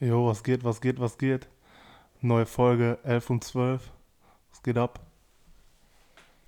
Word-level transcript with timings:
Jo, 0.00 0.26
was 0.26 0.42
geht, 0.42 0.64
was 0.64 0.80
geht, 0.80 1.00
was 1.00 1.18
geht? 1.18 1.48
Neue 2.20 2.46
Folge 2.46 2.98
11 3.04 3.30
und 3.30 3.44
12. 3.44 3.90
Was 4.50 4.62
geht 4.62 4.78
ab? 4.78 5.00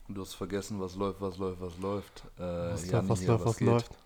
Du 0.08 0.20
hast 0.22 0.34
vergessen, 0.34 0.80
was 0.80 0.94
läuft, 0.94 1.20
was 1.20 1.36
läuft, 1.38 1.60
was 1.60 1.78
läuft. 1.78 2.24
Äh, 2.38 2.42
Was 2.68 2.86
läuft, 2.90 3.08
was 3.08 3.18
hier, 3.20 3.28
läuft, 3.28 3.44
was 3.44 3.56
geht? 3.56 3.68
läuft? 3.68 3.98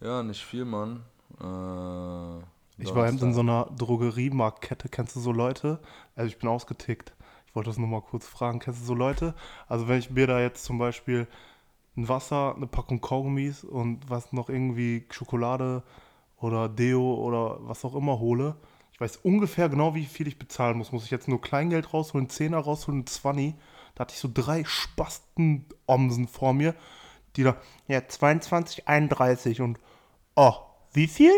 Ja, 0.00 0.22
nicht 0.22 0.44
viel, 0.44 0.64
Mann. 0.64 1.02
Äh, 1.40 2.44
Ich 2.78 2.94
war 2.94 3.08
eben 3.08 3.18
in 3.18 3.32
so 3.34 3.40
einer 3.40 3.66
Drogeriemarktkette. 3.76 4.88
Kennst 4.88 5.16
du 5.16 5.20
so 5.20 5.32
Leute? 5.32 5.78
Also 6.14 6.28
ich 6.28 6.38
bin 6.38 6.48
ausgetickt. 6.48 7.14
Ich 7.46 7.54
wollte 7.54 7.70
das 7.70 7.78
nur 7.78 7.88
mal 7.88 8.02
kurz 8.02 8.26
fragen. 8.26 8.58
Kennst 8.58 8.82
du 8.82 8.84
so 8.84 8.94
Leute? 8.94 9.34
Also 9.66 9.88
wenn 9.88 9.98
ich 9.98 10.10
mir 10.10 10.26
da 10.26 10.40
jetzt 10.40 10.64
zum 10.64 10.78
Beispiel 10.78 11.26
ein 11.96 12.08
Wasser, 12.08 12.54
eine 12.54 12.66
Packung 12.66 13.00
Kaugummis 13.00 13.64
und 13.64 14.08
was 14.10 14.32
noch 14.32 14.50
irgendwie 14.50 15.06
Schokolade 15.10 15.82
oder 16.40 16.68
Deo 16.68 17.14
oder 17.14 17.58
was 17.60 17.84
auch 17.84 17.94
immer 17.94 18.18
hole, 18.18 18.56
ich 18.96 19.00
weiß 19.02 19.18
ungefähr 19.18 19.68
genau, 19.68 19.94
wie 19.94 20.06
viel 20.06 20.26
ich 20.26 20.38
bezahlen 20.38 20.78
muss. 20.78 20.90
Muss 20.90 21.04
ich 21.04 21.10
jetzt 21.10 21.28
nur 21.28 21.42
Kleingeld 21.42 21.92
rausholen, 21.92 22.28
10er 22.28 22.56
rausholen, 22.56 23.00
einen 23.00 23.06
20. 23.06 23.54
Da 23.94 24.00
hatte 24.00 24.14
ich 24.14 24.20
so 24.20 24.30
drei 24.32 24.64
Spasten-Omsen 24.64 26.28
vor 26.28 26.54
mir, 26.54 26.74
die 27.36 27.42
da, 27.42 27.56
ja, 27.88 27.98
22,31 27.98 29.60
und, 29.60 29.78
oh, 30.34 30.54
wie 30.94 31.08
viel? 31.08 31.34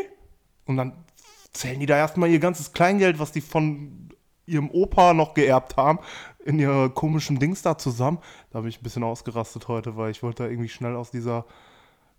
Und 0.67 0.77
dann 0.77 1.05
zählen 1.53 1.81
die 1.81 1.87
da 1.87 1.97
erstmal 1.97 2.31
ihr 2.31 2.39
ganzes 2.39 2.73
Kleingeld, 2.73 3.19
was 3.19 3.33
die 3.33 3.41
von 3.41 4.09
ihrem 4.47 4.71
Opa 4.71 5.13
noch 5.13 5.35
geerbt 5.35 5.77
haben, 5.77 5.99
in 6.45 6.61
ihr 6.61 6.91
komischen 6.91 7.41
Dings 7.41 7.63
da 7.63 7.77
zusammen. 7.77 8.19
Da 8.51 8.61
bin 8.61 8.69
ich 8.69 8.79
ein 8.79 8.85
bisschen 8.85 9.03
ausgerastet 9.03 9.67
heute, 9.67 9.97
weil 9.97 10.13
ich 10.13 10.23
wollte 10.23 10.45
da 10.45 10.49
irgendwie 10.49 10.69
schnell 10.69 10.95
aus 10.95 11.11
dieser 11.11 11.45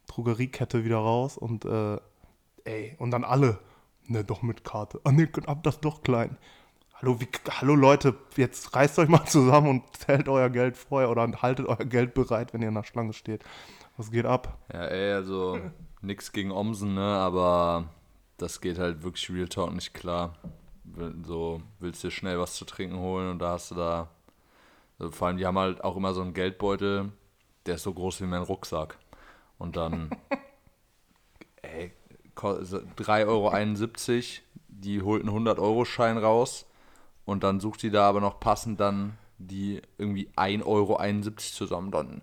Drogeriekette 0.08 0.84
wieder 0.84 0.98
raus 0.98 1.38
und 1.38 1.64
äh, 1.64 1.98
ey, 2.70 2.96
und 3.00 3.12
dann 3.12 3.24
alle. 3.24 3.60
Ne, 4.08 4.24
doch 4.24 4.42
mit 4.42 4.64
Karte. 4.64 5.02
Ah 5.04 5.12
ne, 5.12 5.30
hab 5.48 5.64
das 5.64 5.82
doch 5.82 6.02
klein. 6.02 6.38
Hallo, 6.96 7.20
wie, 7.22 7.28
hallo 7.50 7.76
Leute, 7.76 8.16
jetzt 8.36 8.76
reißt 8.76 9.00
euch 9.00 9.08
mal 9.08 9.26
zusammen 9.28 9.68
und 9.70 9.98
zählt 9.98 10.28
euer 10.28 10.50
Geld 10.50 10.78
vorher 10.78 11.10
oder 11.10 11.30
haltet 11.42 11.68
euer 11.68 11.86
Geld 11.86 12.14
bereit, 12.14 12.54
wenn 12.54 12.62
ihr 12.62 12.70
in 12.70 12.76
der 12.76 12.84
Schlange 12.84 13.14
steht. 13.14 13.44
Was 13.98 14.12
geht 14.12 14.26
ab? 14.26 14.58
Ja, 14.74 14.86
ey, 14.86 15.14
also 15.14 15.60
nix 16.02 16.32
gegen 16.32 16.52
Omsen, 16.52 16.96
ne, 16.96 17.02
aber 17.02 17.90
das 18.38 18.62
geht 18.62 18.80
halt 18.80 19.04
wirklich 19.04 19.30
Real 19.30 19.48
Talk 19.48 19.74
nicht 19.74 19.94
klar. 19.94 20.36
So, 21.24 21.62
willst 21.80 22.04
dir 22.04 22.12
schnell 22.12 22.40
was 22.40 22.56
zu 22.56 22.66
trinken 22.66 22.98
holen 22.98 23.30
und 23.30 23.40
da 23.40 23.52
hast 23.52 23.72
du 23.72 23.76
da, 23.76 24.10
also 24.98 25.12
vor 25.12 25.28
allem, 25.28 25.38
die 25.38 25.46
haben 25.46 25.58
halt 25.58 25.84
auch 25.84 25.96
immer 25.96 26.14
so 26.14 26.22
einen 26.22 26.34
Geldbeutel, 26.34 27.12
der 27.66 27.76
ist 27.76 27.84
so 27.84 27.94
groß 27.94 28.22
wie 28.22 28.26
mein 28.26 28.42
Rucksack. 28.42 28.98
Und 29.58 29.76
dann, 29.76 30.10
ey, 31.62 31.94
3,71 32.44 33.28
Euro, 33.28 33.52
die 34.68 35.02
holt 35.02 35.24
einen 35.28 35.48
100-Euro-Schein 35.48 36.18
raus 36.18 36.66
und 37.26 37.44
dann 37.44 37.60
sucht 37.60 37.84
die 37.84 37.92
da 37.92 38.08
aber 38.10 38.22
noch 38.22 38.40
passend 38.40 38.80
dann 38.80 39.18
die 39.38 39.82
irgendwie 39.98 40.30
1,71 40.36 40.66
Euro 40.66 40.98
zusammen. 41.38 41.92
Dann 41.92 42.22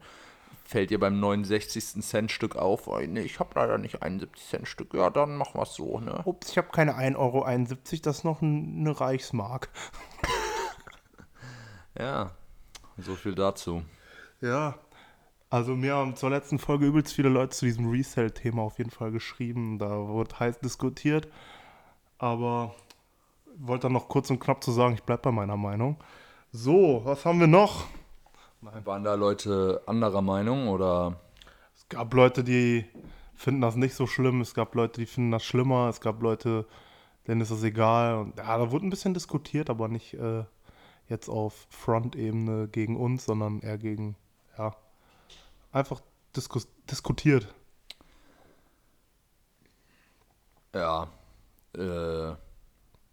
fällt 0.65 0.91
ihr 0.91 0.99
beim 1.01 1.19
69. 1.21 2.03
Cent-Stück 2.03 2.57
auf, 2.57 2.89
oh, 2.89 2.99
nee, 2.99 3.21
ich 3.21 3.39
habe 3.41 3.51
leider 3.55 3.79
nicht 3.79 4.03
71 4.03 4.49
Cent-Stück. 4.49 4.93
Ja, 4.95 5.11
dann 5.11 5.37
machen 5.37 5.55
wir 5.55 5.63
es 5.63 5.75
so, 5.75 5.99
ne? 6.01 6.21
Ups, 6.25 6.51
ich 6.51 6.59
habe 6.59 6.69
keine 6.73 6.97
1,71 6.99 7.17
Euro, 7.17 7.45
das 8.03 8.17
ist 8.19 8.25
noch 8.25 8.43
ein- 8.43 8.79
eine 8.81 8.99
Reichsmark. 9.01 9.71
Ja, 11.99 12.33
so 12.99 13.15
viel 13.15 13.35
dazu. 13.35 13.83
Ja. 14.43 14.75
Also 15.49 15.77
mir 15.77 15.95
haben 15.95 16.17
zur 16.17 16.31
letzten 16.31 16.59
Folge 16.59 16.87
übelst 16.87 17.13
viele 17.13 17.29
Leute 17.29 17.57
zu 17.57 17.67
diesem 17.67 17.89
Resell-Thema 17.89 18.63
auf 18.63 18.79
jeden 18.79 18.91
Fall 18.91 19.13
geschrieben. 19.13 19.79
Da 19.79 20.09
wurde 20.09 20.39
heiß 20.39 20.59
diskutiert. 20.59 21.29
Aber 22.19 22.75
wollte 23.59 23.83
dann 23.83 23.93
noch 23.93 24.09
kurz 24.09 24.29
und 24.31 24.41
knapp 24.41 24.63
zu 24.65 24.73
sagen, 24.73 24.95
ich 24.95 25.03
bleibe 25.03 25.23
bei 25.23 25.33
meiner 25.33 25.57
Meinung. 25.57 25.97
So, 26.53 27.03
was 27.05 27.25
haben 27.25 27.41
wir 27.41 27.47
noch? 27.47 27.87
Waren 28.61 29.05
da 29.05 29.15
Leute 29.15 29.83
anderer 29.87 30.23
Meinung 30.23 30.69
oder? 30.69 31.21
Es 31.77 31.89
gab 31.89 32.13
Leute, 32.15 32.43
die 32.43 32.85
finden 33.37 33.61
das 33.61 33.77
nicht 33.77 33.95
so 33.95 34.07
schlimm. 34.07 34.41
Es 34.41 34.55
gab 34.55 34.75
Leute, 34.75 35.01
die 35.01 35.07
finden 35.07 35.31
das 35.31 35.45
schlimmer. 35.45 35.89
Es 35.89 36.01
gab 36.01 36.23
Leute, 36.23 36.67
denen 37.29 37.41
ist 37.41 37.53
das 37.53 37.63
egal. 37.63 38.17
Und 38.17 38.39
ja, 38.39 38.59
da 38.59 38.73
wurde 38.73 38.87
ein 38.87 38.91
bisschen 38.91 39.15
diskutiert, 39.15 39.71
aber 39.71 39.87
nicht 39.89 40.15
äh, 40.15 40.45
jetzt 41.09 41.29
auf 41.29 41.67
Front-Ebene 41.71 42.69
gegen 42.69 42.97
uns, 42.97 43.27
sondern 43.27 43.61
eher 43.61 43.79
gegen, 43.79 44.17
ja, 44.59 44.75
einfach 45.77 46.01
diskus 46.35 46.69
diskutiert. 46.91 47.47
Ja, 50.75 51.09
äh, 51.75 52.35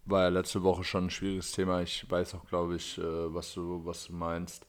war 0.05 0.21
ja 0.21 0.27
letzte 0.29 0.63
Woche 0.63 0.83
schon 0.83 1.05
ein 1.05 1.09
schwieriges 1.09 1.51
Thema. 1.51 1.81
Ich 1.81 2.09
weiß 2.09 2.35
auch, 2.35 2.45
glaube 2.45 2.75
ich, 2.75 2.97
äh, 2.97 3.33
was 3.33 3.53
du, 3.53 3.85
was 3.85 4.07
du 4.07 4.13
meinst. 4.13 4.65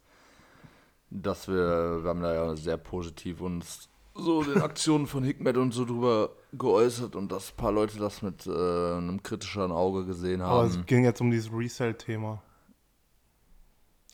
Dass 1.10 1.49
wir, 1.49 2.03
wir 2.03 2.09
haben 2.10 2.22
da 2.22 2.34
ja 2.34 2.56
sehr 2.56 2.77
positiv 2.77 3.41
uns 3.41 3.88
so 4.16 4.44
den 4.44 4.62
Aktionen 4.62 5.09
von 5.09 5.25
Hikmet 5.25 5.56
und 5.56 5.72
so 5.72 5.84
drüber 5.84 6.31
geäußert 6.53 7.16
und 7.16 7.32
dass 7.32 7.50
ein 7.50 7.56
paar 7.56 7.72
Leute 7.72 7.99
das 7.99 8.22
mit 8.22 8.47
äh, 8.47 8.50
einem 8.50 9.22
kritischeren 9.22 9.72
Auge 9.72 10.06
gesehen 10.06 10.41
Aber 10.41 10.65
es 10.65 10.76
haben. 10.76 10.87
ging 10.87 11.05
jetzt 11.05 11.21
um 11.21 11.32
dieses 11.32 11.53
Resell-Thema. 11.53 12.41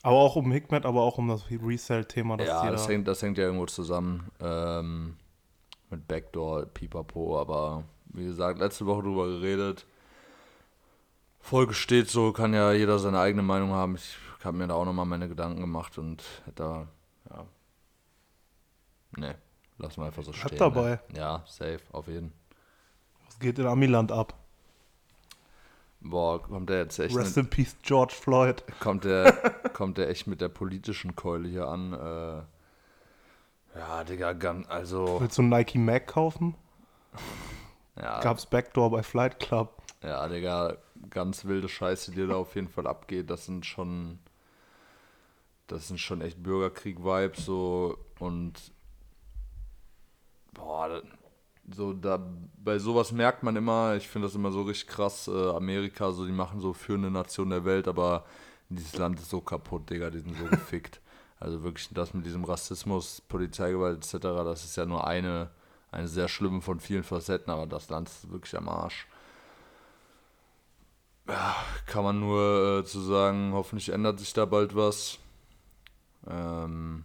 Aber 0.02 0.16
auch 0.16 0.36
um 0.36 0.50
Hikmet, 0.50 0.86
aber 0.86 1.02
auch 1.02 1.18
um 1.18 1.28
das 1.28 1.44
Resell-Thema. 1.50 2.40
Ja, 2.40 2.70
das 2.70 2.88
hängt, 2.88 3.06
das 3.06 3.20
hängt 3.22 3.36
ja 3.36 3.44
irgendwo 3.44 3.66
zusammen 3.66 4.30
ähm, 4.40 5.16
mit 5.90 6.08
Backdoor, 6.08 6.66
Pipapo, 6.66 7.38
aber 7.38 7.84
wie 8.06 8.24
gesagt, 8.24 8.58
letzte 8.58 8.86
Woche 8.86 9.02
drüber 9.02 9.26
geredet. 9.26 9.86
Folge 11.40 11.74
steht 11.74 12.08
so, 12.08 12.32
kann 12.32 12.54
ja 12.54 12.72
jeder 12.72 12.98
seine 12.98 13.20
eigene 13.20 13.42
Meinung 13.42 13.70
haben. 13.72 13.96
Ich 13.96 14.16
habe 14.44 14.56
mir 14.56 14.68
da 14.68 14.74
auch 14.74 14.84
nochmal 14.84 15.06
meine 15.06 15.28
Gedanken 15.28 15.60
gemacht 15.60 15.98
und 15.98 16.22
hätte 16.44 16.62
da, 16.62 16.88
ja. 17.30 17.46
Ne, 19.16 19.34
lassen 19.78 20.00
wir 20.00 20.06
einfach 20.06 20.22
so 20.22 20.30
Bleib 20.30 20.46
stehen. 20.46 20.58
dabei. 20.58 21.00
Ne? 21.08 21.18
Ja, 21.18 21.44
safe, 21.46 21.80
auf 21.92 22.06
jeden. 22.06 22.32
Was 23.26 23.38
geht 23.38 23.58
in 23.58 23.66
Amiland 23.66 24.12
ab? 24.12 24.34
Boah, 26.00 26.42
kommt 26.42 26.70
der 26.70 26.78
jetzt 26.78 26.98
echt 26.98 27.14
Rest 27.14 27.36
mit, 27.36 27.44
in 27.44 27.50
Peace, 27.50 27.76
George 27.82 28.14
Floyd. 28.18 28.64
kommt 28.80 29.04
der, 29.04 29.32
kommt 29.74 29.98
der 29.98 30.08
echt 30.08 30.26
mit 30.26 30.40
der 30.40 30.48
politischen 30.48 31.14
Keule 31.14 31.48
hier 31.48 31.68
an. 31.68 31.92
Äh, 31.92 33.78
ja, 33.78 34.04
Digga, 34.04 34.32
ganz, 34.32 34.68
also, 34.68 35.20
Willst 35.20 35.38
du 35.38 35.42
einen 35.42 35.50
Nike 35.50 35.78
Mac 35.78 36.06
kaufen? 36.06 36.54
ja, 37.96 38.20
Gab's 38.20 38.46
Backdoor 38.46 38.90
bei 38.90 39.02
Flight 39.02 39.38
Club. 39.40 39.82
Ja, 40.02 40.26
Digga, 40.26 40.78
ganz 41.10 41.44
wilde 41.44 41.68
Scheiße, 41.68 42.12
die 42.12 42.26
da 42.26 42.36
auf 42.36 42.54
jeden 42.54 42.68
Fall 42.68 42.86
abgeht. 42.86 43.30
Das 43.30 43.44
sind 43.46 43.66
schon. 43.66 44.18
Das 45.66 45.86
sind 45.86 46.00
schon 46.00 46.20
echt 46.20 46.42
Bürgerkrieg-Vibes 46.42 47.44
so 47.44 47.96
und. 48.18 48.72
Boah, 50.52 51.02
so 51.74 51.92
da 51.92 52.18
bei 52.62 52.78
sowas 52.78 53.12
merkt 53.12 53.42
man 53.42 53.56
immer, 53.56 53.96
ich 53.96 54.08
finde 54.08 54.28
das 54.28 54.34
immer 54.34 54.52
so 54.52 54.62
richtig 54.62 54.88
krass, 54.88 55.28
äh, 55.28 55.50
Amerika, 55.50 56.12
so 56.12 56.26
die 56.26 56.32
machen 56.32 56.60
so 56.60 56.72
führende 56.72 57.10
Nation 57.10 57.50
der 57.50 57.64
Welt, 57.64 57.88
aber 57.88 58.24
dieses 58.68 58.96
Land 58.96 59.18
ist 59.18 59.30
so 59.30 59.40
kaputt, 59.40 59.88
Digga, 59.90 60.10
die 60.10 60.20
sind 60.20 60.36
so 60.36 60.44
gefickt. 60.50 61.00
Also 61.38 61.62
wirklich 61.62 61.88
das 61.92 62.12
mit 62.12 62.26
diesem 62.26 62.44
Rassismus, 62.44 63.22
Polizeigewalt 63.22 63.98
etc., 63.98 64.18
das 64.20 64.64
ist 64.64 64.76
ja 64.76 64.84
nur 64.84 65.06
eine, 65.06 65.50
eine 65.90 66.08
sehr 66.08 66.28
schlimme 66.28 66.60
von 66.60 66.80
vielen 66.80 67.04
Facetten, 67.04 67.50
aber 67.50 67.66
das 67.66 67.88
Land 67.88 68.08
ist 68.08 68.30
wirklich 68.30 68.56
am 68.56 68.68
Arsch 68.68 69.06
kann 71.86 72.04
man 72.04 72.20
nur 72.20 72.80
äh, 72.80 72.84
zu 72.84 73.00
sagen, 73.00 73.52
hoffentlich 73.52 73.90
ändert 73.90 74.18
sich 74.18 74.32
da 74.32 74.44
bald 74.44 74.74
was. 74.74 75.18
Ähm, 76.28 77.04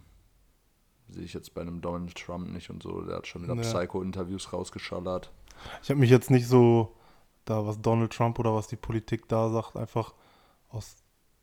sehe 1.16 1.24
ich 1.24 1.34
jetzt 1.34 1.54
bei 1.54 1.62
einem 1.62 1.80
Donald 1.80 2.14
Trump 2.14 2.48
nicht 2.48 2.70
und 2.70 2.82
so. 2.82 3.00
Der 3.00 3.16
hat 3.16 3.26
schon 3.26 3.42
wieder 3.42 3.54
Nee. 3.54 3.62
Psycho-Interviews 3.62 4.52
rausgeschallert. 4.52 5.32
Ich 5.82 5.90
habe 5.90 5.98
mich 5.98 6.10
jetzt 6.10 6.30
nicht 6.30 6.46
so, 6.46 6.94
da 7.46 7.66
was 7.66 7.80
Donald 7.80 8.12
Trump 8.12 8.38
oder 8.38 8.54
was 8.54 8.68
die 8.68 8.76
Politik 8.76 9.26
da 9.28 9.48
sagt, 9.50 9.76
einfach 9.76 10.14
aus, 10.68 10.96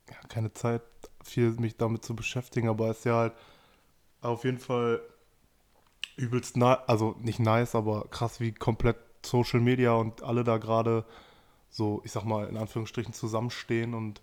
ja, 0.09 0.15
keine 0.29 0.53
Zeit, 0.53 0.83
viel 1.23 1.51
mich 1.53 1.75
damit 1.75 2.05
zu 2.05 2.15
beschäftigen, 2.15 2.69
aber 2.69 2.89
es 2.89 2.99
ist 2.99 3.05
ja 3.05 3.15
halt 3.15 3.33
auf 4.21 4.43
jeden 4.43 4.59
Fall 4.59 5.01
übelst 6.15 6.55
nice, 6.55 6.79
also 6.87 7.15
nicht 7.19 7.39
nice, 7.39 7.73
aber 7.73 8.05
krass, 8.11 8.39
wie 8.39 8.53
komplett 8.53 8.97
Social 9.25 9.59
Media 9.59 9.93
und 9.93 10.21
alle 10.21 10.43
da 10.43 10.57
gerade 10.57 11.05
so, 11.69 12.01
ich 12.05 12.11
sag 12.11 12.25
mal, 12.25 12.47
in 12.47 12.57
Anführungsstrichen 12.57 13.13
zusammenstehen 13.13 13.95
und 13.95 14.21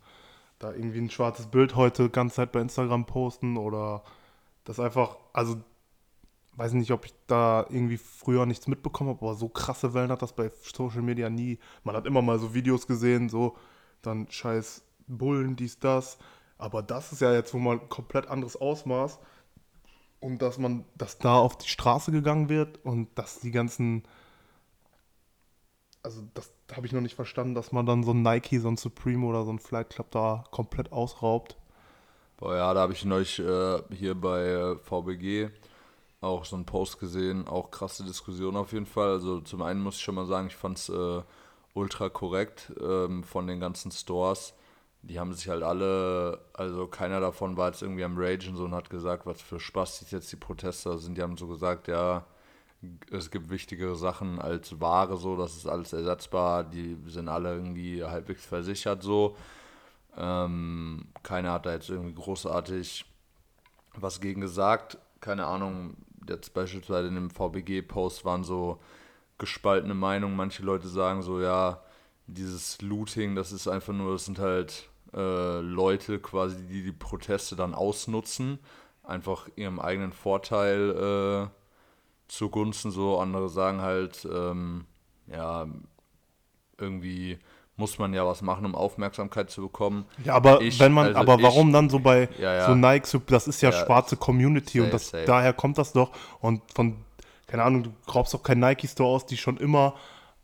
da 0.60 0.72
irgendwie 0.72 1.00
ein 1.00 1.10
schwarzes 1.10 1.46
Bild 1.46 1.74
heute 1.74 2.08
ganze 2.08 2.36
Zeit 2.36 2.52
bei 2.52 2.60
Instagram 2.60 3.06
posten 3.06 3.56
oder 3.56 4.04
das 4.64 4.78
einfach, 4.78 5.16
also 5.32 5.60
weiß 6.52 6.72
nicht, 6.74 6.90
ob 6.90 7.06
ich 7.06 7.14
da 7.26 7.64
irgendwie 7.68 7.96
früher 7.96 8.44
nichts 8.46 8.66
mitbekommen 8.66 9.10
habe, 9.10 9.20
aber 9.24 9.34
so 9.34 9.48
krasse 9.48 9.94
Wellen 9.94 10.10
hat 10.10 10.22
das 10.22 10.34
bei 10.34 10.50
Social 10.62 11.02
Media 11.02 11.30
nie. 11.30 11.58
Man 11.84 11.96
hat 11.96 12.06
immer 12.06 12.22
mal 12.22 12.38
so 12.38 12.54
Videos 12.54 12.86
gesehen, 12.86 13.28
so 13.28 13.56
dann 14.02 14.30
scheiß 14.30 14.82
Bullen, 15.06 15.56
dies, 15.56 15.78
das. 15.78 16.18
Aber 16.58 16.82
das 16.82 17.12
ist 17.12 17.20
ja 17.20 17.32
jetzt 17.32 17.54
wohl 17.54 17.60
mal 17.60 17.80
ein 17.80 17.88
komplett 17.88 18.28
anderes 18.28 18.56
Ausmaß. 18.56 19.18
Und 20.20 20.42
dass 20.42 20.58
man, 20.58 20.84
dass 20.96 21.18
da 21.18 21.38
auf 21.38 21.56
die 21.56 21.68
Straße 21.68 22.12
gegangen 22.12 22.50
wird 22.50 22.84
und 22.84 23.08
dass 23.18 23.40
die 23.40 23.52
ganzen, 23.52 24.02
also 26.02 26.22
dass 26.34 26.52
habe 26.76 26.86
ich 26.86 26.92
noch 26.92 27.00
nicht 27.00 27.14
verstanden, 27.14 27.54
dass 27.54 27.72
man 27.72 27.86
dann 27.86 28.02
so 28.02 28.12
ein 28.12 28.22
Nike, 28.22 28.58
so 28.58 28.68
ein 28.68 28.76
Supreme 28.76 29.26
oder 29.26 29.44
so 29.44 29.52
ein 29.52 29.58
Flight 29.58 29.90
Club 29.90 30.10
da 30.10 30.44
komplett 30.50 30.92
ausraubt. 30.92 31.56
Boah, 32.40 32.56
ja, 32.56 32.72
da 32.72 32.80
habe 32.80 32.94
ich 32.94 33.04
neulich 33.04 33.38
äh, 33.38 33.82
hier 33.94 34.14
bei 34.14 34.74
VBG 34.82 35.50
auch 36.22 36.44
so 36.46 36.56
einen 36.56 36.64
Post 36.64 36.98
gesehen, 36.98 37.46
auch 37.46 37.70
krasse 37.70 38.02
Diskussion 38.04 38.56
auf 38.56 38.72
jeden 38.72 38.86
Fall. 38.86 39.10
Also 39.10 39.40
zum 39.40 39.60
einen 39.62 39.82
muss 39.82 39.96
ich 39.96 40.02
schon 40.02 40.14
mal 40.14 40.26
sagen, 40.26 40.46
ich 40.48 40.56
fand 40.56 40.78
es 40.78 40.88
äh, 40.88 41.22
ultra 41.74 42.08
korrekt 42.08 42.72
ähm, 42.80 43.24
von 43.24 43.46
den 43.46 43.60
ganzen 43.60 43.90
Stores. 43.92 44.54
Die 45.02 45.20
haben 45.20 45.34
sich 45.34 45.48
halt 45.50 45.62
alle, 45.62 46.40
also 46.54 46.86
keiner 46.86 47.20
davon 47.20 47.56
war 47.58 47.68
jetzt 47.68 47.82
irgendwie 47.82 48.04
am 48.04 48.16
Ragen 48.18 48.56
so 48.56 48.64
und 48.64 48.74
hat 48.74 48.90
gesagt, 48.90 49.26
was 49.26 49.42
für 49.42 49.60
Spaß 49.60 50.10
jetzt 50.10 50.32
die 50.32 50.36
Protester 50.36 50.98
sind. 50.98 51.18
Die 51.18 51.22
haben 51.22 51.36
so 51.36 51.46
gesagt, 51.46 51.88
ja, 51.88 52.24
es 53.10 53.30
gibt 53.30 53.50
wichtigere 53.50 53.96
Sachen 53.96 54.38
als 54.40 54.80
Ware, 54.80 55.16
so, 55.18 55.36
das 55.36 55.56
ist 55.56 55.66
alles 55.68 55.92
ersetzbar, 55.92 56.64
die 56.64 56.96
sind 57.06 57.28
alle 57.28 57.54
irgendwie 57.54 58.02
halbwegs 58.04 58.46
versichert 58.46 59.02
so. 59.02 59.36
Ähm, 60.16 61.08
keiner 61.22 61.52
hat 61.52 61.66
da 61.66 61.72
jetzt 61.72 61.90
irgendwie 61.90 62.14
großartig 62.14 63.04
was 63.94 64.20
gegen 64.20 64.40
gesagt. 64.40 64.98
Keine 65.20 65.46
Ahnung, 65.46 65.96
jetzt 66.28 66.54
beispielsweise 66.54 67.08
in 67.08 67.14
dem 67.14 67.30
VBG-Post 67.30 68.24
waren 68.24 68.44
so 68.44 68.80
gespaltene 69.38 69.94
Meinungen. 69.94 70.36
Manche 70.36 70.62
Leute 70.62 70.88
sagen 70.88 71.22
so, 71.22 71.40
ja, 71.40 71.82
dieses 72.26 72.80
Looting, 72.80 73.34
das 73.34 73.52
ist 73.52 73.68
einfach 73.68 73.92
nur, 73.92 74.12
das 74.12 74.24
sind 74.26 74.38
halt 74.38 74.88
äh, 75.12 75.60
Leute 75.60 76.20
quasi, 76.20 76.66
die 76.66 76.82
die 76.82 76.92
Proteste 76.92 77.56
dann 77.56 77.74
ausnutzen, 77.74 78.58
einfach 79.02 79.48
ihrem 79.56 79.80
eigenen 79.80 80.12
Vorteil 80.12 81.50
äh, 81.50 81.60
zugunsten 82.28 82.90
so. 82.90 83.18
Andere 83.18 83.48
sagen 83.48 83.80
halt, 83.80 84.26
ähm, 84.30 84.86
ja, 85.26 85.66
irgendwie 86.78 87.38
muss 87.80 87.98
man 87.98 88.14
ja 88.14 88.24
was 88.24 88.42
machen, 88.42 88.64
um 88.64 88.76
Aufmerksamkeit 88.76 89.50
zu 89.50 89.62
bekommen. 89.62 90.04
Ja, 90.24 90.34
aber 90.34 90.60
ich, 90.60 90.78
wenn 90.78 90.92
man, 90.92 91.06
also 91.08 91.18
aber 91.18 91.42
warum 91.42 91.68
ich, 91.68 91.72
dann 91.72 91.88
so 91.88 91.98
bei 91.98 92.28
ja, 92.38 92.54
ja. 92.54 92.66
so 92.66 92.74
Nike, 92.76 93.20
das 93.26 93.48
ist 93.48 93.60
ja, 93.62 93.70
ja 93.70 93.84
schwarze 93.84 94.16
Community 94.16 94.78
safe, 94.78 94.84
und 94.84 94.94
das, 94.94 95.12
daher 95.26 95.52
kommt 95.52 95.78
das 95.78 95.92
doch. 95.92 96.12
Und 96.40 96.62
von, 96.72 96.98
keine 97.48 97.64
Ahnung, 97.64 97.82
du 97.82 97.92
brauchst 98.06 98.32
doch 98.34 98.42
kein 98.44 98.60
Nike-Store 98.60 99.08
aus, 99.08 99.26
die 99.26 99.36
schon 99.36 99.56
immer 99.56 99.94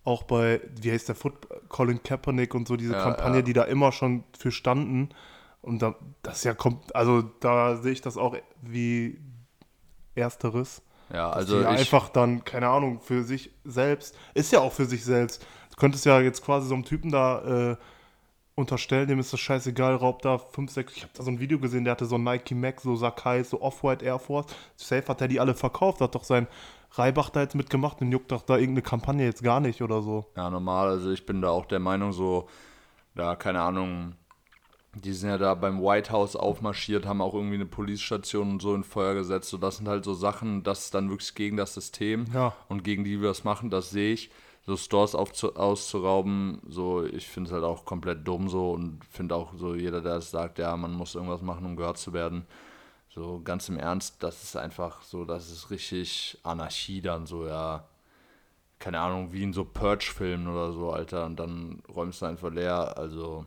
auch 0.03 0.23
bei, 0.23 0.61
wie 0.81 0.91
heißt 0.91 1.09
der 1.09 1.15
Foot, 1.15 1.35
Colin 1.69 2.03
Kaepernick 2.03 2.55
und 2.55 2.67
so, 2.67 2.77
diese 2.77 2.95
Kampagne, 2.95 3.43
die 3.43 3.53
da 3.53 3.65
immer 3.65 3.93
schon 3.93 4.25
für 4.37 4.51
standen. 4.51 5.11
Und 5.63 5.83
da, 5.83 5.97
das 6.23 6.45
ja 6.45 6.55
kommt, 6.55 6.95
also 6.95 7.23
da 7.41 7.77
sehe 7.77 7.93
ich 7.93 8.01
das 8.01 8.17
auch 8.17 8.37
wie 8.63 9.21
Ersteres. 10.15 10.83
Ja, 11.13 11.31
also 11.31 11.61
die 11.61 11.67
einfach 11.67 12.09
dann, 12.09 12.45
keine 12.45 12.69
Ahnung, 12.69 13.01
für 13.01 13.23
sich 13.23 13.51
selbst, 13.65 14.17
ist 14.35 14.53
ja 14.53 14.61
auch 14.61 14.73
für 14.73 14.87
sich 14.87 15.05
selbst. 15.05 15.45
Du 15.77 15.81
könntest 15.81 16.07
ja 16.07 16.21
jetzt 16.21 16.43
quasi 16.43 16.69
so 16.69 16.75
einem 16.75 16.85
Typen 16.85 17.11
da 17.11 17.73
äh, 17.73 17.77
unterstellen, 18.55 19.09
dem 19.09 19.19
ist 19.19 19.35
das 19.35 19.41
scheißegal, 19.41 19.97
raubt 19.97 20.25
da 20.25 20.39
5, 20.39 20.73
6, 20.73 20.97
ich 20.97 21.03
habe 21.03 21.13
da 21.15 21.23
so 21.23 21.31
ein 21.31 21.39
Video 21.39 21.59
gesehen, 21.59 21.85
der 21.85 21.91
hatte 21.91 22.07
so 22.07 22.17
Nike 22.17 22.55
Mac, 22.55 22.81
so 22.81 22.97
Sakai, 22.97 23.43
so 23.45 23.61
Off-White 23.61 24.03
Air 24.03 24.19
Force. 24.19 24.47
Safe 24.77 25.07
hat 25.07 25.21
er 25.21 25.29
die 25.29 25.39
alle 25.39 25.55
verkauft, 25.55 26.01
hat 26.01 26.15
doch 26.15 26.25
sein 26.25 26.47
Reibach 26.93 27.29
da 27.29 27.43
jetzt 27.43 27.55
mitgemacht 27.55 28.01
und 28.01 28.11
juckt 28.11 28.33
doch 28.33 28.41
da 28.41 28.57
irgendeine 28.57 28.81
Kampagne 28.81 29.27
jetzt 29.27 29.43
gar 29.43 29.61
nicht 29.61 29.83
oder 29.83 30.01
so. 30.01 30.25
Ja, 30.35 30.49
normal, 30.49 30.89
also 30.89 31.11
ich 31.11 31.27
bin 31.27 31.43
da 31.43 31.51
auch 31.51 31.67
der 31.67 31.81
Meinung, 31.81 32.15
so, 32.15 32.49
da, 33.15 33.37
keine 33.37 33.61
Ahnung, 33.61 34.15
die 34.95 35.13
sind 35.13 35.29
ja 35.29 35.37
da 35.37 35.55
beim 35.55 35.83
White 35.83 36.11
House 36.11 36.37
aufmarschiert, 36.37 37.05
haben 37.05 37.21
auch 37.21 37.35
irgendwie 37.35 37.57
eine 37.57 37.67
Polizeistation 37.67 38.53
und 38.53 38.63
so 38.63 38.75
in 38.75 38.83
Feuer 38.83 39.13
gesetzt. 39.13 39.51
So, 39.51 39.59
das 39.59 39.77
sind 39.77 39.89
halt 39.89 40.05
so 40.05 40.15
Sachen, 40.15 40.63
das 40.63 40.87
ist 40.87 40.95
dann 40.95 41.11
wirklich 41.11 41.35
gegen 41.35 41.59
das 41.59 41.75
System 41.75 42.25
ja. 42.33 42.55
und 42.69 42.83
gegen 42.83 43.05
die 43.05 43.21
wir 43.21 43.29
das 43.29 43.45
machen, 43.45 43.69
das 43.69 43.91
sehe 43.91 44.15
ich. 44.15 44.31
So 44.67 44.77
Stores 44.77 45.15
auszurauben, 45.15 46.61
so 46.69 47.05
ich 47.05 47.29
finde 47.29 47.49
es 47.49 47.55
halt 47.55 47.65
auch 47.65 47.85
komplett 47.85 48.27
dumm 48.27 48.49
so 48.49 48.73
und 48.73 49.05
finde 49.05 49.37
auch 49.37 49.55
so 49.55 49.77
jeder, 49.77 50.01
der 50.01 50.17
es 50.17 50.31
sagt, 50.33 50.59
ja, 50.59 50.77
man 50.77 50.93
muss 50.93 51.15
irgendwas 51.15 51.43
machen, 51.43 51.65
um 51.65 51.77
gehört 51.77 51.99
zu 51.99 52.13
werden. 52.13 52.47
So 53.09 53.41
ganz 53.43 53.69
im 53.69 53.79
Ernst, 53.79 54.23
das 54.23 54.43
ist 54.43 54.57
einfach 54.57 55.03
so, 55.03 55.25
das 55.25 55.51
ist 55.51 55.71
richtig 55.71 56.39
Anarchie 56.43 57.01
dann 57.01 57.27
so, 57.27 57.47
ja. 57.47 57.89
Keine 58.79 59.01
Ahnung, 59.01 59.33
wie 59.33 59.43
in 59.43 59.55
so 59.55 59.65
Purge-Filmen 59.65 60.49
oder 60.49 60.73
so, 60.73 60.91
Alter, 60.93 61.25
und 61.25 61.41
dann 61.41 61.83
räumst 61.89 62.21
du 62.21 62.27
einfach 62.27 62.51
leer. 62.53 62.99
Also, 62.99 63.47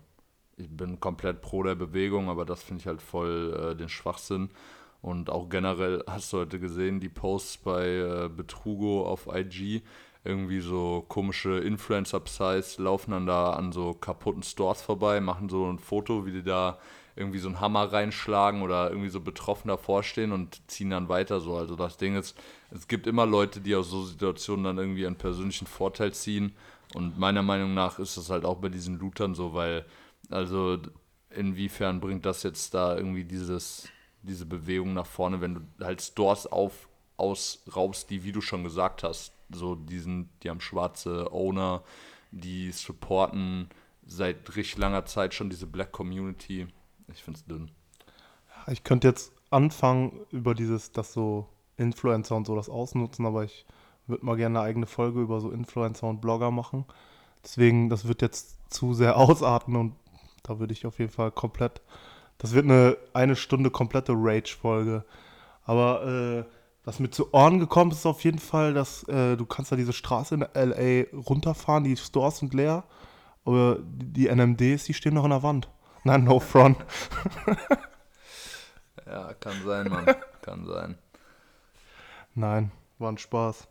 ich 0.57 0.69
bin 0.69 1.00
komplett 1.00 1.42
pro 1.42 1.62
der 1.63 1.75
Bewegung, 1.75 2.30
aber 2.30 2.45
das 2.45 2.63
finde 2.63 2.81
ich 2.81 2.88
halt 2.88 3.01
voll 3.01 3.72
äh, 3.74 3.75
den 3.75 3.89
Schwachsinn. 3.89 4.50
Und 5.01 5.30
auch 5.30 5.50
generell 5.50 6.04
hast 6.07 6.33
du 6.33 6.39
heute 6.39 6.60
gesehen, 6.60 7.00
die 7.00 7.10
Posts 7.10 7.57
bei 7.57 7.86
äh, 7.88 8.30
Betrugo 8.30 9.06
auf 9.06 9.27
IG, 9.31 9.83
irgendwie 10.24 10.60
so 10.60 11.06
komische 11.07 11.60
Influencer-Psys 11.60 12.77
laufen 12.77 13.12
dann 13.12 13.25
da 13.25 13.54
an 13.54 13.71
so 13.71 13.94
kaputten 13.94 14.44
Stores 14.44 14.81
vorbei, 14.81 15.21
machen 15.21 15.50
so 15.50 15.71
ein 15.71 15.80
Foto, 15.80 16.25
wie 16.25 16.31
die 16.31 16.44
da 16.44 16.77
irgendwie 17.16 17.39
so 17.39 17.48
einen 17.48 17.60
Hammer 17.60 17.92
reinschlagen 17.92 18.62
oder 18.62 18.89
irgendwie 18.89 19.10
so 19.10 19.19
betroffen 19.19 19.68
davor 19.68 20.04
stehen 20.04 20.31
und 20.31 20.62
ziehen 20.69 20.89
dann 20.89 21.10
weiter 21.10 21.39
so. 21.42 21.56
Also 21.56 21.75
das 21.75 21.98
Ding 21.98 22.16
ist, 22.16 22.38
es 22.71 22.88
gibt 22.88 23.07
immer 23.07 23.25
Leute, 23.25 23.60
die 23.60 23.75
aus 23.75 23.89
so 23.89 24.06
Situationen 24.06 24.63
dann 24.63 24.77
irgendwie 24.77 25.06
einen 25.06 25.18
persönlichen 25.18 25.68
Vorteil 25.68 26.13
ziehen. 26.13 26.54
Und 26.95 27.19
meiner 27.19 27.44
Meinung 27.44 27.74
nach 27.74 28.00
ist 28.00 28.18
das 28.18 28.30
halt 28.30 28.45
auch 28.45 28.57
bei 28.57 28.69
diesen 28.69 29.00
Lootern 29.00 29.36
so, 29.36 29.54
weil 29.54 29.86
also 30.30 30.77
inwiefern 31.30 32.00
bringt 32.00 32.25
das 32.25 32.44
jetzt 32.44 32.74
da 32.74 32.95
irgendwie 32.95 33.25
dieses, 33.25 33.88
diese 34.22 34.45
Bewegung 34.45 34.94
nach 34.94 35.06
vorne, 35.06 35.42
wenn 35.42 35.56
du 35.56 35.86
halt 35.86 36.01
Stores 36.01 36.48
auf, 36.48 36.88
ausraubst, 37.18 38.10
die, 38.10 38.24
wie 38.24 38.31
du 38.31 38.42
schon 38.42 38.63
gesagt 38.63 39.04
hast, 39.04 39.33
so 39.54 39.75
diesen, 39.75 40.30
die 40.44 40.50
haben 40.50 40.62
schwarze 40.62 41.31
Owner, 41.31 41.84
die 42.31 42.72
supporten 42.72 43.69
seit 44.06 44.56
richtig 44.56 44.78
langer 44.78 45.06
Zeit 45.06 45.34
schon 45.34 45.50
diese 45.50 45.68
Black 45.68 45.92
Community. 45.92 46.68
Ich 47.13 47.24
finde 47.24 47.40
es 47.40 47.46
dünn. 47.46 47.72
Ich 48.68 48.84
könnte 48.84 49.07
jetzt 49.07 49.31
anfangen 49.50 50.25
über 50.31 50.54
dieses, 50.54 50.92
dass 50.92 51.13
so 51.13 51.48
Influencer 51.78 52.36
und 52.36 52.46
so 52.46 52.56
das 52.56 52.69
ausnutzen, 52.69 53.25
aber 53.25 53.44
ich 53.44 53.66
würde 54.07 54.25
mal 54.25 54.36
gerne 54.36 54.60
eine 54.60 54.68
eigene 54.68 54.86
Folge 54.86 55.22
über 55.22 55.40
so 55.40 55.51
Influencer 55.51 56.07
und 56.07 56.22
Blogger 56.22 56.51
machen. 56.51 56.86
Deswegen, 57.44 57.90
das 57.90 58.07
wird 58.07 58.22
jetzt 58.22 58.57
zu 58.72 58.94
sehr 58.94 59.18
ausarten 59.18 59.75
und 59.75 59.96
da 60.44 60.60
würde 60.60 60.74
ich 60.74 60.86
auf 60.86 61.00
jeden 61.00 61.12
Fall 61.12 61.31
komplett. 61.31 61.81
Das 62.38 62.54
wird 62.54 62.66
eine 62.66 62.98
eine 63.13 63.36
Stunde 63.36 63.69
komplette 63.69 64.13
Rage-Folge. 64.16 65.04
Aber 65.66 66.06
äh, 66.06 66.59
was 66.89 67.00
mir 67.00 67.12
zu 67.12 67.31
Ohren 67.36 67.59
gekommen 67.59 67.91
ist, 67.91 68.00
ist 68.00 68.06
auf 68.07 68.24
jeden 68.24 68.39
Fall, 68.39 68.74
dass 68.74 69.03
äh, 69.03 69.38
du 69.38 69.45
kannst 69.45 69.71
da 69.71 69.75
diese 69.75 69.94
Straße 69.94 70.33
in 70.33 70.41
LA 70.41 71.06
runterfahren, 71.15 71.83
die 71.83 71.95
Stores 71.95 72.39
sind 72.39 72.56
leer, 72.56 72.83
aber 73.45 73.77
die 73.80 74.27
NMDs, 74.27 74.86
die 74.86 74.96
stehen 74.96 75.13
noch 75.13 75.24
an 75.24 75.29
der 75.29 75.43
Wand. 75.43 75.69
Nein, 76.03 76.24
no 76.24 76.39
front. 76.39 76.77
ja, 79.05 79.36
kann 79.36 79.63
sein, 79.63 79.88
Mann. 79.88 80.15
Kann 80.41 80.65
sein. 80.65 80.98
Nein, 82.34 82.72
war 82.98 83.12
ein 83.12 83.19
Spaß. 83.19 83.67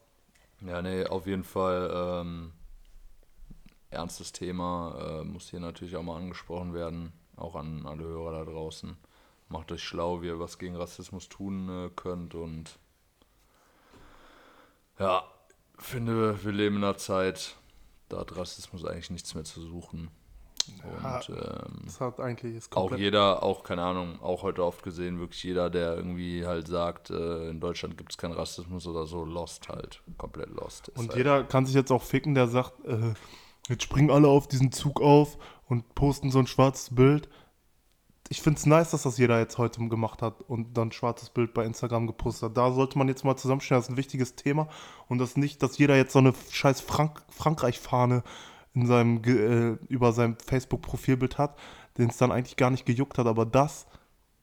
Ja, 0.60 0.80
nee, 0.80 1.04
auf 1.04 1.26
jeden 1.26 1.44
Fall. 1.44 1.90
Ähm, 1.92 2.52
ernstes 3.90 4.30
Thema, 4.30 5.22
äh, 5.22 5.24
muss 5.24 5.50
hier 5.50 5.58
natürlich 5.58 5.96
auch 5.96 6.04
mal 6.04 6.18
angesprochen 6.18 6.72
werden, 6.72 7.12
auch 7.34 7.56
an 7.56 7.84
alle 7.84 8.04
Hörer 8.04 8.44
da 8.44 8.50
draußen. 8.52 8.96
Macht 9.48 9.72
euch 9.72 9.82
schlau, 9.82 10.22
wie 10.22 10.26
ihr 10.26 10.38
was 10.38 10.58
gegen 10.58 10.76
Rassismus 10.76 11.28
tun 11.28 11.68
äh, 11.68 11.90
könnt 11.96 12.36
und 12.36 12.78
ja, 14.98 15.24
finde, 15.78 16.42
wir 16.44 16.52
leben 16.52 16.76
in 16.76 16.84
einer 16.84 16.96
Zeit, 16.96 17.56
da 18.08 18.18
hat 18.18 18.36
Rassismus 18.36 18.84
eigentlich 18.84 19.10
nichts 19.10 19.34
mehr 19.34 19.44
zu 19.44 19.60
suchen. 19.60 20.10
Und 20.82 21.30
ähm, 21.30 21.80
das 21.86 21.98
hat 21.98 22.20
eigentlich 22.20 22.62
auch 22.72 22.94
jeder, 22.94 23.42
auch 23.42 23.64
keine 23.64 23.82
Ahnung, 23.82 24.20
auch 24.20 24.42
heute 24.42 24.62
oft 24.62 24.82
gesehen, 24.82 25.18
wirklich 25.18 25.42
jeder, 25.42 25.70
der 25.70 25.96
irgendwie 25.96 26.44
halt 26.44 26.68
sagt, 26.68 27.08
äh, 27.08 27.48
in 27.48 27.58
Deutschland 27.58 27.96
gibt 27.96 28.12
es 28.12 28.18
keinen 28.18 28.34
Rassismus 28.34 28.86
oder 28.86 29.06
so, 29.06 29.24
lost 29.24 29.70
halt, 29.70 30.02
komplett 30.18 30.50
lost. 30.50 30.90
Und 30.90 31.08
halt. 31.08 31.16
jeder 31.16 31.44
kann 31.44 31.64
sich 31.64 31.74
jetzt 31.74 31.90
auch 31.90 32.02
ficken, 32.02 32.34
der 32.34 32.48
sagt, 32.48 32.84
äh, 32.84 33.14
Jetzt 33.68 33.82
springen 33.82 34.10
alle 34.10 34.28
auf 34.28 34.48
diesen 34.48 34.72
Zug 34.72 35.00
auf 35.00 35.36
und 35.66 35.94
posten 35.94 36.30
so 36.30 36.38
ein 36.38 36.46
schwarzes 36.46 36.94
Bild. 36.94 37.28
Ich 38.30 38.42
finde 38.42 38.58
es 38.58 38.66
nice, 38.66 38.90
dass 38.90 39.04
das 39.04 39.16
jeder 39.16 39.38
jetzt 39.38 39.56
heute 39.56 39.86
gemacht 39.88 40.20
hat 40.20 40.42
und 40.42 40.76
dann 40.76 40.88
ein 40.88 40.92
schwarzes 40.92 41.30
Bild 41.30 41.54
bei 41.54 41.64
Instagram 41.64 42.06
gepostet 42.06 42.50
hat. 42.50 42.56
Da 42.58 42.72
sollte 42.72 42.98
man 42.98 43.08
jetzt 43.08 43.24
mal 43.24 43.36
zusammenstellen, 43.36 43.80
das 43.80 43.86
ist 43.86 43.94
ein 43.94 43.96
wichtiges 43.96 44.34
Thema. 44.34 44.68
Und 45.08 45.18
das 45.18 45.36
nicht, 45.36 45.62
dass 45.62 45.78
jeder 45.78 45.96
jetzt 45.96 46.12
so 46.12 46.18
eine 46.18 46.34
scheiß 46.50 46.82
Frank 46.82 47.22
Frankreich-Fahne 47.30 48.22
in 48.74 48.86
seinem, 48.86 49.24
äh, 49.24 49.78
über 49.88 50.12
seinem 50.12 50.36
Facebook-Profilbild 50.38 51.38
hat, 51.38 51.58
den 51.96 52.10
es 52.10 52.18
dann 52.18 52.30
eigentlich 52.30 52.56
gar 52.56 52.70
nicht 52.70 52.84
gejuckt 52.84 53.16
hat. 53.16 53.26
Aber 53.26 53.46
das, 53.46 53.86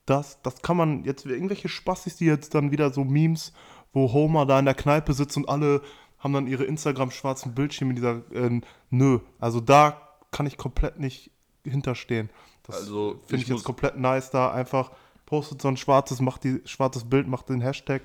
das, 0.08 0.42
das 0.42 0.62
kann 0.64 0.78
man 0.78 1.04
jetzt, 1.04 1.26
irgendwelche 1.26 1.70
Spassis, 1.70 2.18
die 2.18 2.26
jetzt 2.26 2.56
dann 2.56 2.72
wieder 2.72 2.92
so 2.92 3.04
Memes, 3.04 3.54
wo 3.94 4.12
Homer 4.12 4.48
da 4.48 4.58
in 4.58 4.66
der 4.66 4.74
Kneipe 4.74 5.14
sitzt 5.14 5.38
und 5.38 5.48
alle 5.48 5.82
haben 6.18 6.34
dann 6.34 6.48
ihre 6.48 6.64
Instagram-schwarzen 6.64 7.54
Bildschirme 7.54 7.92
in 7.92 7.96
dieser, 7.96 8.32
äh, 8.34 8.62
nö, 8.90 9.20
also 9.40 9.62
da 9.62 10.02
kann 10.32 10.48
ich 10.48 10.58
komplett 10.58 11.00
nicht 11.00 11.32
hinterstehen. 11.64 12.30
Das 12.68 12.78
also, 12.78 13.20
finde 13.28 13.44
ich, 13.44 13.50
ich 13.50 13.56
jetzt 13.56 13.64
komplett 13.64 13.98
nice 13.98 14.32
da, 14.32 14.52
einfach 14.52 14.92
postet 15.26 15.62
so 15.62 15.68
ein 15.68 15.78
schwarzes, 15.78 16.22
macht 16.22 16.44
die 16.44 16.62
schwarzes 16.66 17.08
Bild, 17.10 17.28
macht 17.28 17.50
den 17.50 17.62
Hashtag. 17.62 18.04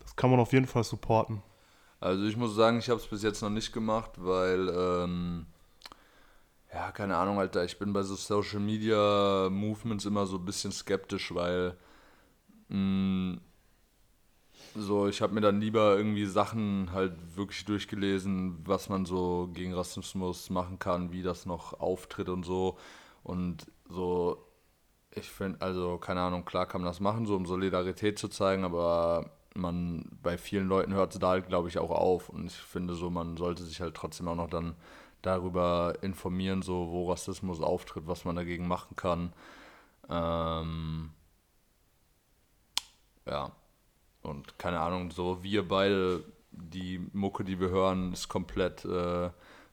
Das 0.00 0.16
kann 0.16 0.30
man 0.30 0.40
auf 0.40 0.52
jeden 0.52 0.66
Fall 0.66 0.84
supporten. 0.84 1.42
Also 2.00 2.24
ich 2.24 2.36
muss 2.36 2.54
sagen, 2.54 2.78
ich 2.78 2.88
habe 2.88 3.00
es 3.00 3.06
bis 3.06 3.22
jetzt 3.22 3.42
noch 3.42 3.50
nicht 3.50 3.72
gemacht, 3.72 4.10
weil 4.16 4.68
ähm, 4.68 5.46
ja, 6.72 6.90
keine 6.90 7.16
Ahnung, 7.16 7.38
Alter, 7.38 7.64
ich 7.64 7.78
bin 7.78 7.92
bei 7.92 8.02
so 8.02 8.14
Social 8.14 8.60
Media 8.60 9.48
Movements 9.50 10.04
immer 10.04 10.26
so 10.26 10.36
ein 10.36 10.44
bisschen 10.44 10.72
skeptisch, 10.72 11.34
weil 11.34 11.76
mh, 12.68 13.38
so, 14.74 15.06
ich 15.06 15.20
habe 15.20 15.34
mir 15.34 15.42
dann 15.42 15.60
lieber 15.60 15.96
irgendwie 15.96 16.24
Sachen 16.24 16.92
halt 16.92 17.12
wirklich 17.36 17.64
durchgelesen, 17.66 18.58
was 18.64 18.88
man 18.88 19.04
so 19.04 19.50
gegen 19.52 19.74
Rassismus 19.74 20.48
machen 20.50 20.78
kann, 20.78 21.12
wie 21.12 21.22
das 21.22 21.44
noch 21.46 21.78
auftritt 21.78 22.28
und 22.28 22.44
so. 22.44 22.78
Und 23.22 23.66
so, 23.92 24.44
ich 25.14 25.30
finde, 25.30 25.60
also 25.60 25.98
keine 25.98 26.20
Ahnung, 26.22 26.44
klar 26.44 26.66
kann 26.66 26.80
man 26.82 26.90
das 26.90 27.00
machen, 27.00 27.26
so 27.26 27.36
um 27.36 27.46
Solidarität 27.46 28.18
zu 28.18 28.28
zeigen, 28.28 28.64
aber 28.64 29.30
man, 29.54 30.04
bei 30.22 30.38
vielen 30.38 30.66
Leuten 30.68 30.94
hört 30.94 31.14
es 31.14 31.20
da 31.20 31.30
halt, 31.30 31.48
glaube 31.48 31.68
ich, 31.68 31.78
auch 31.78 31.90
auf. 31.90 32.28
Und 32.28 32.46
ich 32.46 32.56
finde 32.56 32.94
so, 32.94 33.10
man 33.10 33.36
sollte 33.36 33.62
sich 33.64 33.80
halt 33.80 33.94
trotzdem 33.94 34.28
auch 34.28 34.34
noch 34.36 34.48
dann 34.48 34.74
darüber 35.22 35.94
informieren, 36.02 36.62
so 36.62 36.88
wo 36.90 37.10
Rassismus 37.10 37.60
auftritt, 37.60 38.06
was 38.06 38.24
man 38.24 38.36
dagegen 38.36 38.66
machen 38.66 38.96
kann. 38.96 39.32
Ähm, 40.08 41.10
ja. 43.26 43.52
Und 44.22 44.58
keine 44.58 44.80
Ahnung, 44.80 45.10
so 45.10 45.42
wir 45.42 45.66
beide, 45.66 46.24
die 46.52 47.00
Mucke, 47.12 47.44
die 47.44 47.60
wir 47.60 47.70
hören, 47.70 48.12
ist 48.12 48.28
komplett 48.28 48.84
äh, 48.84 49.30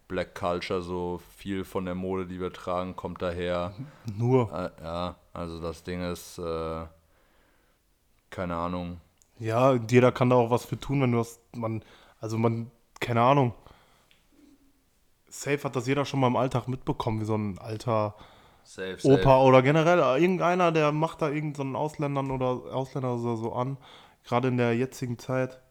Black 0.10 0.34
Culture, 0.34 0.82
so 0.82 1.22
viel 1.38 1.64
von 1.64 1.86
der 1.86 1.96
Mode, 1.96 2.26
die 2.26 2.42
wir 2.42 2.52
tragen, 2.52 2.96
kommt 2.96 3.22
daher. 3.22 3.74
Nur. 4.18 4.52
Äh, 4.52 4.84
ja, 4.84 5.16
also 5.34 5.62
das 5.62 5.84
Ding 5.84 6.02
ist, 6.02 6.40
äh, 6.40 6.86
keine 8.32 8.56
Ahnung. 8.56 9.00
Ja, 9.38 9.76
jeder 9.76 10.12
kann 10.12 10.32
da 10.32 10.36
auch 10.36 10.50
was 10.50 10.66
für 10.66 10.80
tun, 10.80 11.02
wenn 11.02 11.12
du 11.12 11.20
das, 11.20 11.40
man, 11.56 11.84
also 12.20 12.38
man, 12.40 12.72
keine 13.00 13.22
Ahnung. 13.22 13.54
Safe 15.30 15.64
hat 15.64 15.76
das 15.76 15.86
jeder 15.86 16.06
schon 16.06 16.20
mal 16.20 16.28
im 16.28 16.36
Alltag 16.36 16.68
mitbekommen, 16.68 17.22
wie 17.22 17.26
so 17.26 17.36
ein 17.36 17.60
alter 17.60 18.16
Safe, 18.64 18.98
Opa 19.04 19.44
oder 19.44 19.62
generell 19.62 20.00
irgendeiner, 20.20 20.72
der 20.72 20.92
macht 20.92 21.22
da 21.22 21.30
irgendeinen 21.30 21.76
Ausländern 21.76 22.32
oder 22.32 22.74
Ausländer 22.74 23.14
oder 23.14 23.38
so 23.38 23.54
an. 23.54 23.78
Gerade 24.26 24.48
in 24.48 24.58
der 24.58 24.76
jetzigen 24.76 25.20
Zeit. 25.20 25.62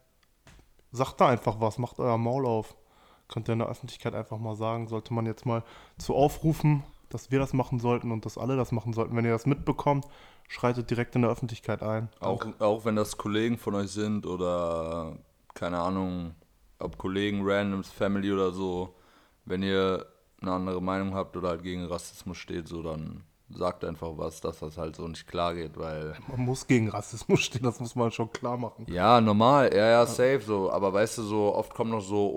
Sagt 0.91 1.19
da 1.19 1.27
einfach 1.27 1.59
was, 1.59 1.77
macht 1.77 1.99
euer 1.99 2.17
Maul 2.17 2.45
auf. 2.45 2.75
Könnt 3.29 3.47
ihr 3.47 3.53
in 3.53 3.59
der 3.59 3.69
Öffentlichkeit 3.69 4.15
einfach 4.15 4.37
mal 4.37 4.55
sagen. 4.55 4.87
Sollte 4.87 5.13
man 5.13 5.25
jetzt 5.25 5.45
mal 5.45 5.63
zu 5.97 6.15
aufrufen, 6.15 6.83
dass 7.09 7.31
wir 7.31 7.39
das 7.39 7.53
machen 7.53 7.79
sollten 7.79 8.11
und 8.11 8.25
dass 8.25 8.37
alle 8.37 8.57
das 8.57 8.71
machen 8.71 8.93
sollten. 8.93 9.15
Wenn 9.15 9.25
ihr 9.25 9.31
das 9.31 9.45
mitbekommt, 9.45 10.05
schreitet 10.47 10.89
direkt 10.89 11.15
in 11.15 11.21
der 11.21 11.31
Öffentlichkeit 11.31 11.83
ein. 11.83 12.09
Auch, 12.19 12.45
auch 12.59 12.85
wenn 12.85 12.95
das 12.95 13.17
Kollegen 13.17 13.57
von 13.57 13.75
euch 13.75 13.91
sind 13.91 14.25
oder 14.25 15.17
keine 15.53 15.79
Ahnung, 15.79 16.33
ob 16.79 16.97
Kollegen, 16.97 17.41
Randoms, 17.43 17.89
Family 17.89 18.31
oder 18.31 18.51
so, 18.51 18.95
wenn 19.45 19.63
ihr 19.63 20.05
eine 20.41 20.51
andere 20.51 20.81
Meinung 20.81 21.13
habt 21.13 21.35
oder 21.37 21.49
halt 21.49 21.63
gegen 21.63 21.85
Rassismus 21.85 22.37
steht, 22.37 22.67
so 22.67 22.81
dann 22.81 23.23
sagt 23.49 23.83
einfach 23.83 24.11
was, 24.15 24.41
dass 24.41 24.59
das 24.59 24.77
halt 24.77 24.95
so 24.95 25.07
nicht 25.07 25.27
klar 25.27 25.55
geht, 25.55 25.77
weil. 25.77 26.15
Man 26.27 26.41
muss 26.45 26.67
gegen 26.67 26.89
Rassismus 26.89 27.41
stehen, 27.41 27.63
das 27.63 27.79
muss 27.79 27.95
man 27.95 28.11
schon 28.11 28.31
klar 28.31 28.57
machen. 28.57 28.85
Ja, 28.87 29.19
normal, 29.19 29.73
ja, 29.73 29.89
ja, 29.89 30.05
safe 30.05 30.41
so. 30.41 30.71
Aber 30.71 30.93
weißt 30.93 31.17
du, 31.19 31.23
so 31.23 31.55
oft 31.55 31.73
kommen 31.73 31.91
noch 31.91 32.01
so 32.01 32.27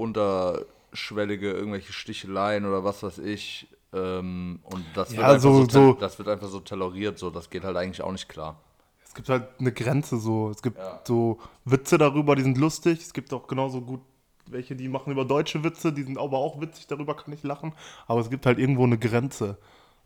unterschwellige 0.92 1.50
irgendwelche 1.50 1.92
Sticheleien 1.92 2.66
oder 2.66 2.84
was 2.84 3.02
weiß 3.02 3.18
ich. 3.18 3.66
Ähm, 3.94 4.60
und 4.64 4.84
das 4.94 5.10
wird, 5.10 5.20
Ja, 5.20 5.28
einfach 5.28 5.42
so- 5.42 5.68
so- 5.68 5.92
das 5.94 6.18
wird 6.18 6.28
einfach 6.28 6.48
so 6.48 6.60
toleriert, 6.60 7.18
so. 7.18 7.30
Das 7.30 7.48
geht 7.50 7.64
halt 7.64 7.76
eigentlich 7.76 8.02
auch 8.02 8.12
nicht 8.12 8.28
klar. 8.28 8.60
Es 9.04 9.14
gibt 9.14 9.28
halt 9.28 9.48
eine 9.58 9.72
Grenze 9.72 10.18
so. 10.18 10.50
Es 10.50 10.62
gibt 10.62 10.78
Ja. 10.78 11.00
so 11.04 11.38
Witze 11.64 11.98
darüber, 11.98 12.34
die 12.36 12.42
sind 12.42 12.56
lustig. 12.58 13.00
Es 13.00 13.12
gibt 13.12 13.32
auch 13.32 13.46
genauso 13.46 13.80
gut 13.80 14.00
welche, 14.46 14.74
die 14.76 14.88
machen 14.88 15.12
über 15.12 15.24
deutsche 15.24 15.62
Witze, 15.64 15.92
die 15.92 16.02
sind 16.02 16.18
aber 16.18 16.36
auch 16.36 16.60
witzig, 16.60 16.86
darüber 16.86 17.14
kann 17.16 17.32
ich 17.32 17.42
lachen. 17.42 17.72
Aber 18.06 18.20
es 18.20 18.28
gibt 18.28 18.44
halt 18.44 18.58
irgendwo 18.58 18.84
eine 18.84 18.98
Grenze. 18.98 19.56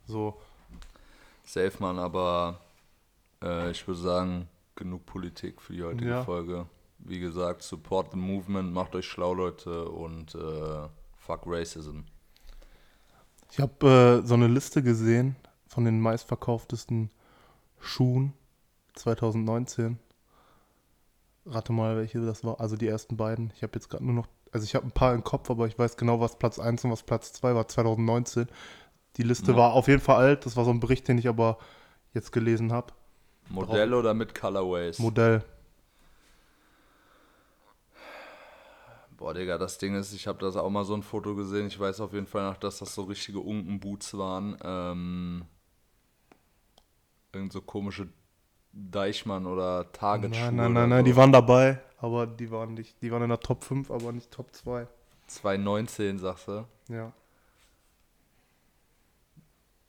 So, 0.05 0.39
Safe, 1.43 1.73
Mann, 1.79 1.97
aber 1.99 2.59
äh, 3.41 3.71
ich 3.71 3.85
würde 3.87 3.99
sagen, 3.99 4.47
genug 4.75 5.05
Politik 5.05 5.61
für 5.61 5.73
die 5.73 5.83
heutige 5.83 6.09
Ja. 6.09 6.23
Folge. 6.23 6.65
Wie 6.99 7.19
gesagt, 7.19 7.63
support 7.63 8.11
the 8.11 8.17
movement, 8.17 8.73
macht 8.73 8.95
euch 8.95 9.05
schlau, 9.07 9.33
Leute, 9.33 9.87
und 9.89 10.35
äh, 10.35 10.87
fuck 11.15 11.41
Racism. 11.45 12.01
ich 13.51 13.59
habe 13.59 14.21
äh, 14.23 14.27
so 14.27 14.33
eine 14.33 14.47
Liste 14.47 14.81
gesehen 14.83 15.35
von 15.67 15.85
den 15.85 16.01
meistverkauftesten 16.01 17.11
Schuhen 17.79 18.33
2019. 18.95 19.99
Rate 21.45 21.71
mal, 21.71 21.95
welche 21.95 22.19
das 22.19 22.43
war. 22.43 22.59
Also 22.59 22.75
die 22.75 22.87
ersten 22.87 23.15
beiden. 23.15 23.51
Ich 23.55 23.63
habe 23.63 23.73
jetzt 23.75 23.89
gerade 23.89 24.03
nur 24.03 24.13
noch, 24.15 24.27
also 24.51 24.65
ich 24.65 24.75
habe 24.75 24.85
ein 24.85 24.91
paar 24.91 25.13
im 25.13 25.23
Kopf, 25.23 25.49
aber 25.49 25.67
ich 25.67 25.77
weiß 25.79 25.95
genau, 25.95 26.19
was 26.19 26.37
Platz 26.37 26.59
1 26.59 26.83
und 26.85 26.91
was 26.91 27.03
Platz 27.03 27.31
2 27.33 27.55
war 27.55 27.67
2019. 27.67 28.47
Die 29.17 29.23
Liste 29.23 29.51
Ja. 29.51 29.57
war 29.57 29.73
auf 29.73 29.87
jeden 29.87 30.01
Fall 30.01 30.17
alt. 30.17 30.45
Das 30.45 30.57
war 30.57 30.65
so 30.65 30.71
ein 30.71 30.79
Bericht, 30.79 31.07
den 31.07 31.17
ich 31.17 31.27
aber 31.29 31.57
jetzt 32.13 32.31
gelesen 32.31 32.73
habe. 32.73 32.91
Modell 33.49 33.93
oder 33.93 34.13
mit 34.13 34.35
Colorways? 34.35 34.99
Modell. 34.99 35.43
Boah, 39.17 39.33
Digga, 39.33 39.57
das 39.57 39.79
Ding 39.79 39.95
ist, 39.95 40.13
ich 40.13 40.27
habe 40.27 40.37
das 40.39 40.55
auch 40.55 40.69
mal 40.69 40.85
so 40.85 40.93
ein 40.93 41.01
Foto 41.01 41.35
gesehen. 41.35 41.67
Ich 41.67 41.79
weiß 41.79 42.01
auf 42.01 42.13
jeden 42.13 42.27
Fall 42.27 42.43
noch, 42.43 42.57
dass 42.57 42.77
das 42.77 42.93
so 42.93 43.03
richtige 43.03 43.39
Unkenboots 43.39 44.15
waren. 44.15 44.55
Ähm, 44.63 45.45
irgend 47.33 47.51
so 47.51 47.61
komische 47.61 48.09
Deichmann 48.71 49.47
oder 49.47 49.91
Target-Schuhe. 49.91 50.45
Nein, 50.45 50.55
nein, 50.55 50.73
nein, 50.73 50.89
nein, 50.89 50.99
so. 50.99 51.05
die 51.05 51.15
waren 51.15 51.31
dabei, 51.31 51.81
aber 51.97 52.27
die 52.27 52.51
waren 52.51 52.75
nicht, 52.75 53.01
die 53.01 53.11
waren 53.11 53.23
in 53.23 53.29
der 53.29 53.39
Top 53.39 53.63
5, 53.63 53.89
aber 53.89 54.11
nicht 54.11 54.29
Top 54.29 54.53
2. 54.53 54.87
219, 55.25 56.19
sagst 56.19 56.47
du? 56.47 56.67
Ja. 56.87 57.11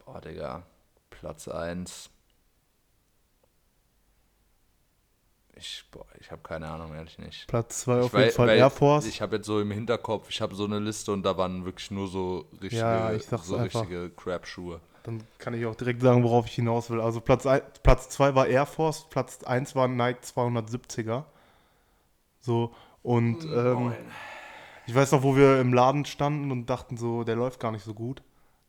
Boah, 0.05 0.21
Digga. 0.23 0.63
Platz 1.11 1.49
1. 1.49 2.11
Ich, 5.59 5.85
boah, 5.91 6.07
ich 6.21 6.31
habe 6.31 6.41
keine 6.43 6.69
Ahnung, 6.69 6.95
ehrlich 6.95 7.19
nicht. 7.19 7.47
Platz 7.49 7.81
2 7.81 7.99
Ich 7.99 8.05
auf 8.05 8.15
jeden 8.15 8.31
Fall 8.31 8.49
Air 8.51 8.71
Force. 8.71 9.07
Ich 9.07 9.21
habe 9.21 9.37
jetzt 9.37 9.47
so 9.47 9.61
im 9.61 9.71
Hinterkopf, 9.71 10.29
ich 10.31 10.41
habe 10.41 10.55
so 10.55 10.65
eine 10.65 10.79
Liste 10.79 11.13
und 11.13 11.25
da 11.25 11.37
waren 11.37 11.65
wirklich 11.65 11.91
nur 11.91 12.09
so 12.09 12.47
richtige, 12.63 12.77
Ja, 12.77 13.19
so 13.19 13.57
einfach. 13.57 13.83
richtige 13.83 14.11
Crap-Schuhe. 14.11 14.81
Dann 15.03 15.23
kann 15.39 15.55
ich 15.55 15.67
auch 15.67 15.75
direkt 15.75 16.03
sagen, 16.03 16.23
worauf 16.23 16.47
ich 16.47 16.55
hinaus 16.55 16.91
will. 16.91 17.01
Also 17.01 17.21
Platz 17.21 17.43
2 17.43 17.61
Platz 17.83 18.09
zwei 18.09 18.35
war 18.35 18.47
Air 18.47 18.67
Force, 18.67 19.07
Platz 19.09 19.43
1 19.43 19.75
war 19.75 19.89
Nike 19.89 20.21
270er. 20.23 21.25
So, 22.41 22.73
und 23.03 23.45
ähm, 23.45 23.93
ich 24.87 24.95
weiß 24.95 25.13
noch, 25.13 25.23
wo 25.23 25.37
wir 25.37 25.61
im 25.61 25.73
Laden 25.73 26.05
standen 26.05 26.51
und 26.51 26.67
dachten 26.71 26.97
so, 26.97 27.25
der 27.25 27.37
läuft 27.37 27.61
gar 27.61 27.73
nicht 27.73 27.85
so 27.85 27.95
gut. 27.95 28.23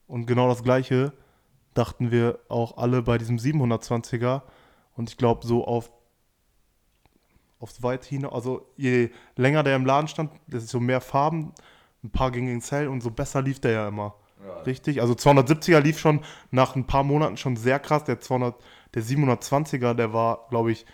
Und 0.07 0.25
genau 0.25 0.47
das 0.49 0.63
gleiche 0.63 1.13
dachten 1.73 2.11
wir 2.11 2.39
auch 2.49 2.77
alle 2.77 3.01
bei 3.01 3.17
diesem 3.17 3.37
720er. 3.37 4.41
Und 4.95 5.09
ich 5.09 5.17
glaube, 5.17 5.45
so 5.45 5.65
auf 5.65 5.91
aufs 7.59 7.83
Weit 7.83 8.05
hinaus, 8.05 8.33
also 8.33 8.67
je 8.77 9.09
länger 9.35 9.63
der 9.63 9.75
im 9.75 9.85
Laden 9.85 10.07
stand, 10.07 10.31
desto 10.47 10.79
mehr 10.79 11.01
Farben, 11.01 11.53
ein 12.03 12.09
paar 12.09 12.31
gingen 12.31 12.53
ins 12.53 12.71
Hell 12.71 12.87
und 12.87 13.01
so 13.01 13.11
besser 13.11 13.41
lief 13.41 13.59
der 13.59 13.71
ja 13.71 13.87
immer. 13.87 14.15
Richtig, 14.65 15.01
also 15.01 15.13
270er 15.13 15.79
lief 15.79 15.99
schon 15.99 16.21
nach 16.49 16.75
ein 16.75 16.85
paar 16.85 17.03
Monaten 17.03 17.35
schon 17.35 17.57
sehr 17.57 17.77
krass. 17.77 18.05
Der 18.05 18.19
200, 18.21 18.55
der 18.93 19.03
720er, 19.03 19.93
der 19.93 20.13
war, 20.13 20.47
glaube 20.49 20.71
ich, 20.71 20.85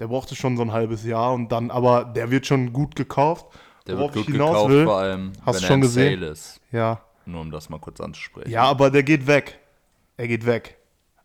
der 0.00 0.08
brauchte 0.08 0.34
schon 0.34 0.56
so 0.56 0.62
ein 0.62 0.72
halbes 0.72 1.04
Jahr 1.04 1.32
und 1.32 1.50
dann, 1.52 1.70
aber 1.70 2.04
der 2.04 2.30
wird 2.32 2.46
schon 2.46 2.72
gut 2.72 2.96
gekauft. 2.96 3.46
Der 3.86 3.96
Worauf 3.96 4.14
wird 4.14 4.26
gut 4.26 4.34
gekauft, 4.34 4.70
will, 4.70 4.84
vor 4.84 4.96
allem, 4.98 5.32
hast 5.46 5.46
wenn 5.46 5.60
du 5.60 5.64
er 5.64 5.68
schon 5.68 5.74
im 5.76 5.80
gesehen? 5.82 6.20
Sale 6.20 6.32
ist. 6.32 6.60
Ja, 6.72 7.00
Nur 7.26 7.40
um 7.42 7.50
das 7.50 7.68
mal 7.68 7.78
kurz 7.78 8.00
anzusprechen. 8.00 8.50
ja, 8.50 8.64
aber 8.64 8.90
der 8.90 9.04
geht 9.04 9.26
weg. 9.26 9.58
Er 10.16 10.26
geht 10.26 10.44
weg. 10.44 10.76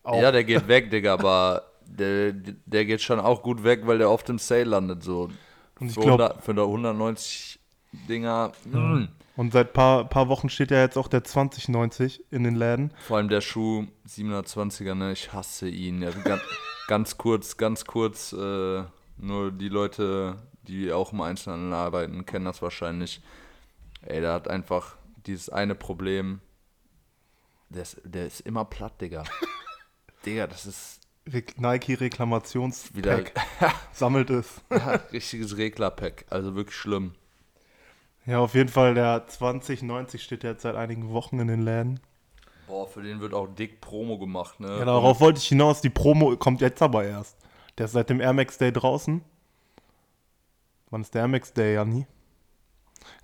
Auch. 0.03 0.21
Ja, 0.21 0.31
der 0.31 0.43
geht 0.43 0.67
weg, 0.67 0.91
Digga, 0.91 1.13
aber 1.13 1.63
der, 1.87 2.33
der 2.33 2.85
geht 2.85 3.01
schon 3.01 3.19
auch 3.19 3.43
gut 3.43 3.63
weg, 3.63 3.81
weil 3.85 3.97
der 3.97 4.09
oft 4.09 4.29
im 4.29 4.39
Sale 4.39 4.65
landet. 4.65 5.03
So. 5.03 5.29
Und 5.79 5.87
ich 5.87 5.93
für, 5.93 6.01
glaub- 6.01 6.19
100, 6.19 6.43
für 6.43 6.51
190 6.51 7.59
Dinger. 8.07 8.51
mm. 8.65 9.07
Und 9.37 9.51
seit 9.51 9.73
paar, 9.73 10.05
paar 10.05 10.29
Wochen 10.29 10.47
steht 10.47 10.71
ja 10.71 10.79
jetzt 10.81 10.97
auch 10.97 11.09
der 11.09 11.25
2090 11.25 12.23
in 12.31 12.43
den 12.43 12.55
Läden. 12.55 12.91
Vor 12.99 13.17
allem 13.17 13.27
der 13.27 13.41
Schuh 13.41 13.85
720er, 14.07 14.95
ne? 14.95 15.11
Ich 15.11 15.33
hasse 15.33 15.67
ihn. 15.67 16.01
Ja, 16.01 16.11
ganz, 16.11 16.41
ganz 16.87 17.17
kurz, 17.17 17.57
ganz 17.57 17.83
kurz, 17.85 18.31
äh, 18.31 18.83
nur 19.17 19.51
die 19.51 19.67
Leute, 19.67 20.37
die 20.63 20.91
auch 20.93 21.11
im 21.11 21.19
Einzelhandel 21.19 21.73
arbeiten, 21.73 22.25
kennen 22.25 22.45
das 22.45 22.61
wahrscheinlich. 22.61 23.21
Ey, 24.03 24.21
der 24.21 24.33
hat 24.33 24.47
einfach 24.47 24.95
dieses 25.25 25.49
eine 25.49 25.75
Problem. 25.75 26.39
Der 27.69 27.81
ist, 27.81 27.99
der 28.05 28.27
ist 28.27 28.39
immer 28.41 28.63
platt, 28.63 29.01
Digga. 29.01 29.25
Digga, 30.25 30.47
das 30.47 30.65
ist 30.65 31.01
Re 31.27 31.43
Nike 31.57 31.95
Reklamationspack 31.99 33.33
sammelt 33.91 34.29
es. 34.29 34.61
ja, 34.69 34.99
richtiges 35.11 35.57
Regler-Pack. 35.57 36.25
Also 36.29 36.55
wirklich 36.55 36.75
schlimm. 36.75 37.13
Ja, 38.25 38.39
auf 38.39 38.53
jeden 38.55 38.69
Fall 38.69 38.93
der 38.95 39.27
2090 39.27 40.23
steht 40.23 40.43
jetzt 40.43 40.63
seit 40.63 40.75
einigen 40.75 41.11
Wochen 41.11 41.39
in 41.39 41.47
den 41.47 41.61
Läden. 41.61 41.99
Boah, 42.67 42.87
für 42.87 43.01
den 43.03 43.19
wird 43.21 43.33
auch 43.33 43.47
dick 43.47 43.81
Promo 43.81 44.17
gemacht, 44.17 44.59
ne? 44.59 44.79
Ja, 44.79 44.85
darauf 44.85 45.19
wollte 45.19 45.39
ich 45.39 45.47
hinaus. 45.47 45.81
Die 45.81 45.89
Promo 45.91 46.35
kommt 46.35 46.61
jetzt 46.61 46.81
aber 46.81 47.03
erst. 47.05 47.37
Der 47.77 47.85
ist 47.85 47.91
seit 47.91 48.09
dem 48.09 48.21
Air 48.21 48.33
Max 48.33 48.57
Day 48.57 48.71
draußen. 48.71 49.21
Wann 50.89 51.01
ist 51.01 51.13
der 51.13 51.21
Air 51.23 51.27
Max 51.27 51.53
Day, 51.53 51.75
Janni? 51.75 52.07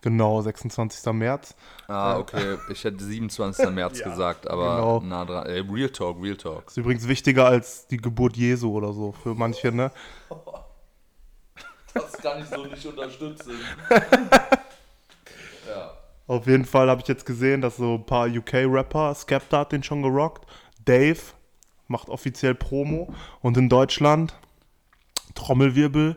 Genau, 0.02 0.42
26. 0.42 1.12
März. 1.14 1.56
Ah, 1.88 2.18
okay. 2.18 2.58
Ich 2.72 2.84
hätte 2.84 3.04
27. 3.04 3.70
März 3.70 4.00
Ja, 4.00 4.10
gesagt, 4.10 4.50
aber 4.50 4.76
genau. 4.76 5.00
nah 5.02 5.26
dran. 5.26 5.46
Ey, 5.48 5.62
Real 5.62 5.90
Talk, 5.90 6.22
Real 6.22 6.36
Talk. 6.38 6.68
Ist 6.68 6.78
übrigens 6.78 7.08
wichtiger 7.08 7.46
als 7.46 7.88
die 7.88 7.98
Geburt 7.98 8.36
Jesu 8.38 8.72
oder 8.72 8.94
so 8.94 9.12
für 9.12 9.36
manche, 9.36 9.72
ne? 9.72 9.92
Das 11.94 12.14
kann 12.14 12.42
ich 12.42 12.48
so 12.48 12.66
nicht 12.66 12.86
unterstützen. 12.86 13.52
ja. 15.68 15.92
Auf 16.28 16.48
jeden 16.48 16.64
Fall 16.64 16.90
habe 16.90 17.02
ich 17.02 17.08
jetzt 17.10 17.26
gesehen, 17.26 17.60
dass 17.62 17.76
so 17.76 17.96
ein 17.96 18.06
paar 18.06 18.28
UK-Rapper, 18.30 19.14
Skepta 19.14 19.60
hat 19.60 19.74
den 19.74 19.84
schon 19.84 20.02
gerockt, 20.02 20.46
Dave 20.86 21.20
macht 21.88 22.08
offiziell 22.08 22.56
Promo 22.56 23.14
und 23.42 23.58
in 23.58 23.68
Deutschland 23.68 24.34
Trommelwirbel, 25.36 26.16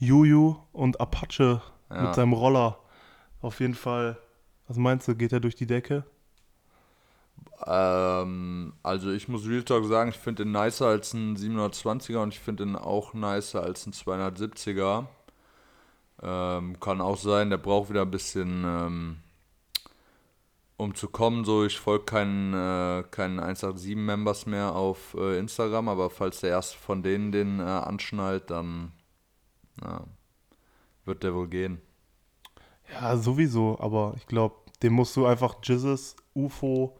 Juju 0.00 0.56
und 0.72 1.00
Apache 1.00 1.60
Ja. 1.90 2.02
mit 2.02 2.14
seinem 2.14 2.32
Roller. 2.32 2.78
Auf 3.42 3.60
jeden 3.60 3.74
Fall. 3.74 4.18
Was 4.66 4.76
meinst 4.76 5.06
du, 5.08 5.14
geht 5.14 5.32
er 5.32 5.40
durch 5.40 5.54
die 5.56 5.66
Decke? 5.66 6.04
Ähm, 7.66 8.72
also 8.82 9.10
ich 9.10 9.28
muss 9.28 9.46
Real 9.46 9.62
Talk 9.62 9.84
sagen, 9.86 10.10
ich 10.10 10.16
finde 10.16 10.44
den 10.44 10.52
nicer 10.52 10.86
als 10.86 11.12
ein 11.12 11.36
720er 11.36 12.22
und 12.22 12.32
ich 12.32 12.40
finde 12.40 12.64
den 12.64 12.76
auch 12.76 13.12
nicer 13.12 13.62
als 13.62 13.86
ein 13.86 13.92
270er. 13.92 15.06
Ähm, 16.22 16.80
kann 16.80 17.00
auch 17.00 17.16
sein, 17.18 17.50
der 17.50 17.58
braucht 17.58 17.90
wieder 17.90 18.02
ein 18.02 18.10
bisschen, 18.10 18.64
ähm, 18.64 19.16
um 20.76 20.94
zu 20.94 21.08
kommen. 21.08 21.44
So, 21.44 21.64
ich 21.64 21.78
folge 21.78 22.04
keinen, 22.04 22.54
äh, 22.54 23.02
keinen 23.10 23.40
187-Members 23.40 24.46
mehr 24.46 24.74
auf 24.74 25.14
äh, 25.18 25.38
Instagram, 25.38 25.88
aber 25.88 26.08
falls 26.10 26.40
der 26.40 26.50
erste 26.50 26.78
von 26.78 27.02
denen 27.02 27.32
den 27.32 27.60
äh, 27.60 27.62
anschnallt, 27.62 28.50
dann 28.50 28.92
ja, 29.82 30.04
wird 31.04 31.22
der 31.22 31.34
wohl 31.34 31.48
gehen. 31.48 31.80
Ja, 32.92 33.16
sowieso, 33.16 33.78
aber 33.80 34.14
ich 34.16 34.26
glaube, 34.26 34.56
dem 34.82 34.94
musst 34.94 35.16
du 35.16 35.26
einfach 35.26 35.56
Jizzes, 35.62 36.16
UFO, 36.34 36.96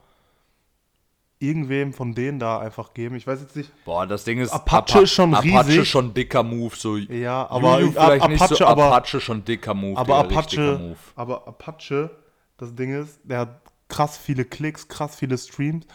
irgendwem 1.39 1.93
von 1.95 2.15
denen 2.15 2.39
da 2.39 2.59
einfach 2.59 2.93
geben. 2.93 3.15
Ich 3.17 3.27
weiß 3.27 3.41
jetzt 3.41 3.57
nicht. 3.57 3.73
Boah, 3.85 4.07
das 4.07 4.25
Ding 4.25 4.39
ist 4.41 4.51
Apache 4.53 4.93
Apa- 4.95 5.01
ist 5.01 5.13
schon 5.13 5.35
Apache 5.35 5.69
riesig. 5.69 5.89
schon 5.89 6.13
dicker 6.13 6.43
Move, 6.43 6.75
so 6.77 6.97
Ja, 6.97 7.49
aber 7.51 7.81
Juju 7.81 7.93
vielleicht 7.93 8.29
nicht 8.29 8.39
so, 8.41 8.45
Apache, 8.57 8.67
aber- 8.67 8.85
Apache 8.95 9.21
schon 9.21 9.45
dicker 9.45 9.73
Move, 9.75 9.99
Aber 9.99 10.19
Apache, 10.19 10.79
Move. 10.79 10.99
aber 11.17 11.49
Apache, 11.49 12.11
das 12.59 12.75
Ding 12.75 12.93
ist, 12.93 13.21
der 13.25 13.39
hat 13.41 13.63
krass 13.89 14.19
viele 14.19 14.45
Klicks, 14.45 14.87
krass 14.87 15.17
viele 15.17 15.39
Streams, 15.39 15.87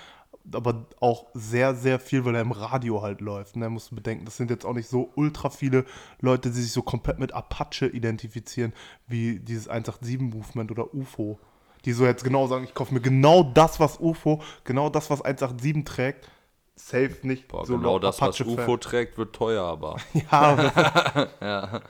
aber 0.54 0.86
auch 1.00 1.28
sehr, 1.34 1.76
sehr 1.76 2.00
viel, 2.00 2.26
weil 2.26 2.36
er 2.36 2.42
im 2.42 2.52
Radio 2.52 3.02
halt 3.02 3.22
läuft. 3.22 3.56
Ne? 3.56 3.70
Musst 3.70 3.92
du 3.92 3.96
bedenken, 3.96 4.26
das 4.26 4.38
sind 4.38 4.50
jetzt 4.50 4.66
auch 4.66 4.74
nicht 4.74 4.90
so 4.90 5.12
ultra 5.16 5.50
viele 5.50 5.86
Leute, 6.20 6.50
die 6.50 6.62
sich 6.62 6.72
so 6.72 6.82
komplett 6.82 7.20
mit 7.20 7.34
Apache 7.34 7.88
identifizieren, 7.88 8.74
wie 9.08 9.40
dieses 9.40 9.70
187-Movement 9.70 10.72
oder 10.72 10.94
UFO. 10.94 11.40
Die 11.86 11.94
so 11.94 12.06
jetzt 12.06 12.24
genau 12.24 12.48
sagen, 12.48 12.64
ich 12.64 12.74
kaufe 12.74 12.94
mir 12.94 13.02
genau 13.02 13.44
das, 13.44 13.80
was 13.80 14.00
UFO, 14.00 14.42
genau 14.64 14.90
das, 14.90 15.10
was 15.10 15.22
187 15.22 15.86
trägt. 15.86 16.30
Safe 16.76 17.16
nicht. 17.22 17.48
Boah, 17.48 17.66
so 17.66 17.78
genau 17.78 18.00
das, 18.00 18.20
was. 18.20 18.42
UFO 18.42 18.78
trägt, 18.78 19.18
wird 19.18 19.34
teuer, 19.34 19.64
aber. 19.64 19.98
Ja, 20.32 21.30
ja. 21.42 21.82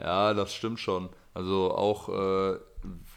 ja, 0.00 0.34
das 0.34 0.54
stimmt 0.54 0.80
schon. 0.80 1.10
Also 1.34 1.74
auch, 1.74 2.08
äh, 2.08 2.58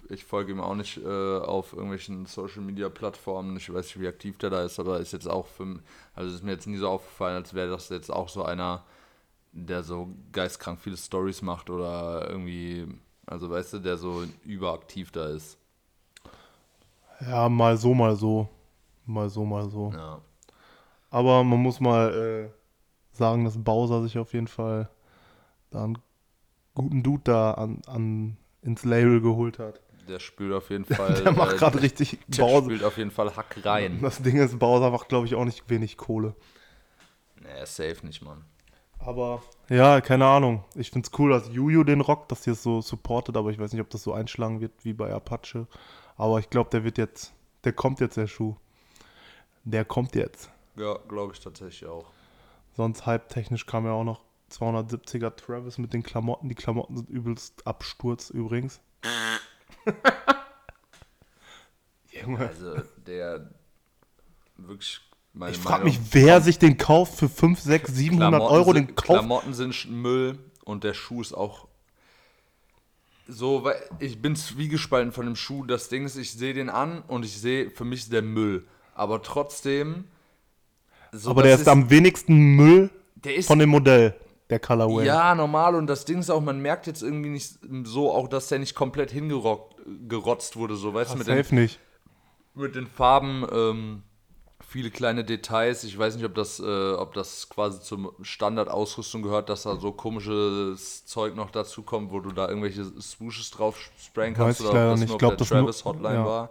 ich 0.09 0.25
folge 0.25 0.51
ihm 0.51 0.61
auch 0.61 0.75
nicht 0.75 0.97
äh, 0.97 1.37
auf 1.37 1.73
irgendwelchen 1.73 2.25
Social 2.25 2.61
Media 2.61 2.89
Plattformen. 2.89 3.57
Ich 3.57 3.71
weiß 3.71 3.85
nicht, 3.85 3.99
wie 3.99 4.07
aktiv 4.07 4.37
der 4.37 4.49
da 4.49 4.63
ist, 4.63 4.79
aber 4.79 4.99
ist 4.99 5.13
jetzt 5.13 5.27
auch 5.27 5.47
für 5.47 5.79
also 6.15 6.33
ist 6.33 6.43
mir 6.43 6.51
jetzt 6.51 6.67
nie 6.67 6.77
so 6.77 6.89
aufgefallen, 6.89 7.35
als 7.35 7.53
wäre 7.53 7.69
das 7.69 7.89
jetzt 7.89 8.11
auch 8.11 8.29
so 8.29 8.43
einer, 8.43 8.83
der 9.51 9.83
so 9.83 10.09
geistkrank 10.31 10.79
viele 10.79 10.97
Stories 10.97 11.41
macht 11.41 11.69
oder 11.69 12.29
irgendwie, 12.29 12.87
also 13.25 13.49
weißt 13.49 13.73
du, 13.73 13.79
der 13.79 13.97
so 13.97 14.23
überaktiv 14.43 15.11
da 15.11 15.27
ist. 15.29 15.57
ja, 17.21 17.49
mal 17.49 17.77
so, 17.77 17.93
mal 17.93 18.15
so. 18.15 18.49
Mal 19.05 19.29
so, 19.29 19.45
mal 19.45 19.69
so. 19.69 19.91
Ja. 19.93 20.22
Aber 21.09 21.43
man 21.43 21.59
muss 21.61 21.79
mal 21.79 22.13
äh, 22.13 23.15
sagen, 23.15 23.46
dass 23.46 23.57
Bowser 23.57 24.03
sich 24.03 24.17
auf 24.17 24.33
jeden 24.33 24.48
Fall 24.48 24.89
da 25.70 25.83
einen 25.83 25.98
guten 26.75 27.03
Dude 27.03 27.24
da 27.24 27.51
an, 27.51 27.81
an, 27.87 28.37
ins 28.61 28.83
Label 28.83 29.22
geholt 29.22 29.59
hat. 29.59 29.81
Der 30.07 30.20
spielt 30.20 30.53
auf 30.53 30.70
jeden 30.70 30.85
Fall. 30.96 31.13
Der 31.24 31.31
macht 31.33 31.55
äh, 31.55 31.57
gerade 31.57 31.81
richtig 31.81 32.20
Der 32.27 32.43
Bowser. 32.43 32.65
spielt 32.65 32.83
auf 32.83 32.98
jeden 32.98 33.11
Fall 33.11 33.35
Hack 33.35 33.57
rein. 33.63 34.00
Das 34.01 34.22
Ding 34.22 34.37
ist, 34.37 34.57
Bowser 34.59 34.91
macht, 34.91 35.09
glaube 35.09 35.25
ich, 35.27 35.35
auch 35.35 35.46
nicht 35.46 35.70
wenig 35.70 35.98
Kohle. 35.98 36.35
Nee, 37.41 37.65
safe 37.65 38.05
nicht, 38.05 38.22
Mann. 38.24 38.43
Aber 39.00 39.41
ja, 39.70 40.01
keine 40.01 40.25
Ahnung. 40.25 40.63
Ich 40.75 40.91
finde 40.91 41.07
es 41.11 41.20
cool, 41.20 41.29
dass 41.29 41.50
Juju 41.50 41.83
den 41.83 42.01
rockt, 42.01 42.31
dass 42.31 42.41
die 42.41 42.50
es 42.50 42.63
so 42.63 42.81
supportet, 42.81 43.37
aber 43.37 43.51
ich 43.51 43.59
weiß 43.59 43.72
nicht, 43.72 43.81
ob 43.81 43.89
das 43.89 44.03
so 44.03 44.11
einschlagen 44.13 44.59
wird 44.59 44.74
wie 44.83 44.93
bei 44.93 45.13
Apache. 45.13 45.67
Aber 46.17 46.39
ich 46.39 46.50
glaube, 46.50 46.70
der 46.72 46.83
wird 46.83 46.98
jetzt, 46.98 47.33
der 47.63 47.74
kommt 47.74 48.00
jetzt, 48.00 48.17
der 48.17 48.27
Schuh. 48.27 48.55
Der 49.63 49.85
kommt 49.85 50.15
jetzt. 50.15 50.50
Ja, 50.77 50.98
glaube 51.07 51.33
ich 51.33 51.39
tatsächlich 51.39 51.85
auch. 51.87 52.05
Sonst 52.75 53.05
hype-technisch 53.05 53.65
kam 53.65 53.85
ja 53.85 53.91
auch 53.91 54.03
noch 54.03 54.22
270er 54.51 55.35
Travis 55.35 55.77
mit 55.77 55.93
den 55.93 56.03
Klamotten. 56.03 56.50
Die 56.50 56.55
Klamotten 56.55 56.98
sind 56.98 57.09
übelst 57.09 57.65
Absturz 57.67 58.29
übrigens. 58.29 58.79
Junge. 62.11 62.47
Also 62.47 62.75
der 63.05 63.50
wirklich 64.57 65.01
meine 65.33 65.51
Ich 65.51 65.59
frage 65.59 65.83
mich, 65.83 66.00
wer 66.11 66.41
sich 66.41 66.57
den 66.59 66.77
kauft 66.77 67.15
für 67.17 67.29
5, 67.29 67.59
6, 67.59 67.91
700 67.93 68.29
Klamotten 68.29 68.53
Euro. 68.53 68.73
sind, 68.73 68.89
Den 68.89 68.95
kauft. 68.95 69.19
Klamotten 69.19 69.53
sind 69.53 69.91
Müll 69.91 70.39
und 70.65 70.83
der 70.83 70.93
Schuh 70.93 71.21
ist 71.21 71.33
auch 71.33 71.67
so, 73.27 73.63
weil 73.63 73.75
ich 74.00 74.21
bin 74.21 74.35
zwiegespalten 74.35 75.11
von 75.11 75.25
dem 75.25 75.35
Schuh. 75.35 75.65
Das 75.65 75.89
Ding 75.89 76.05
ist, 76.05 76.15
ich 76.15 76.31
sehe 76.31 76.53
den 76.53 76.69
an 76.69 77.03
und 77.07 77.25
ich 77.25 77.37
sehe, 77.39 77.69
für 77.69 77.83
mich 77.83 78.01
ist 78.03 78.13
der 78.13 78.21
Müll. 78.21 78.65
Aber 78.95 79.21
trotzdem. 79.21 80.05
So, 81.11 81.31
aber 81.31 81.43
der 81.43 81.55
ist, 81.55 81.67
am 81.67 81.89
wenigsten 81.89 82.55
Müll 82.55 82.89
der 83.15 83.35
ist 83.35 83.47
von 83.47 83.59
dem 83.59 83.69
Modell, 83.69 84.15
der 84.50 84.59
Colorway. 84.59 85.05
Ja, 85.05 85.35
normal. 85.35 85.75
Und 85.75 85.87
das 85.87 86.05
Ding 86.05 86.19
ist 86.19 86.29
auch, 86.29 86.41
man 86.41 86.61
merkt 86.61 86.87
jetzt 86.87 87.01
irgendwie 87.03 87.29
nicht 87.29 87.59
so, 87.83 88.11
auch 88.11 88.27
dass 88.29 88.47
der 88.47 88.59
nicht 88.59 88.75
komplett 88.75 89.11
hingerotzt 89.87 90.55
wurde, 90.57 90.75
so 90.75 90.93
weißt 90.93 91.13
du, 91.13 91.17
mit 91.17 91.27
den 91.27 91.45
nicht. 91.55 91.79
mit 92.53 92.75
den 92.75 92.87
Farben 92.87 93.45
ähm, 93.51 94.03
viele 94.59 94.91
kleine 94.91 95.23
Details. 95.23 95.83
Ich 95.83 95.97
weiß 95.97 96.15
nicht, 96.15 96.25
ob 96.25 96.35
das, 96.35 96.59
äh, 96.59 96.91
ob 96.93 97.13
das 97.13 97.47
quasi 97.50 97.79
zur 97.81 98.13
Standardausrüstung 98.21 99.21
gehört, 99.21 99.50
dass 99.50 99.63
da 99.63 99.77
so 99.77 99.91
komisches 99.93 101.05
Zeug 101.05 101.35
noch 101.35 101.51
dazu 101.51 101.83
kommt, 101.83 102.11
wo 102.11 102.19
du 102.19 102.31
da 102.31 102.50
irgendwelche 102.50 102.83
Swooshes 103.00 103.50
drauf 103.51 103.79
sprayen 103.97 104.33
kannst 104.33 104.59
Weiß 104.61 104.69
oder 104.69 104.85
ob 104.85 104.91
das 104.91 105.00
nicht. 105.00 105.09
nur 105.09 105.15
Ich 105.15 105.19
glaub, 105.19 105.31
der 105.31 105.37
das 105.37 105.50
nur- 105.51 105.59
Travis 105.61 105.85
Hotline 105.85 106.15
ja. 106.15 106.25
war. 106.25 106.50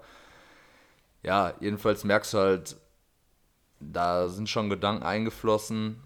Ja, 1.22 1.54
jedenfalls 1.60 2.04
merkst 2.04 2.34
du 2.34 2.38
halt, 2.38 2.76
da 3.80 4.28
sind 4.28 4.48
schon 4.48 4.70
Gedanken 4.70 5.02
eingeflossen. 5.02 6.02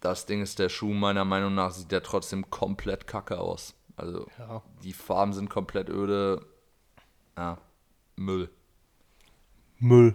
Das 0.00 0.24
Ding 0.26 0.40
ist, 0.42 0.58
der 0.58 0.68
Schuh 0.68 0.92
meiner 0.94 1.24
Meinung 1.24 1.54
nach 1.54 1.72
sieht 1.72 1.92
der 1.92 2.02
trotzdem 2.02 2.48
komplett 2.50 3.06
kacke 3.06 3.38
aus. 3.38 3.74
Also 3.96 4.26
Ja. 4.38 4.62
die 4.82 4.92
Farben 4.92 5.32
sind 5.32 5.50
komplett 5.50 5.88
öde. 5.90 6.46
Ja, 7.36 7.58
Müll. 8.16 8.50
Müll. 9.78 10.14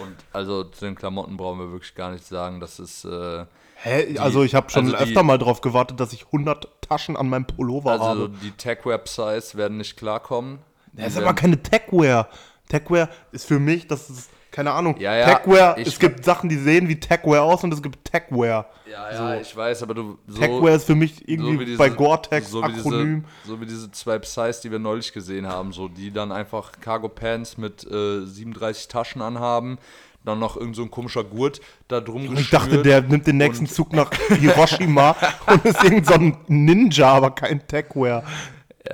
Und 0.00 0.16
also 0.32 0.64
zu 0.64 0.84
den 0.84 0.94
Klamotten 0.94 1.36
brauchen 1.36 1.58
wir 1.58 1.70
wirklich 1.72 1.94
gar 1.94 2.10
nichts 2.10 2.28
sagen. 2.28 2.60
Das 2.60 2.78
ist, 2.78 3.04
äh, 3.04 3.46
Hä? 3.76 4.18
also 4.18 4.42
ich 4.42 4.54
habe 4.54 4.68
schon 4.70 4.84
also 4.86 4.96
die- 4.96 5.02
öfter 5.02 5.22
mal 5.22 5.38
drauf 5.38 5.60
gewartet, 5.60 6.00
dass 6.00 6.12
ich 6.12 6.26
100 6.26 6.82
Taschen 6.82 7.16
an 7.16 7.28
meinem 7.28 7.46
Pullover 7.46 7.92
also 7.92 8.04
habe. 8.04 8.30
die 8.42 8.50
Tech-Websites 8.50 9.56
werden 9.56 9.78
nicht 9.78 9.96
klarkommen. 9.96 10.58
Die 10.92 10.98
Das 11.02 11.12
ist 11.14 11.18
aber 11.18 11.34
keine 11.34 11.62
Techwear. 11.62 12.28
Techwear 12.68 13.08
ist 13.32 13.46
für 13.46 13.58
mich, 13.58 13.86
das 13.86 14.10
ist, 14.10 14.30
keine 14.56 14.72
Ahnung. 14.72 14.96
Ja, 14.98 15.14
ja, 15.14 15.34
Techwear, 15.34 15.76
es 15.76 15.98
gibt 15.98 16.24
Sachen, 16.24 16.48
die 16.48 16.56
sehen 16.56 16.88
wie 16.88 16.98
Techwear 16.98 17.42
aus 17.42 17.62
und 17.62 17.74
es 17.74 17.82
gibt 17.82 18.02
Techwear. 18.10 18.70
ja, 18.90 19.12
ja, 19.12 19.38
ich 19.38 19.54
weiß, 19.54 19.82
aber 19.82 19.92
du 19.92 20.16
so, 20.26 20.40
Techwear 20.40 20.76
ist 20.76 20.86
für 20.86 20.94
mich 20.94 21.28
irgendwie 21.28 21.60
wie 21.60 21.64
diese- 21.66 21.76
bei 21.76 21.90
Gore-Tex 21.90 22.50
so 22.52 22.62
wie 22.62 22.64
Akronym. 22.64 23.26
Diese, 23.44 23.52
so 23.54 23.60
wie 23.60 23.66
diese 23.66 23.90
zwei 23.90 24.18
Psys, 24.18 24.62
die 24.62 24.70
wir 24.70 24.78
neulich 24.78 25.12
gesehen 25.12 25.46
haben, 25.46 25.74
so 25.74 25.88
die 25.88 26.10
dann 26.10 26.32
einfach 26.32 26.72
Cargo 26.80 27.10
Pants 27.10 27.58
mit 27.58 27.84
äh, 27.84 28.24
37 28.24 28.88
Taschen 28.88 29.20
anhaben, 29.20 29.76
dann 30.24 30.38
noch 30.38 30.56
irgend 30.56 30.74
so 30.74 30.82
ein 30.84 30.90
komischer 30.90 31.22
Gurt 31.22 31.60
da 31.88 32.00
drum 32.00 32.26
Und 32.26 32.40
ich 32.40 32.48
dachte, 32.48 32.82
der 32.82 33.02
nimmt 33.02 33.26
den 33.26 33.36
nächsten 33.36 33.66
Zug 33.66 33.92
nach 33.92 34.10
Hiroshima 34.40 35.14
und 35.48 35.66
ist 35.66 35.84
irgend 35.84 36.06
so 36.06 36.14
ein 36.14 36.34
Ninja, 36.46 37.08
aber 37.12 37.30
kein 37.32 37.66
Techwear. 37.68 38.24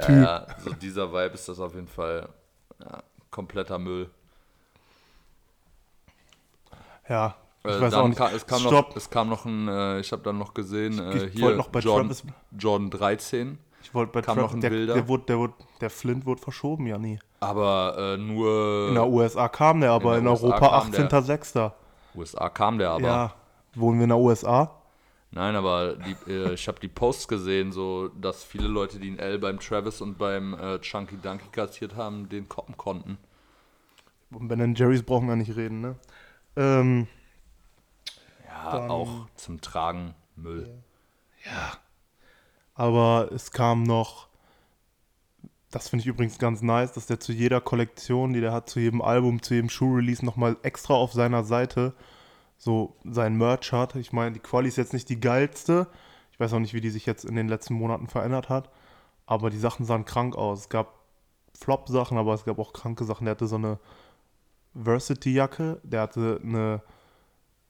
ja, 0.09 0.11
ja, 0.23 0.47
so 0.65 0.73
dieser 0.73 1.13
Vibe 1.13 1.35
ist 1.35 1.49
das 1.49 1.61
auf 1.61 1.73
jeden 1.77 1.87
Fall 1.87 2.29
ja, 2.81 3.05
kompletter 3.31 3.79
Müll. 3.79 4.11
Ja, 7.13 7.35
ich 7.63 7.71
Äh, 7.71 7.81
weiß 7.83 7.91
dann 7.93 8.01
auch 8.05 8.09
nicht. 8.09 8.17
Kam, 8.19 8.35
es, 8.35 8.47
kam 8.47 8.61
Stopp. 8.61 8.89
noch, 8.91 8.97
es 8.97 9.11
kam 9.11 9.29
noch 9.29 9.45
ein, 9.45 9.69
äh, 9.69 10.01
ich 10.01 10.11
habe 10.13 10.23
dann 10.23 10.39
noch 10.39 10.55
gesehen, 10.55 10.99
äh, 10.99 11.27
Ich 11.27 11.33
hier 11.35 11.43
wollte 11.43 11.59
noch 11.59 11.69
bei 11.69 11.81
Jordan, 11.81 12.09
Travis- 12.09 12.25
Jordan 12.59 12.91
13, 12.91 13.59
Ich 13.83 13.93
wollte 13.95 14.13
bei 14.13 14.23
kam 14.23 14.37
Travis, 14.37 14.51
noch 14.51 14.55
ein 14.57 14.61
der, 14.63 14.71
Bilder. 14.71 14.95
der, 14.95 15.09
wurde, 15.09 15.25
der, 15.27 15.39
wurde, 15.39 15.53
der 15.83 15.91
Flint 15.91 16.25
wurde 16.25 16.41
verschoben, 16.41 16.87
ja 16.87 16.97
nie. 16.97 17.19
aber 17.41 17.97
äh, 17.99 18.17
nur 18.17 18.89
In 18.89 18.95
der 18.95 19.07
USA 19.07 19.49
kam 19.49 19.81
der, 19.83 19.91
aber 19.93 20.17
in, 20.17 20.25
der 20.25 20.33
USA 20.33 20.47
Europa 20.47 20.81
kam 20.81 20.91
der. 20.93 21.11
18.06. 21.11 21.73
USA 22.15 22.49
kam 22.49 22.79
der 22.79 22.91
aber. 22.91 23.07
Ja, 23.07 23.35
wohnen 23.75 23.99
wir 23.99 24.05
in 24.05 24.09
der 24.11 24.19
USA? 24.19 24.71
Nein, 25.35 25.55
aber 25.57 25.95
die, 25.97 26.31
äh, 26.33 26.55
ich 26.55 26.67
habe 26.69 26.79
die 26.81 26.89
Posts 26.89 27.29
gesehen, 27.29 27.73
so 27.73 28.09
dass 28.09 28.43
viele 28.45 28.69
Leute, 28.69 28.99
die 28.99 29.11
ein 29.11 29.19
L 29.19 29.39
beim 29.39 29.59
Travis 29.61 30.01
und 30.01 30.17
beim 30.19 30.55
äh, 30.55 30.79
Chunky 30.81 31.17
Dunky 31.17 31.49
kassiert 31.53 31.95
haben, 31.97 32.29
den 32.29 32.49
koppen 32.49 32.77
konnten. 32.77 33.19
Und 34.31 34.49
Ben 34.49 34.75
Jerry's 34.75 35.03
brauchen 35.03 35.29
wir 35.29 35.37
nicht 35.37 35.55
reden, 35.57 35.81
ne? 35.83 35.97
Ähm, 36.57 37.07
Ja, 38.47 38.73
Dann- 38.79 38.91
auch 38.91 39.27
zum 39.35 39.61
Tragen 39.61 40.15
Müll. 40.37 40.69
ja. 41.45 41.73
Aber 42.75 43.31
es 43.33 43.51
kam 43.51 43.83
noch, 43.83 44.29
das 45.71 45.89
finde 45.89 46.03
ich 46.03 46.07
übrigens 46.07 46.39
ganz 46.39 46.63
nice, 46.63 46.93
dass 46.93 47.07
der 47.07 47.19
zu 47.21 47.33
jeder 47.33 47.61
Kollektion, 47.61 48.33
die 48.33 48.41
der 48.41 48.53
hat, 48.53 48.69
zu 48.71 48.79
jedem 48.81 49.03
Album, 49.03 49.43
zu 49.43 49.55
jedem 49.55 49.69
Schuh-Release 49.69 50.25
nochmal 50.25 50.57
extra 50.63 50.95
auf 50.95 51.13
seiner 51.13 51.45
Seite 51.45 51.95
so 52.57 52.97
sein 53.05 53.37
Merch 53.37 53.73
hat. 53.73 53.97
Ich 53.97 54.13
meine, 54.13 54.33
die 54.33 54.39
Quali 54.41 54.69
ist 54.69 54.77
jetzt 54.77 54.93
nicht 54.93 55.09
die 55.09 55.21
geilste. 55.21 55.87
Ich 56.31 56.39
weiß 56.41 56.53
auch 56.53 56.61
nicht, 56.61 56.73
wie 56.75 56.81
die 56.81 56.91
sich 56.91 57.05
jetzt 57.07 57.25
in 57.25 57.35
den 57.35 57.49
letzten 57.49 57.75
Monaten 57.75 58.07
verändert 58.07 58.49
hat. 58.49 58.71
Aber 59.27 59.51
die 59.51 59.59
Sachen 59.59 59.85
sahen 59.85 60.05
krank 60.05 60.37
aus. 60.37 60.61
Es 60.61 60.69
gab 60.69 60.95
Flop-Sachen, 61.59 62.17
aber 62.17 62.35
es 62.35 62.45
gab 62.45 62.59
auch 62.59 62.73
kranke 62.73 63.05
Sachen. 63.05 63.25
Der 63.25 63.33
hatte 63.33 63.47
so 63.49 63.57
eine 63.57 63.79
Varsity-Jacke, 64.75 65.81
der 65.83 66.03
hatte 66.03 66.41
eine, 66.43 66.83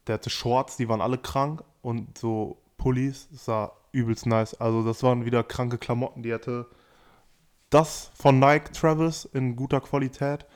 der 0.06 0.14
hatte 0.14 0.30
Shorts, 0.30 0.76
die 0.76 0.88
waren 0.88 1.00
alle 1.00 1.18
krank 1.18 1.62
und 1.82 2.18
so 2.18 2.58
Pullis, 2.78 3.28
das 3.30 3.44
sah 3.44 3.72
übelst 3.92 4.26
nice. 4.26 4.54
Also 4.54 4.82
das 4.82 5.02
waren 5.02 5.24
wieder 5.24 5.44
kranke 5.44 5.78
Klamotten. 5.78 6.22
Die 6.22 6.32
hatte 6.32 6.66
das 7.70 8.10
von 8.14 8.38
Nike 8.38 8.72
Travis 8.72 9.24
in 9.24 9.56
guter 9.56 9.80
Qualität. 9.80 10.46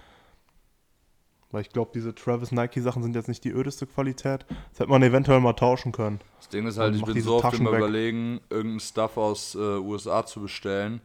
Weil 1.53 1.63
ich 1.63 1.71
glaube, 1.71 1.93
diese 1.95 2.15
Travis 2.15 2.51
Nike 2.51 2.81
Sachen 2.81 3.03
sind 3.03 3.15
jetzt 3.15 3.29
nicht 3.29 3.45
die 3.45 3.53
ödeste 3.53 3.87
Qualität. 3.87 4.45
Das 4.71 4.81
hätte 4.81 4.91
man 4.91 5.03
eventuell 5.03 5.41
mal 5.41 5.53
tauschen 5.53 5.93
können. 5.93 6.21
Das 6.39 6.49
Ding 6.49 6.67
ist 6.67 6.79
halt, 6.79 6.97
ich 6.97 7.05
bin 7.05 7.21
so 7.23 7.37
oft 7.37 7.43
Taschen 7.43 7.67
im 7.67 7.73
weg. 7.73 7.79
Überlegen, 7.79 8.41
irgendeinen 8.51 8.81
Stuff 8.81 9.17
aus 9.17 9.55
äh, 9.55 9.59
USA 9.59 10.27
zu 10.27 10.41
bestellen. 10.41 11.01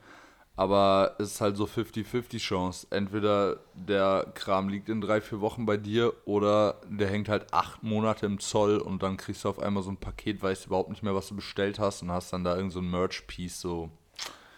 Aber 0.55 1.15
es 1.17 1.33
ist 1.33 1.41
halt 1.41 1.57
so 1.57 1.65
50-50 1.65 2.37
Chance. 2.37 2.87
Entweder 2.89 3.57
der 3.73 4.27
Kram 4.33 4.69
liegt 4.69 4.89
in 4.89 5.01
drei, 5.01 5.21
vier 5.21 5.41
Wochen 5.41 5.65
bei 5.65 5.77
dir 5.77 6.13
oder 6.25 6.81
der 6.87 7.09
hängt 7.09 7.29
halt 7.29 7.53
acht 7.53 7.83
Monate 7.83 8.25
im 8.25 8.39
Zoll 8.39 8.77
und 8.77 9.01
dann 9.01 9.17
kriegst 9.17 9.43
du 9.43 9.49
auf 9.49 9.59
einmal 9.59 9.81
so 9.81 9.89
ein 9.89 9.97
Paket, 9.97 10.41
weißt 10.41 10.67
überhaupt 10.67 10.89
nicht 10.89 11.03
mehr, 11.03 11.15
was 11.15 11.27
du 11.27 11.35
bestellt 11.35 11.79
hast 11.79 12.01
und 12.03 12.11
hast 12.11 12.33
dann 12.33 12.43
da 12.43 12.55
irgend 12.55 12.73
so 12.73 12.79
ein 12.79 12.91
Merch-Piece. 12.91 13.61
So. 13.61 13.89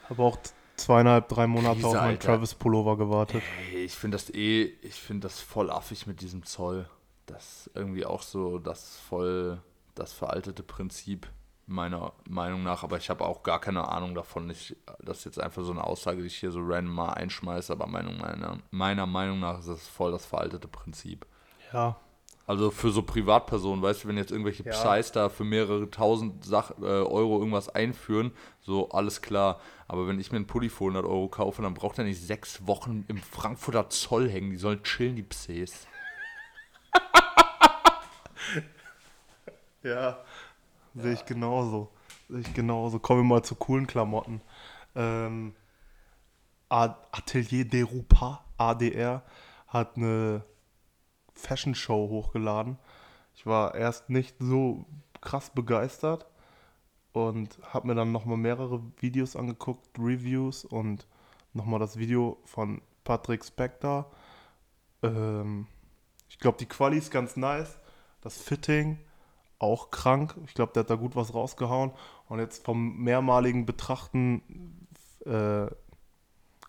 Habe 0.09 0.23
auch 0.23 0.37
zweieinhalb, 0.75 1.29
drei 1.29 1.47
Monate 1.47 1.75
Krise, 1.75 1.87
auf 1.87 1.93
meinen 1.93 2.07
Alter. 2.07 2.27
Travis 2.27 2.55
Pullover 2.55 2.97
gewartet. 2.97 3.43
Hey, 3.69 3.85
ich 3.85 3.93
finde 3.93 4.17
das 4.17 4.29
eh, 4.33 4.63
ich 4.81 4.95
finde 4.95 5.27
das 5.27 5.39
voll 5.39 5.69
affig 5.69 6.07
mit 6.07 6.21
diesem 6.21 6.43
Zoll. 6.43 6.89
Das 7.27 7.67
ist 7.67 7.75
irgendwie 7.75 8.05
auch 8.05 8.23
so 8.23 8.57
das 8.57 8.97
voll 8.97 9.61
das 9.95 10.11
veraltete 10.11 10.63
Prinzip 10.63 11.27
meiner 11.65 12.11
Meinung 12.29 12.63
nach, 12.63 12.83
aber 12.83 12.97
ich 12.97 13.09
habe 13.09 13.23
auch 13.25 13.41
gar 13.43 13.59
keine 13.59 13.87
Ahnung 13.87 14.15
davon. 14.15 14.49
Ich, 14.49 14.75
das 14.99 15.19
ist 15.19 15.25
jetzt 15.25 15.39
einfach 15.39 15.63
so 15.63 15.71
eine 15.71 15.83
Aussage, 15.83 16.21
die 16.21 16.27
ich 16.27 16.35
hier 16.37 16.51
so 16.51 16.59
random 16.61 16.93
mal 16.93 17.13
einschmeiße, 17.13 17.71
aber 17.71 17.87
meiner, 17.87 18.57
meiner 18.71 19.05
Meinung 19.05 19.39
nach 19.39 19.59
ist 19.59 19.69
das 19.69 19.87
voll 19.87 20.11
das 20.11 20.25
veraltete 20.25 20.67
Prinzip. 20.67 21.25
Ja, 21.71 21.95
Also 22.45 22.69
für 22.69 22.91
so 22.91 23.01
Privatpersonen, 23.01 23.81
weißt 23.81 24.03
du, 24.03 24.07
wenn 24.09 24.17
jetzt 24.17 24.31
irgendwelche 24.31 24.63
Ja. 24.65 24.71
Psys 24.71 25.13
da 25.13 25.29
für 25.29 25.45
mehrere 25.45 25.89
tausend 25.89 26.43
Sach 26.43 26.71
äh, 26.81 26.83
Euro 26.83 27.39
irgendwas 27.39 27.69
einführen, 27.69 28.31
so 28.61 28.89
alles 28.89 29.21
klar. 29.21 29.61
Aber 29.87 30.05
wenn 30.07 30.19
ich 30.19 30.31
mir 30.31 30.37
einen 30.37 30.47
Pulli 30.47 30.67
für 30.69 30.83
100 30.83 31.05
Euro 31.05 31.29
kaufe, 31.29 31.61
dann 31.61 31.73
braucht 31.73 31.97
er 31.97 32.03
nicht 32.03 32.21
sechs 32.21 32.67
Wochen 32.67 33.05
im 33.07 33.17
Frankfurter 33.17 33.89
Zoll 33.89 34.29
hängen. 34.29 34.51
Die 34.51 34.57
sollen 34.57 34.83
chillen, 34.83 35.15
die 35.15 35.23
Psys. 35.23 35.87
Ja, 39.83 40.19
sehe 40.95 41.13
ich 41.13 41.25
genauso. 41.25 41.91
Sehe 42.29 42.41
ich 42.41 42.53
genauso. 42.53 42.99
Kommen 42.99 43.21
wir 43.21 43.35
mal 43.35 43.43
zu 43.43 43.55
coolen 43.55 43.87
Klamotten. 43.87 44.41
Ähm, 44.95 45.53
Atelier 46.69 47.65
des 47.65 47.91
Rupas, 47.91 48.39
ADR, 48.57 49.23
hat 49.67 49.97
eine 49.97 50.43
Fashion 51.35 51.75
Show 51.75 52.09
hochgeladen. 52.09 52.77
Ich 53.35 53.45
war 53.45 53.75
erst 53.75 54.09
nicht 54.09 54.35
so 54.39 54.85
krass 55.21 55.51
begeistert 55.51 56.27
und 57.11 57.59
habe 57.71 57.87
mir 57.87 57.95
dann 57.95 58.11
nochmal 58.11 58.37
mehrere 58.37 58.81
Videos 58.97 59.35
angeguckt, 59.35 59.87
Reviews 59.97 60.65
und 60.65 61.07
nochmal 61.53 61.79
das 61.79 61.97
Video 61.97 62.37
von 62.45 62.81
Patrick 63.03 63.45
Spector. 63.45 64.11
Ähm, 65.03 65.67
ich 66.29 66.39
glaube, 66.39 66.57
die 66.57 66.65
Quali 66.65 66.97
ist 66.97 67.11
ganz 67.11 67.37
nice. 67.37 67.77
Das 68.21 68.37
Fitting 68.41 68.99
auch 69.63 69.89
krank. 69.89 70.35
Ich 70.45 70.53
glaube, 70.53 70.73
der 70.73 70.81
hat 70.81 70.89
da 70.89 70.95
gut 70.95 71.15
was 71.15 71.33
rausgehauen. 71.33 71.91
Und 72.29 72.39
jetzt 72.39 72.63
vom 72.63 72.97
mehrmaligen 72.97 73.65
Betrachten, 73.65 74.41
äh, 75.25 75.67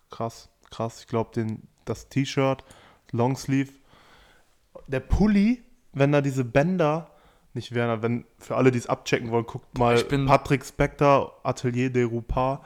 krass, 0.09 0.49
krass. 0.71 1.01
Ich 1.01 1.07
glaube, 1.07 1.45
das 1.85 2.09
T-Shirt, 2.09 2.63
Longsleeve, 3.11 3.71
der 4.87 4.99
Pulli, 4.99 5.63
wenn 5.93 6.11
da 6.11 6.21
diese 6.21 6.43
Bänder 6.43 7.11
nicht 7.53 7.73
wären, 7.73 8.01
wenn 8.01 8.25
für 8.37 8.55
alle, 8.57 8.71
die 8.71 8.77
es 8.79 8.87
abchecken 8.87 9.31
wollen, 9.31 9.45
guckt 9.45 9.77
mal 9.77 9.95
Patrick 10.27 10.65
Spector, 10.65 11.39
Atelier 11.43 11.89
des 11.89 12.09
Rupas, 12.11 12.59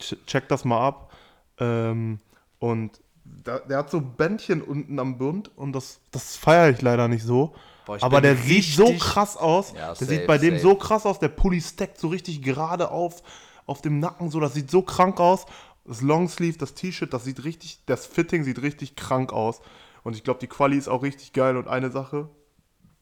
Ch- 0.00 0.16
checkt 0.26 0.50
das 0.50 0.64
mal 0.64 0.80
ab. 0.86 1.12
Ähm, 1.58 2.18
und 2.58 3.00
da, 3.24 3.60
der 3.60 3.78
hat 3.78 3.90
so 3.90 4.00
Bändchen 4.00 4.62
unten 4.62 4.98
am 4.98 5.16
Bund 5.16 5.50
und 5.56 5.72
das, 5.72 6.00
das 6.10 6.36
feiere 6.36 6.70
ich 6.70 6.82
leider 6.82 7.06
nicht 7.08 7.22
so. 7.22 7.54
Boah, 7.86 7.96
ich 7.96 8.02
Aber 8.02 8.20
bin 8.20 8.34
der 8.34 8.36
sieht 8.36 8.64
so 8.64 8.92
krass 8.98 9.36
aus. 9.36 9.72
Ja, 9.72 9.86
der 9.88 9.94
safe, 9.94 10.04
sieht 10.06 10.26
bei 10.26 10.38
dem 10.38 10.54
safe. 10.54 10.62
so 10.62 10.74
krass 10.76 11.06
aus. 11.06 11.18
Der 11.18 11.28
Pulli 11.28 11.60
stackt 11.60 11.98
so 11.98 12.08
richtig 12.08 12.42
gerade 12.42 12.90
auf, 12.90 13.22
auf 13.66 13.82
dem 13.82 13.98
Nacken. 13.98 14.30
So, 14.30 14.40
das 14.40 14.54
sieht 14.54 14.70
so 14.70 14.82
krank 14.82 15.18
aus. 15.20 15.46
Das 15.84 16.00
Longsleeve, 16.00 16.58
das 16.58 16.74
T-Shirt, 16.74 17.12
das 17.12 17.24
sieht 17.24 17.42
richtig, 17.44 17.80
das 17.86 18.06
Fitting 18.06 18.44
sieht 18.44 18.62
richtig 18.62 18.94
krank 18.94 19.32
aus. 19.32 19.60
Und 20.04 20.14
ich 20.16 20.22
glaube, 20.22 20.38
die 20.40 20.46
Quali 20.46 20.76
ist 20.76 20.88
auch 20.88 21.02
richtig 21.02 21.32
geil. 21.32 21.56
Und 21.56 21.66
eine 21.68 21.90
Sache 21.90 22.28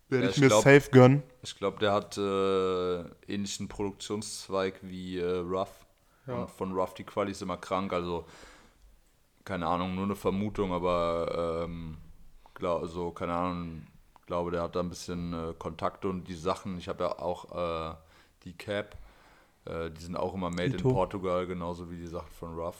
werde 0.08 0.24
Ja, 0.24 0.30
ich 0.30 0.36
ich 0.36 0.42
mir 0.42 0.48
glaub- 0.48 0.64
safe 0.64 0.90
gönnen. 0.90 1.22
Ich 1.42 1.56
glaube, 1.56 1.78
der 1.78 1.92
hat 1.92 2.16
äh, 2.16 3.32
ähnlichen 3.32 3.68
Produktionszweig 3.68 4.80
wie 4.82 5.18
äh, 5.18 5.36
Ruff. 5.38 5.70
Ja. 6.26 6.34
Und 6.34 6.50
von 6.50 6.72
Ruff 6.72 6.94
die 6.94 7.04
Quali 7.04 7.32
ist 7.32 7.42
immer 7.42 7.56
krank, 7.56 7.92
also 7.92 8.26
keine 9.44 9.66
Ahnung, 9.66 9.94
nur 9.94 10.04
eine 10.04 10.14
Vermutung, 10.16 10.72
aber 10.72 11.64
ähm, 11.64 11.96
glaub, 12.54 12.82
also 12.82 13.10
keine 13.10 13.32
Ahnung, 13.34 13.86
glaube, 14.30 14.52
der 14.52 14.62
hat 14.62 14.76
da 14.76 14.80
ein 14.80 14.88
bisschen 14.88 15.32
äh, 15.32 15.54
Kontakte 15.58 16.08
und 16.08 16.28
die 16.28 16.36
Sachen. 16.36 16.78
Ich 16.78 16.88
habe 16.88 17.02
ja 17.02 17.18
auch 17.18 17.90
äh, 17.92 17.96
die 18.44 18.52
Cap, 18.52 18.96
äh, 19.64 19.90
die 19.90 20.00
sind 20.00 20.14
auch 20.14 20.34
immer 20.34 20.50
made 20.50 20.66
Ito. 20.66 20.88
in 20.88 20.94
Portugal, 20.94 21.48
genauso 21.48 21.90
wie 21.90 21.96
die 21.96 22.06
Sachen 22.06 22.30
von 22.30 22.54
Ruff. 22.54 22.76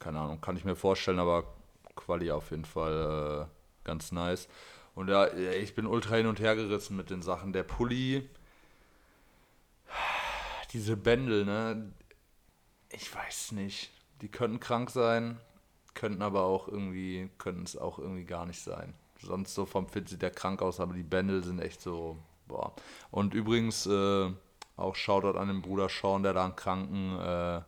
Keine 0.00 0.18
Ahnung, 0.18 0.40
kann 0.40 0.56
ich 0.56 0.64
mir 0.64 0.74
vorstellen, 0.74 1.20
aber 1.20 1.44
Quali 1.94 2.32
auf 2.32 2.50
jeden 2.50 2.64
Fall 2.64 3.46
äh, 3.48 3.86
ganz 3.86 4.10
nice. 4.10 4.48
Und 4.96 5.08
ja, 5.08 5.32
ich 5.32 5.76
bin 5.76 5.86
ultra 5.86 6.16
hin 6.16 6.26
und 6.26 6.40
her 6.40 6.56
gerissen 6.56 6.96
mit 6.96 7.08
den 7.08 7.22
Sachen. 7.22 7.52
Der 7.52 7.62
Pulli, 7.62 8.28
diese 10.72 10.96
Bändel, 10.96 11.44
ne? 11.44 11.92
Ich 12.90 13.14
weiß 13.14 13.52
nicht. 13.52 13.92
Die 14.22 14.28
könnten 14.28 14.58
krank 14.58 14.90
sein, 14.90 15.38
könnten 15.94 16.20
aber 16.20 16.42
auch 16.42 16.66
irgendwie, 16.66 17.30
könnten 17.38 17.62
es 17.62 17.76
auch 17.76 18.00
irgendwie 18.00 18.24
gar 18.24 18.44
nicht 18.44 18.60
sein. 18.60 18.94
Sonst 19.20 19.54
so 19.54 19.66
vom 19.66 19.88
Fit 19.88 20.08
sieht 20.08 20.22
der 20.22 20.30
krank 20.30 20.62
aus, 20.62 20.80
aber 20.80 20.94
die 20.94 21.02
Bändel 21.02 21.42
sind 21.42 21.60
echt 21.60 21.80
so, 21.80 22.16
boah. 22.46 22.72
Und 23.10 23.34
übrigens, 23.34 23.86
äh, 23.86 24.30
auch 24.76 24.94
Shoutout 24.94 25.38
an 25.38 25.48
den 25.48 25.60
Bruder 25.60 25.88
Sean, 25.88 26.22
der 26.22 26.32
da 26.32 26.44
einen 26.44 26.56
kranken, 26.56 27.18
äh, 27.18 27.60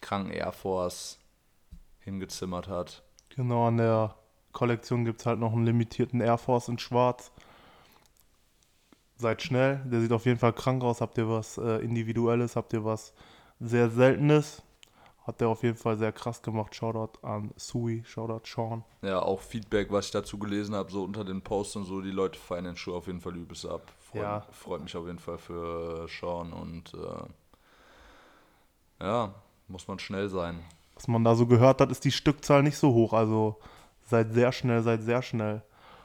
kranken 0.00 0.30
Air 0.30 0.52
Force 0.52 1.18
hingezimmert 2.00 2.68
hat. 2.68 3.02
Genau, 3.30 3.66
an 3.66 3.76
der 3.76 4.14
Kollektion 4.52 5.04
gibt 5.04 5.20
es 5.20 5.26
halt 5.26 5.40
noch 5.40 5.52
einen 5.52 5.66
limitierten 5.66 6.20
Air 6.20 6.38
Force 6.38 6.68
in 6.68 6.78
schwarz. 6.78 7.32
Seid 9.18 9.42
schnell, 9.42 9.82
der 9.84 10.00
sieht 10.00 10.12
auf 10.12 10.26
jeden 10.26 10.38
Fall 10.38 10.52
krank 10.52 10.84
aus. 10.84 11.00
Habt 11.00 11.18
ihr 11.18 11.28
was 11.28 11.58
äh, 11.58 11.82
Individuelles, 11.82 12.54
habt 12.54 12.72
ihr 12.72 12.84
was 12.84 13.12
sehr 13.58 13.90
Seltenes? 13.90 14.62
Hat 15.26 15.40
der 15.40 15.48
auf 15.48 15.64
jeden 15.64 15.76
Fall 15.76 15.98
sehr 15.98 16.12
krass 16.12 16.40
gemacht. 16.40 16.74
Shoutout 16.74 17.18
an 17.26 17.50
Sui, 17.56 18.04
Shoutout 18.06 18.42
Sean. 18.46 18.84
Ja, 19.02 19.20
auch 19.20 19.40
Feedback, 19.40 19.90
was 19.90 20.06
ich 20.06 20.12
dazu 20.12 20.38
gelesen 20.38 20.74
habe, 20.76 20.90
so 20.92 21.02
unter 21.02 21.24
den 21.24 21.42
Posts 21.42 21.76
und 21.76 21.84
so, 21.84 22.00
die 22.00 22.12
Leute 22.12 22.38
feiern 22.38 22.64
den 22.64 22.76
Schuh 22.76 22.94
auf 22.94 23.08
jeden 23.08 23.20
Fall 23.20 23.34
übelst 23.36 23.66
ab. 23.66 23.82
Freut, 24.10 24.22
Ja. 24.22 24.46
freut 24.52 24.82
mich 24.82 24.96
auf 24.96 25.06
jeden 25.06 25.18
Fall 25.18 25.38
für 25.38 26.04
äh, 26.04 26.08
Sean 26.08 26.52
und 26.52 26.94
äh, 26.94 29.04
ja, 29.04 29.34
muss 29.68 29.88
man 29.88 29.98
schnell 29.98 30.28
sein. 30.28 30.60
Was 30.94 31.08
man 31.08 31.24
da 31.24 31.34
so 31.34 31.46
gehört 31.46 31.80
hat, 31.80 31.90
ist 31.90 32.04
die 32.04 32.12
Stückzahl 32.12 32.62
nicht 32.62 32.78
so 32.78 32.92
hoch. 32.94 33.12
Also 33.12 33.56
seid 34.08 34.32
sehr 34.32 34.52
schnell, 34.52 34.82
seid 34.82 35.02
sehr 35.02 35.22
schnell. 35.22 35.62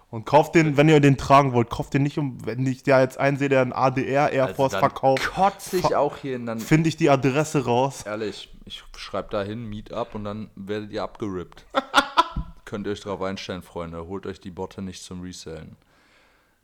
Und 0.09 0.25
kauft 0.25 0.55
den, 0.55 0.75
wenn 0.75 0.89
ihr 0.89 0.99
den 0.99 1.15
tragen 1.15 1.53
wollt, 1.53 1.69
kauft 1.69 1.93
den 1.93 2.03
nicht 2.03 2.17
um, 2.17 2.45
wenn 2.45 2.65
ich 2.65 2.83
da 2.83 2.99
jetzt 2.99 3.17
einsehe, 3.17 3.47
der 3.47 3.61
einen 3.61 3.71
ADR 3.71 4.29
Air 4.31 4.49
Force 4.49 4.75
verkauft, 4.75 5.31
kotze 5.33 5.77
ich 5.77 5.95
auch 5.95 6.17
hier 6.17 6.35
in 6.35 6.45
dann. 6.45 6.59
finde 6.59 6.89
ich 6.89 6.97
die 6.97 7.09
Adresse 7.09 7.63
raus. 7.63 8.03
Ehrlich, 8.05 8.50
ich 8.65 8.83
schreibe 8.97 9.29
da 9.29 9.43
hin, 9.43 9.69
Meet 9.69 9.91
up 9.91 10.15
und 10.15 10.23
dann 10.23 10.49
werdet 10.55 10.91
ihr 10.91 11.03
abgerippt. 11.03 11.65
Könnt 12.65 12.87
ihr 12.87 12.93
euch 12.93 13.01
drauf 13.01 13.21
einstellen, 13.21 13.63
Freunde. 13.63 14.07
Holt 14.07 14.25
euch 14.25 14.39
die 14.39 14.51
Botte 14.51 14.81
nicht 14.81 15.03
zum 15.03 15.21
Resellen. 15.21 15.75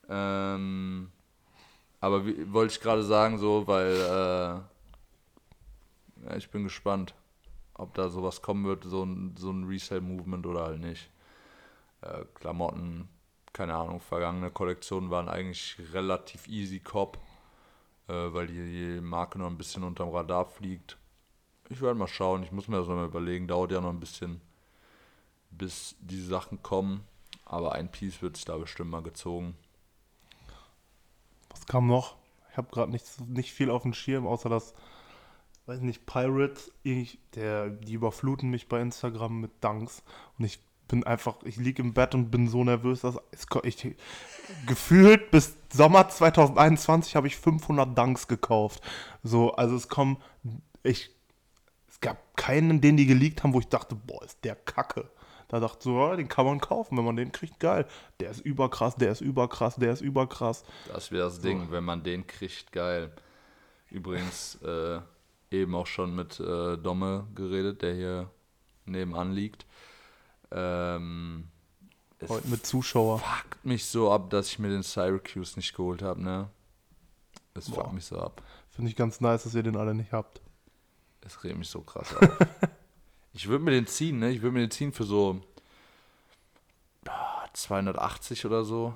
Ähm, 0.10 1.12
Aber 2.00 2.26
wie, 2.26 2.52
wollte 2.54 2.74
ich 2.74 2.80
gerade 2.82 3.04
sagen, 3.04 3.38
so, 3.40 3.68
weil 3.68 3.94
äh, 3.94 4.62
ja, 6.26 6.36
ich 6.36 6.50
bin 6.50 6.64
gespannt, 6.64 7.14
ob 7.74 7.94
da 7.94 8.10
sowas 8.10 8.42
kommen 8.42 8.66
wird, 8.66 8.84
so 8.84 9.04
ein, 9.04 9.36
so 9.38 9.52
ein 9.52 9.66
Resale-Movement 9.66 10.46
oder 10.46 10.64
halt 10.66 10.80
nicht. 10.80 11.10
Äh, 12.02 12.26
Klamotten, 12.36 13.10
keine 13.54 13.76
Ahnung, 13.76 14.00
vergangene 14.00 14.52
Kollektionen 14.52 15.10
waren 15.10 15.30
eigentlich 15.30 15.78
relativ 15.94 16.48
easy 16.48 16.80
Cop, 16.80 17.18
äh, 18.08 18.14
weil 18.14 18.48
die, 18.48 18.54
die 18.96 19.02
Marke 19.02 19.40
noch 19.40 19.48
ein 19.48 19.58
bisschen 19.58 19.84
unterm 19.84 20.10
Radar 20.10 20.46
fliegt. 20.46 20.98
Ich 21.70 21.82
werde 21.82 22.00
mal 22.00 22.08
schauen, 22.08 22.44
ich 22.44 22.52
muss 22.52 22.68
mir 22.68 22.78
das 22.78 22.88
nochmal 22.88 23.06
überlegen, 23.08 23.48
dauert 23.48 23.72
ja 23.72 23.82
noch 23.82 23.90
ein 23.90 24.00
bisschen, 24.00 24.42
bis 25.52 25.96
die 26.00 26.22
Sachen 26.22 26.62
kommen. 26.64 27.04
Aber 27.46 27.74
ein 27.74 27.90
Piece 27.92 28.22
wird 28.22 28.36
sich 28.36 28.46
da 28.46 28.58
bestimmt 28.58 28.92
mal 28.92 29.02
gezogen. 29.02 29.56
Was 31.50 31.66
kam 31.66 31.88
noch? 31.88 32.16
Ich 32.52 32.58
habe 32.58 32.70
gerade 32.72 32.92
nicht, 32.92 33.06
nicht 33.28 33.54
viel 33.54 33.70
auf 33.70 33.84
dem 33.84 33.94
Schirm, 33.94 34.28
außer 34.28 34.50
dass, 34.50 34.74
weiß 35.66 35.82
nicht, 35.82 36.06
Pirates, 36.06 36.72
ich, 36.84 37.20
der, 37.36 37.70
die 37.70 37.94
überfluten 37.94 38.50
mich 38.50 38.68
bei 38.68 38.82
Instagram 38.82 39.40
mit 39.42 39.52
Danks. 39.62 40.04
Und 40.38 40.46
ich 40.46 40.60
bin 40.88 41.04
einfach, 41.06 41.38
ich 41.44 41.58
liege 41.58 41.82
im 41.82 41.94
Bett 41.94 42.16
und 42.16 42.32
bin 42.32 42.48
so 42.48 42.64
nervös, 42.64 43.02
dass 43.02 43.18
ko- 43.50 43.62
ich, 43.64 43.96
gefühlt 44.66 45.32
bis 45.32 45.58
Sommer 45.72 46.08
2021 46.10 47.16
habe 47.16 47.28
ich 47.28 47.38
500 47.38 47.98
Danks 47.98 48.28
gekauft. 48.28 48.82
So, 49.24 49.54
also 49.54 49.76
es 49.76 49.88
kommen, 49.90 50.18
ich, 50.84 51.12
es 51.98 52.02
gab 52.02 52.38
keinen, 52.38 52.80
den 52.80 52.96
die 52.96 53.08
geleakt 53.08 53.44
haben, 53.44 53.54
wo 53.54 53.60
ich 53.60 53.68
dachte, 53.68 53.96
boah, 53.96 54.24
ist 54.24 54.44
der 54.44 54.56
Kacke. 54.56 55.10
Da 55.48 55.60
dachte 55.60 55.78
ich 55.80 55.84
so, 55.86 55.98
ja, 55.98 56.16
den 56.16 56.28
kann 56.28 56.46
man 56.46 56.60
kaufen, 56.60 56.98
wenn 56.98 57.06
man 57.06 57.16
den 57.16 57.32
kriegt, 57.32 57.60
geil. 57.60 57.86
Der 58.20 58.30
ist 58.32 58.42
überkrass, 58.42 58.96
der 58.96 59.12
ist 59.12 59.22
überkrass, 59.22 59.76
der 59.78 59.94
ist 59.94 60.02
überkrass. 60.02 60.64
Das 60.92 61.12
wäre 61.12 61.24
das 61.24 61.40
Ding, 61.40 61.72
wenn 61.72 61.84
man 61.84 62.04
den 62.04 62.28
kriegt, 62.28 62.72
geil. 62.72 63.14
Übrigens, 63.90 64.56
äh, 64.62 65.00
eben 65.50 65.74
auch 65.74 65.88
schon 65.88 66.16
mit 66.16 66.40
äh, 66.40 66.78
Domme 66.78 67.28
geredet, 67.34 67.82
der 67.82 67.94
hier 67.96 68.30
nebenan 68.86 69.32
liegt. 69.32 69.66
Ähm, 70.52 71.48
Heute 72.28 72.48
mit 72.48 72.66
Zuschauer. 72.66 73.20
fuckt 73.20 73.66
mich 73.66 73.86
so 73.86 74.12
ab, 74.12 74.30
dass 74.30 74.50
ich 74.50 74.60
mir 74.60 74.70
den 74.70 74.84
Syracuse 74.84 75.56
nicht 75.56 75.76
geholt 75.76 76.02
habe, 76.02 76.22
ne? 76.22 76.50
Es 77.54 77.70
fuckt 77.70 77.94
mich 77.94 78.06
so 78.06 78.20
ab. 78.20 78.44
Finde 78.70 78.92
ich 78.92 78.96
ganz 78.96 79.22
nice, 79.22 79.44
dass 79.44 79.56
ihr 79.56 79.64
den 79.64 79.78
alle 79.78 79.96
nicht 79.96 80.12
habt. 80.12 80.42
Es 81.28 81.44
regt 81.44 81.58
mich 81.58 81.70
so 81.70 81.82
krass 81.82 82.16
auf. 82.16 82.30
ich 83.34 83.48
würde 83.48 83.64
mir 83.64 83.72
den 83.72 83.86
ziehen, 83.86 84.20
ne? 84.20 84.32
Ich 84.32 84.42
würde 84.42 84.54
mir 84.54 84.62
den 84.62 84.72
ziehen 84.72 84.94
für 84.94 85.04
so 85.04 85.42
ah, 87.08 87.46
280 87.54 88.46
oder 88.46 88.64
so. 88.64 88.96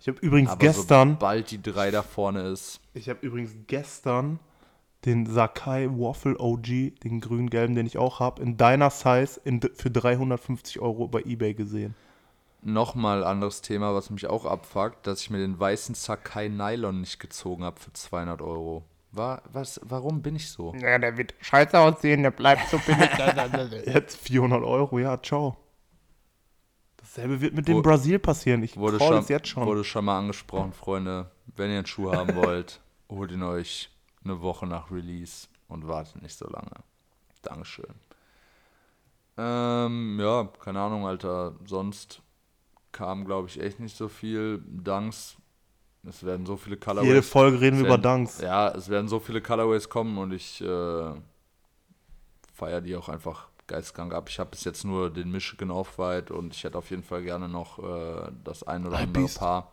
Ich 0.00 0.08
habe 0.08 0.18
übrigens 0.20 0.50
Aber 0.50 0.58
gestern, 0.58 1.10
sobald 1.12 1.50
die 1.50 1.62
3 1.62 1.90
da 1.90 2.02
vorne 2.02 2.42
ist, 2.42 2.80
ich 2.92 3.08
habe 3.08 3.24
übrigens 3.24 3.52
gestern 3.68 4.38
den 5.06 5.26
Sakai 5.26 5.88
Waffle 5.88 6.38
OG, 6.38 7.00
den 7.02 7.20
grün-gelben, 7.20 7.74
den 7.74 7.86
ich 7.86 7.98
auch 7.98 8.20
habe, 8.20 8.42
in 8.42 8.56
deiner 8.56 8.90
Size 8.90 9.40
in, 9.44 9.60
für 9.60 9.90
350 9.90 10.80
Euro 10.80 11.08
bei 11.08 11.22
Ebay 11.22 11.54
gesehen. 11.54 11.94
Nochmal 12.62 13.24
anderes 13.24 13.62
Thema, 13.62 13.94
was 13.94 14.10
mich 14.10 14.26
auch 14.28 14.44
abfuckt, 14.44 15.06
dass 15.06 15.22
ich 15.22 15.30
mir 15.30 15.38
den 15.38 15.58
weißen 15.58 15.94
Sakai 15.94 16.48
Nylon 16.48 17.00
nicht 17.00 17.18
gezogen 17.18 17.64
habe 17.64 17.80
für 17.80 17.92
200 17.92 18.42
Euro. 18.42 18.84
War, 19.14 19.42
was, 19.52 19.78
warum 19.84 20.22
bin 20.22 20.36
ich 20.36 20.50
so? 20.50 20.74
Ja, 20.74 20.98
der 20.98 21.16
wird 21.18 21.34
scheiße 21.40 21.78
aussehen, 21.78 22.22
der 22.22 22.30
bleibt 22.30 22.68
so 22.70 22.78
billig. 22.78 23.10
Jetzt 23.86 24.16
400 24.16 24.62
Euro, 24.62 24.98
ja, 24.98 25.20
ciao. 25.22 25.56
Dasselbe 26.96 27.40
wird 27.40 27.54
mit 27.54 27.68
dem 27.68 27.76
Wo- 27.78 27.82
Brasil 27.82 28.18
passieren. 28.18 28.62
Ich 28.62 28.76
Wurde 28.76 28.98
schon, 28.98 29.18
es 29.18 29.28
jetzt 29.28 29.48
schon. 29.48 29.66
wurde 29.66 29.84
schon 29.84 30.04
mal 30.06 30.18
angesprochen, 30.18 30.72
Freunde. 30.72 31.30
Wenn 31.56 31.70
ihr 31.70 31.78
einen 31.78 31.86
Schuh 31.86 32.10
haben 32.12 32.34
wollt, 32.42 32.80
holt 33.10 33.30
ihn 33.32 33.42
euch 33.42 33.90
eine 34.24 34.40
Woche 34.40 34.66
nach 34.66 34.90
Release 34.90 35.48
und 35.68 35.86
wartet 35.88 36.22
nicht 36.22 36.36
so 36.38 36.48
lange. 36.48 36.70
Dankeschön. 37.42 37.92
Ähm, 39.36 40.18
ja, 40.20 40.44
keine 40.60 40.80
Ahnung, 40.80 41.06
Alter. 41.06 41.54
Sonst 41.66 42.22
kam, 42.92 43.24
glaube 43.24 43.48
ich, 43.48 43.60
echt 43.60 43.80
nicht 43.80 43.96
so 43.96 44.08
viel. 44.08 44.62
Danks. 44.66 45.36
Es 46.08 46.24
werden 46.24 46.46
so 46.46 46.56
viele 46.56 46.76
Colorways. 46.76 47.08
Jede 47.08 47.22
Folge 47.22 47.60
reden 47.60 47.78
wir 47.78 47.86
über 47.86 47.98
Dunks. 47.98 48.40
Ja, 48.40 48.68
es 48.70 48.88
werden 48.88 49.08
so 49.08 49.20
viele 49.20 49.40
Colorways 49.40 49.88
kommen 49.88 50.18
und 50.18 50.32
ich 50.32 50.60
äh, 50.60 51.12
feiere 52.52 52.80
die 52.80 52.96
auch 52.96 53.08
einfach 53.08 53.48
geistkrank 53.68 54.12
ab. 54.12 54.28
Ich 54.28 54.38
habe 54.38 54.50
bis 54.50 54.64
jetzt 54.64 54.84
nur 54.84 55.10
den 55.10 55.30
Michigan 55.30 55.70
Off-White 55.70 56.34
und 56.34 56.54
ich 56.54 56.64
hätte 56.64 56.76
auf 56.76 56.90
jeden 56.90 57.04
Fall 57.04 57.22
gerne 57.22 57.48
noch 57.48 57.78
äh, 57.78 58.32
das 58.42 58.64
ein 58.64 58.86
oder 58.86 58.98
andere 58.98 59.22
Beast. 59.22 59.38
Paar. 59.38 59.70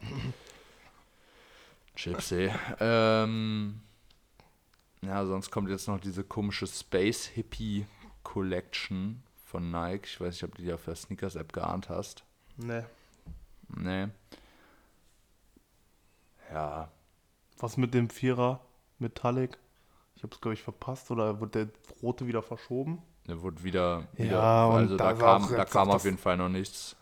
Gypsy. 1.95 2.51
Ähm, 2.79 3.81
ja, 5.01 5.25
sonst 5.25 5.49
kommt 5.51 5.69
jetzt 5.69 5.87
noch 5.87 5.99
diese 5.99 6.23
komische 6.23 6.67
Space 6.67 7.25
Hippie 7.25 7.85
Collection 8.23 9.23
von 9.45 9.71
Nike. 9.71 10.05
Ich 10.05 10.21
weiß 10.21 10.33
nicht, 10.35 10.43
ob 10.43 10.55
du 10.55 10.61
die 10.61 10.71
auf 10.71 10.85
der 10.85 10.95
Sneakers 10.95 11.35
App 11.35 11.51
geahnt 11.51 11.89
hast. 11.89 12.23
Nee. 12.57 12.83
Nee. 13.75 14.07
Ja, 16.51 16.89
Was 17.59 17.77
mit 17.77 17.93
dem 17.93 18.09
Vierer 18.09 18.61
Metallic? 18.99 19.57
Ich 20.15 20.23
habe 20.23 20.33
es, 20.33 20.41
glaube 20.41 20.53
ich, 20.53 20.61
verpasst 20.63 21.11
oder 21.11 21.39
wird 21.41 21.55
der 21.55 21.67
rote 22.01 22.27
wieder 22.27 22.41
verschoben? 22.41 23.01
Der 23.27 23.41
wurde 23.41 23.63
wieder, 23.63 24.07
Ja, 24.17 24.25
wieder 24.25 24.43
also 24.43 24.97
da 24.97 25.13
kam, 25.13 25.47
da 25.49 25.65
kam 25.65 25.89
auf 25.89 25.95
das- 25.97 26.03
jeden 26.05 26.17
Fall 26.17 26.37
noch 26.37 26.49
nichts. 26.49 26.95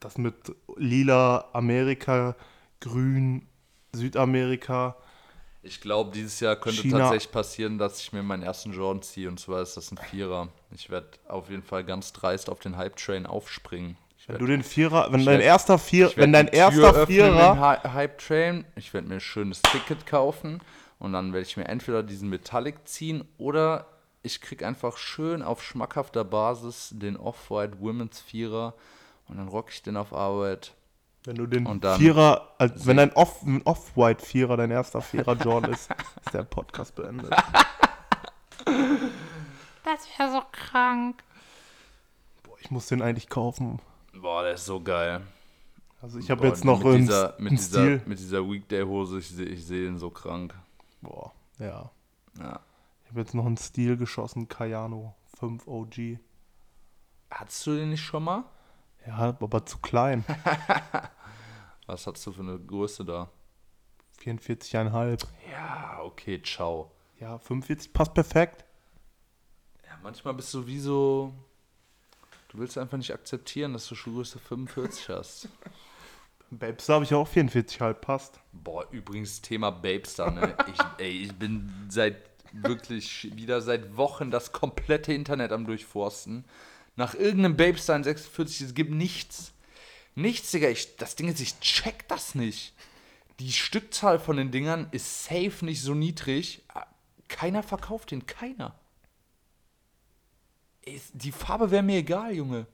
Das 0.00 0.18
mit 0.18 0.34
lila 0.76 1.48
Amerika, 1.52 2.34
grün 2.80 3.46
Südamerika. 3.92 4.96
Ich 5.62 5.80
glaube, 5.80 6.10
dieses 6.10 6.40
Jahr 6.40 6.56
könnte 6.56 6.80
China- 6.82 6.98
tatsächlich 6.98 7.30
passieren, 7.32 7.78
dass 7.78 8.00
ich 8.00 8.12
mir 8.12 8.22
meinen 8.22 8.42
ersten 8.42 8.72
Jordan 8.72 9.02
ziehe 9.02 9.28
und 9.28 9.38
zwar 9.38 9.62
ist 9.62 9.76
das 9.76 9.92
ein 9.92 9.98
Vierer. 9.98 10.48
Ich 10.72 10.90
werde 10.90 11.08
auf 11.28 11.50
jeden 11.50 11.62
Fall 11.62 11.84
ganz 11.84 12.12
dreist 12.12 12.50
auf 12.50 12.58
den 12.58 12.76
Hype-Train 12.76 13.26
aufspringen. 13.26 13.96
Wenn 14.32 14.40
werd- 14.40 14.40
du 14.42 14.46
den 14.46 14.62
Vierer, 14.62 15.12
wenn 15.12 15.24
dein 15.24 15.34
werd- 15.38 15.42
erster 15.42 15.78
Vier, 15.78 16.06
ich 16.08 16.16
werd 16.16 16.22
wenn 16.24 16.32
dein 16.32 16.48
erster 16.48 17.06
Vierer, 17.06 17.52
im 17.52 17.60
Hy- 17.60 17.92
Hype-Train, 17.92 18.64
ich 18.76 18.92
werde 18.94 19.08
mir 19.08 19.14
ein 19.14 19.20
schönes 19.20 19.60
Ticket 19.62 20.06
kaufen 20.06 20.60
und 20.98 21.12
dann 21.12 21.32
werde 21.32 21.46
ich 21.46 21.56
mir 21.56 21.66
entweder 21.68 22.02
diesen 22.02 22.28
Metallic 22.28 22.86
ziehen 22.88 23.24
oder 23.38 23.86
ich 24.22 24.40
krieg 24.40 24.62
einfach 24.62 24.96
schön 24.98 25.42
auf 25.42 25.62
schmackhafter 25.62 26.24
Basis 26.24 26.90
den 26.92 27.16
Off-White 27.16 27.78
Women's 27.80 28.20
Vierer 28.20 28.74
und 29.28 29.36
dann 29.38 29.48
rock 29.48 29.70
ich 29.70 29.82
den 29.82 29.96
auf 29.96 30.12
Arbeit. 30.12 30.74
wenn 31.24 31.36
du 31.36 31.46
den 31.46 31.66
Vierer, 31.98 32.48
als, 32.58 32.86
wenn 32.86 32.96
dein 32.96 33.12
Off, 33.12 33.42
ein 33.42 33.62
Off-White 33.64 34.24
Vierer 34.24 34.56
dein 34.56 34.70
erster 34.70 35.00
Vierer 35.00 35.34
Jordan 35.34 35.72
ist, 35.72 35.90
ist 36.24 36.32
der 36.34 36.44
Podcast 36.44 36.94
beendet. 36.94 37.30
Das 39.84 40.06
wäre 40.16 40.30
so 40.30 40.42
krank. 40.52 41.22
Boah, 42.44 42.56
ich 42.60 42.70
muss 42.70 42.86
den 42.86 43.02
eigentlich 43.02 43.28
kaufen. 43.28 43.80
Boah, 44.20 44.42
der 44.42 44.54
ist 44.54 44.66
so 44.66 44.80
geil. 44.80 45.22
Also 46.00 46.18
ich 46.18 46.30
habe 46.30 46.46
jetzt 46.46 46.64
noch 46.64 46.78
mit 46.78 46.86
einen, 46.86 47.06
dieser, 47.06 47.34
mit 47.38 47.52
dieser, 47.52 47.80
Stil. 47.80 48.02
mit 48.06 48.18
dieser 48.18 48.48
Weekday-Hose, 48.48 49.18
ich 49.18 49.28
sehe 49.28 49.46
ich 49.46 49.64
seh 49.64 49.86
ihn 49.86 49.98
so 49.98 50.10
krank. 50.10 50.54
Boah, 51.00 51.32
ja. 51.58 51.90
Ja. 52.38 52.60
Ich 53.04 53.10
habe 53.10 53.20
jetzt 53.20 53.34
noch 53.34 53.46
einen 53.46 53.56
Stil 53.56 53.96
geschossen, 53.96 54.48
Kayano 54.48 55.14
5 55.38 55.66
OG. 55.66 56.18
Hattest 57.30 57.66
du 57.66 57.76
den 57.76 57.90
nicht 57.90 58.02
schon 58.02 58.24
mal? 58.24 58.44
Ja, 59.06 59.36
aber 59.40 59.64
zu 59.64 59.78
klein. 59.78 60.24
Was 61.86 62.06
hattest 62.06 62.26
du 62.26 62.32
für 62.32 62.42
eine 62.42 62.58
Größe 62.58 63.04
da? 63.04 63.30
44,5. 64.22 65.26
Ja, 65.50 66.00
okay, 66.02 66.40
ciao. 66.42 66.92
Ja, 67.18 67.38
45 67.38 67.92
passt 67.92 68.14
perfekt. 68.14 68.64
Ja, 69.84 69.98
manchmal 70.02 70.34
bist 70.34 70.52
du 70.54 70.66
wie 70.66 70.78
so. 70.78 71.32
Du 72.52 72.58
willst 72.58 72.76
einfach 72.76 72.98
nicht 72.98 73.14
akzeptieren, 73.14 73.72
dass 73.72 73.88
du 73.88 73.94
Schuhgröße 73.94 74.38
45 74.38 75.08
hast. 75.08 75.48
Babes, 76.50 76.84
da 76.84 76.94
habe 76.94 77.04
ich 77.06 77.14
auch 77.14 77.26
44,5 77.26 77.94
passt. 77.94 78.40
Boah, 78.52 78.86
übrigens 78.90 79.40
Thema 79.40 79.70
Babestar, 79.70 80.30
ne? 80.30 80.54
Ich, 80.70 80.78
ey, 80.98 81.22
ich 81.22 81.32
bin 81.32 81.72
seit 81.88 82.16
wirklich 82.52 83.34
wieder 83.34 83.62
seit 83.62 83.96
Wochen 83.96 84.30
das 84.30 84.52
komplette 84.52 85.14
Internet 85.14 85.50
am 85.50 85.64
Durchforsten. 85.64 86.44
Nach 86.94 87.14
irgendeinem 87.14 87.56
Babestar 87.56 87.96
in 87.96 88.04
46, 88.04 88.60
es 88.60 88.74
gibt 88.74 88.90
nichts. 88.90 89.54
Nichts, 90.14 90.50
Digga. 90.50 90.68
Ich, 90.68 90.96
das 90.96 91.16
Ding 91.16 91.28
ist, 91.28 91.40
ich 91.40 91.58
check 91.60 92.06
das 92.08 92.34
nicht. 92.34 92.74
Die 93.40 93.52
Stückzahl 93.52 94.18
von 94.18 94.36
den 94.36 94.50
Dingern 94.50 94.88
ist 94.90 95.24
safe 95.24 95.64
nicht 95.64 95.80
so 95.80 95.94
niedrig. 95.94 96.62
Keiner 97.28 97.62
verkauft 97.62 98.10
den, 98.10 98.26
keiner. 98.26 98.78
Ist- 100.84 101.12
Die 101.14 101.32
Farbe 101.32 101.70
wäre 101.70 101.82
mir 101.82 101.98
egal, 101.98 102.32
Junge. 102.34 102.66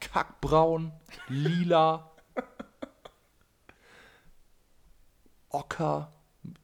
Kackbraun, 0.00 0.92
lila, 1.28 2.10
Ocker. 5.50 6.12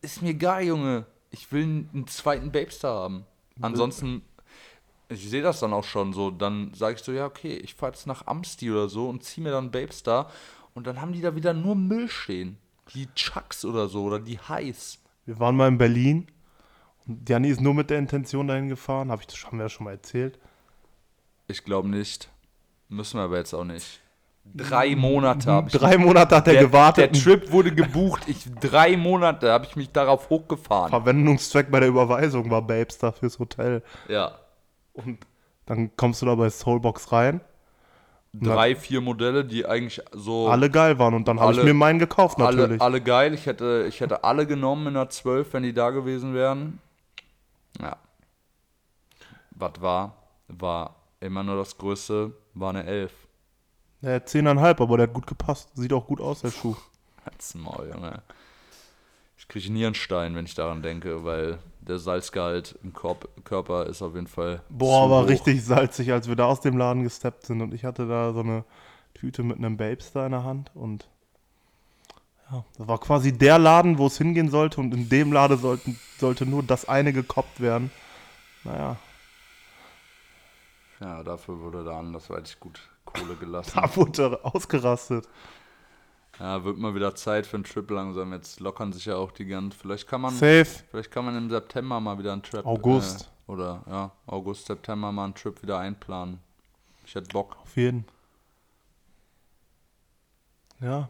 Ist 0.03 0.21
mir 0.23 0.31
egal, 0.31 0.65
Junge. 0.65 1.07
Ich 1.31 1.51
will 1.53 1.63
einen 1.63 2.07
zweiten 2.07 2.51
Babestar 2.53 3.03
haben. 3.05 3.25
Ansonsten, 3.61 4.23
ich 5.09 5.29
sehe 5.31 5.43
das 5.43 5.61
dann 5.61 5.73
auch 5.73 5.85
schon 5.85 6.13
so. 6.13 6.31
Dann 6.31 6.75
sage 6.75 6.97
ich 6.97 7.03
so, 7.03 7.13
ja, 7.13 7.27
okay, 7.27 7.55
ich 7.57 7.75
fahre 7.75 7.93
jetzt 7.93 8.07
nach 8.07 8.27
Amsti 8.27 8.71
oder 8.71 8.89
so 8.89 9.09
und 9.09 9.23
ziehe 9.23 9.45
mir 9.45 9.51
dann 9.53 9.65
einen 9.65 9.71
Babestar. 9.71 10.31
Und 10.75 10.87
dann 10.87 11.01
haben 11.01 11.13
die 11.13 11.21
da 11.21 11.35
wieder 11.35 11.53
nur 11.55 11.75
Müll 11.77 12.09
stehen. 12.09 12.59
die 12.95 13.07
Chucks 13.15 13.65
oder 13.65 13.89
so 13.89 14.03
oder 14.05 14.19
die 14.19 14.39
Highs. 14.41 14.99
Wir 15.25 15.39
waren 15.39 15.55
mal 15.57 15.69
in 15.69 15.79
Berlin 15.79 16.27
Janni 17.29 17.49
ist 17.49 17.61
nur 17.61 17.75
mit 17.75 17.91
der 17.91 17.99
Intention 17.99 18.49
dahin 18.49 18.69
gefahren. 18.69 19.11
Hab 19.11 19.21
ich, 19.21 19.27
das 19.27 19.45
haben 19.47 19.59
wir 19.59 19.65
ja 19.65 19.69
schon 19.69 19.85
mal 19.85 19.93
erzählt. 19.93 20.39
Ich 21.49 21.65
glaube 21.65 21.89
nicht. 21.89 22.31
Müssen 22.89 23.19
wir 23.19 23.25
aber 23.25 23.39
jetzt 23.39 23.55
auch 23.55 23.65
nicht. 23.65 24.01
Drei 24.55 24.97
Monate 24.97 25.51
habe 25.51 25.69
ich. 25.69 25.75
Drei 25.75 25.97
Monate 25.99 26.37
hat 26.37 26.47
er 26.49 26.55
der, 26.55 26.63
gewartet. 26.63 27.15
Der 27.15 27.23
Trip 27.23 27.53
wurde 27.53 27.73
gebucht. 27.73 28.23
Ich, 28.27 28.47
drei 28.61 28.97
Monate 28.97 29.53
habe 29.53 29.67
ich 29.67 29.77
mich 29.77 29.93
darauf 29.93 30.29
hochgefahren. 30.31 30.91
Verwendungszweck 30.91 31.71
bei 31.71 31.81
der 31.81 31.89
Überweisung 31.89 32.51
war 32.51 32.63
Babes 32.63 32.99
da 32.99 33.13
fürs 33.13 33.39
Hotel. 33.39 33.83
Ja. 34.09 34.33
Und 34.95 35.19
dann 35.67 35.95
kommst 35.97 36.23
du 36.23 36.27
da 36.27 36.35
bei 36.35 36.51
Soulbox 36.51 37.13
rein. 37.13 37.41
Drei, 38.33 38.77
vier 38.77 39.01
Modelle, 39.01 39.45
die 39.45 39.67
eigentlich 39.67 40.01
so. 40.13 40.49
Alle 40.49 40.71
geil 40.71 40.99
waren 40.99 41.15
und 41.15 41.27
dann 41.27 41.41
habe 41.41 41.53
ich 41.53 41.59
Alle- 41.59 41.67
mir 41.67 41.75
meinen 41.75 41.99
gekauft 41.99 42.41
alle, 42.41 42.57
natürlich. 42.57 42.81
alle 42.81 43.01
geil. 43.01 43.35
Ich 43.35 43.47
hätte, 43.47 43.87
ich 43.89 44.01
hätte 44.01 44.23
alle 44.23 44.47
genommen 44.47 44.87
in 44.89 44.95
der 44.95 45.11
12, 45.11 45.53
wenn 45.53 45.65
die 45.65 45.73
da 45.75 45.91
gewesen 45.91 46.33
wären. 46.33 46.79
Ja. 47.81 47.97
Was 49.51 49.81
war? 49.81 50.17
War 50.49 50.97
immer 51.21 51.43
nur 51.43 51.57
das 51.57 51.77
Größte, 51.77 52.33
war 52.55 52.71
eine 52.71 52.85
11. 52.85 53.13
Ja, 54.03 54.17
10,5, 54.17 54.83
aber 54.83 54.97
der 54.97 55.07
hat 55.07 55.15
gut 55.15 55.27
gepasst. 55.27 55.71
Sieht 55.75 55.93
auch 55.93 56.07
gut 56.07 56.21
aus, 56.21 56.41
der 56.41 56.51
Schuh. 56.51 56.77
Halt's 57.25 57.55
Maul, 57.55 57.91
Junge. 57.93 58.23
Ich 59.37 59.49
kriege 59.49 59.73
Nierenstein, 59.73 60.35
wenn 60.35 60.47
ich 60.47 60.55
daran 60.55 60.83
denke, 60.83 61.25
weil 61.25 61.59
der 61.81 61.99
Salzgehalt 61.99 62.79
im 62.83 62.93
Korb, 62.93 63.29
Körper 63.45 63.87
ist 63.87 64.03
auf 64.03 64.15
jeden 64.15 64.27
Fall. 64.27 64.63
Boah, 64.69 65.11
war 65.11 65.25
hoch. 65.25 65.29
richtig 65.29 65.65
salzig, 65.65 66.13
als 66.13 66.29
wir 66.29 66.37
da 66.37 66.47
aus 66.47 66.61
dem 66.61 66.77
Laden 66.77 67.03
gesteppt 67.03 67.47
sind 67.47 67.61
und 67.61 67.75
ich 67.75 67.85
hatte 67.85 68.07
da 68.07 68.33
so 68.33 68.41
eine 68.41 68.65
Tüte 69.15 69.43
mit 69.43 69.59
einem 69.59 69.77
Babes 69.77 70.13
da 70.13 70.25
in 70.25 70.33
der 70.33 70.45
Hand 70.45 70.71
und 70.75 71.09
ja, 72.51 72.65
das 72.79 72.89
war 72.89 72.99
quasi 72.99 73.37
der 73.37 73.59
Laden, 73.59 73.99
wo 73.99 74.07
es 74.07 74.19
hingehen 74.19 74.51
sollte 74.51 74.81
und 74.81 74.93
in 74.95 75.09
dem 75.09 75.33
Laden 75.33 75.59
sollten, 75.59 75.99
sollte 76.19 76.47
nur 76.47 76.63
das 76.63 76.89
eine 76.89 77.13
gekoppt 77.13 77.61
werden. 77.61 77.91
Naja, 78.65 78.97
Ja, 81.01 81.23
dafür 81.23 81.59
wurde 81.61 81.83
da 81.85 81.99
andersweitig 81.99 82.61
gut 82.61 82.81
Kohle 83.05 83.35
gelassen. 83.37 83.73
da 83.75 83.97
wurde 83.97 84.39
er 84.43 84.55
ausgerastet. 84.55 85.27
Ja, 86.39 86.65
wird 86.65 86.79
mal 86.79 86.95
wieder 86.95 87.15
Zeit 87.15 87.47
für 87.47 87.57
einen 87.57 87.65
Trip 87.65 87.89
langsam. 87.91 88.33
Jetzt 88.33 88.61
lockern 88.61 88.93
sich 88.93 89.05
ja 89.07 89.17
auch 89.17 89.31
die 89.31 89.47
ganzen. 89.47 89.79
Vielleicht 89.79 90.09
kann 90.09 90.23
man. 90.23 90.33
Safe. 90.33 90.65
Vielleicht 90.91 91.11
kann 91.11 91.25
man 91.25 91.37
im 91.37 91.51
September 91.51 92.01
mal 92.01 92.19
wieder 92.19 92.33
einen 92.33 92.43
Trip. 92.43 92.65
August. 92.65 93.31
Äh, 93.47 93.53
oder 93.53 93.83
ja, 93.87 94.13
August, 94.27 94.67
September 94.67 95.13
mal 95.13 95.25
einen 95.25 95.35
Trip 95.35 95.61
wieder 95.63 95.79
einplanen. 95.79 96.39
Ich 97.05 97.15
hätte 97.15 97.29
Bock. 97.29 97.57
Auf 97.63 97.77
jeden. 97.77 98.05
Ja. 100.81 101.09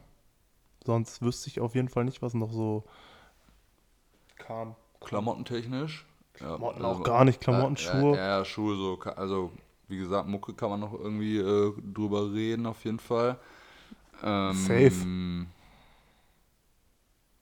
Sonst 0.90 1.22
wüsste 1.22 1.48
ich 1.48 1.60
auf 1.60 1.76
jeden 1.76 1.88
Fall 1.88 2.04
nicht, 2.04 2.20
was 2.20 2.34
noch 2.34 2.50
so 2.50 2.82
kam. 4.38 4.74
Klamottentechnisch. 4.98 6.04
Ja, 6.40 6.46
Klamotten 6.46 6.84
also- 6.84 7.00
auch 7.00 7.04
gar 7.04 7.24
nicht. 7.24 7.40
Klamotten, 7.40 7.76
ja, 7.76 7.92
Schuhe. 7.92 8.16
Ja, 8.16 8.38
ja, 8.38 8.44
Schuhe 8.44 8.74
so. 8.74 8.98
Also, 9.12 9.52
wie 9.86 9.98
gesagt, 9.98 10.26
Mucke 10.26 10.52
kann 10.52 10.70
man 10.70 10.80
noch 10.80 10.92
irgendwie 10.92 11.38
äh, 11.38 11.72
drüber 11.94 12.32
reden, 12.32 12.66
auf 12.66 12.84
jeden 12.84 12.98
Fall. 12.98 13.38
Ähm, 14.24 14.52
Safe. 14.54 15.46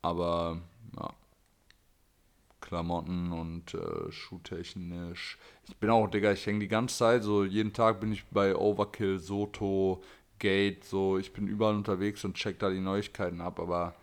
Aber, 0.02 0.61
ja. 1.00 1.11
Klamotten 2.61 3.32
und 3.32 3.72
äh, 3.72 4.12
schuhtechnisch. 4.12 5.38
Ich 5.66 5.76
bin 5.78 5.88
auch, 5.88 6.06
Digga, 6.06 6.32
ich 6.32 6.44
hänge 6.44 6.58
die 6.58 6.68
ganze 6.68 6.98
Zeit, 6.98 7.22
so 7.22 7.44
jeden 7.44 7.72
Tag 7.72 7.98
bin 7.98 8.12
ich 8.12 8.26
bei 8.26 8.54
Overkill, 8.54 9.20
Soto, 9.20 10.02
Gate, 10.38 10.85
so, 10.85 11.18
ich 11.18 11.33
bin 11.33 11.46
überall 11.48 11.74
unterwegs 11.74 12.24
und 12.24 12.35
check 12.35 12.59
da 12.59 12.70
die 12.70 12.81
Neuigkeiten 12.81 13.40
ab, 13.40 13.59
aber 13.61 13.94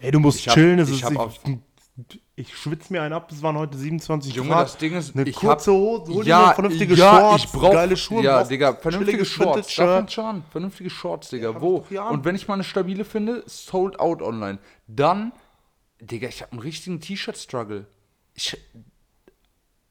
Ey, 0.00 0.10
du 0.10 0.20
musst 0.20 0.40
Ich 0.40 0.48
hab- 0.48 0.54
chillen. 0.54 0.78
Es 0.80 0.88
ich 0.90 1.02
ist, 1.02 1.04
hab 1.04 1.30
ich, 2.34 2.56
schwitze 2.56 2.92
mir 2.92 3.02
einen 3.02 3.12
ab. 3.12 3.30
Es 3.30 3.42
waren 3.42 3.56
heute 3.56 3.76
27 3.78 4.34
Junge, 4.34 4.48
Grad. 4.50 4.64
das 4.64 4.76
Ding 4.78 4.94
ist, 4.94 5.14
eine 5.14 5.28
ich 5.28 5.36
kurze 5.36 5.70
hab- 5.70 5.78
Hose, 5.78 6.12
hol 6.14 6.24
dir 6.24 6.30
ja, 6.30 6.54
vernünftige 6.54 6.94
ja, 6.94 7.10
Shorts, 7.10 7.44
ich 7.44 7.50
brauch, 7.52 7.72
geile 7.72 7.96
Schuhe. 7.96 8.22
Ja, 8.24 8.42
Digga, 8.42 8.74
vernünftige 8.74 9.24
Shorts. 9.24 9.74
Davon 9.76 10.08
schon. 10.08 10.42
Vernünftige 10.50 10.90
Shorts, 10.90 11.28
Digga. 11.28 11.54
hab 11.54 11.60
Wo? 11.60 11.84
Und 12.10 12.24
wenn 12.24 12.34
ich 12.34 12.48
mal 12.48 12.54
eine 12.54 12.64
stabile 12.64 13.04
finde, 13.04 13.44
sold 13.46 14.00
out 14.00 14.22
online. 14.22 14.58
Dann, 14.88 15.32
Digga, 16.00 16.28
ich 16.28 16.40
habe 16.42 16.52
einen 16.52 16.60
richtigen 16.62 17.00
T-Shirt-Struggle. 17.00 17.86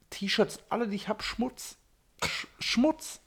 T-Shirts, 0.09 0.59
alle, 0.69 0.87
die 0.87 0.95
ich 0.95 1.07
habe, 1.07 1.23
Schmutz. 1.23 1.77
Sch 2.23 2.47
Schmutz. 2.59 3.21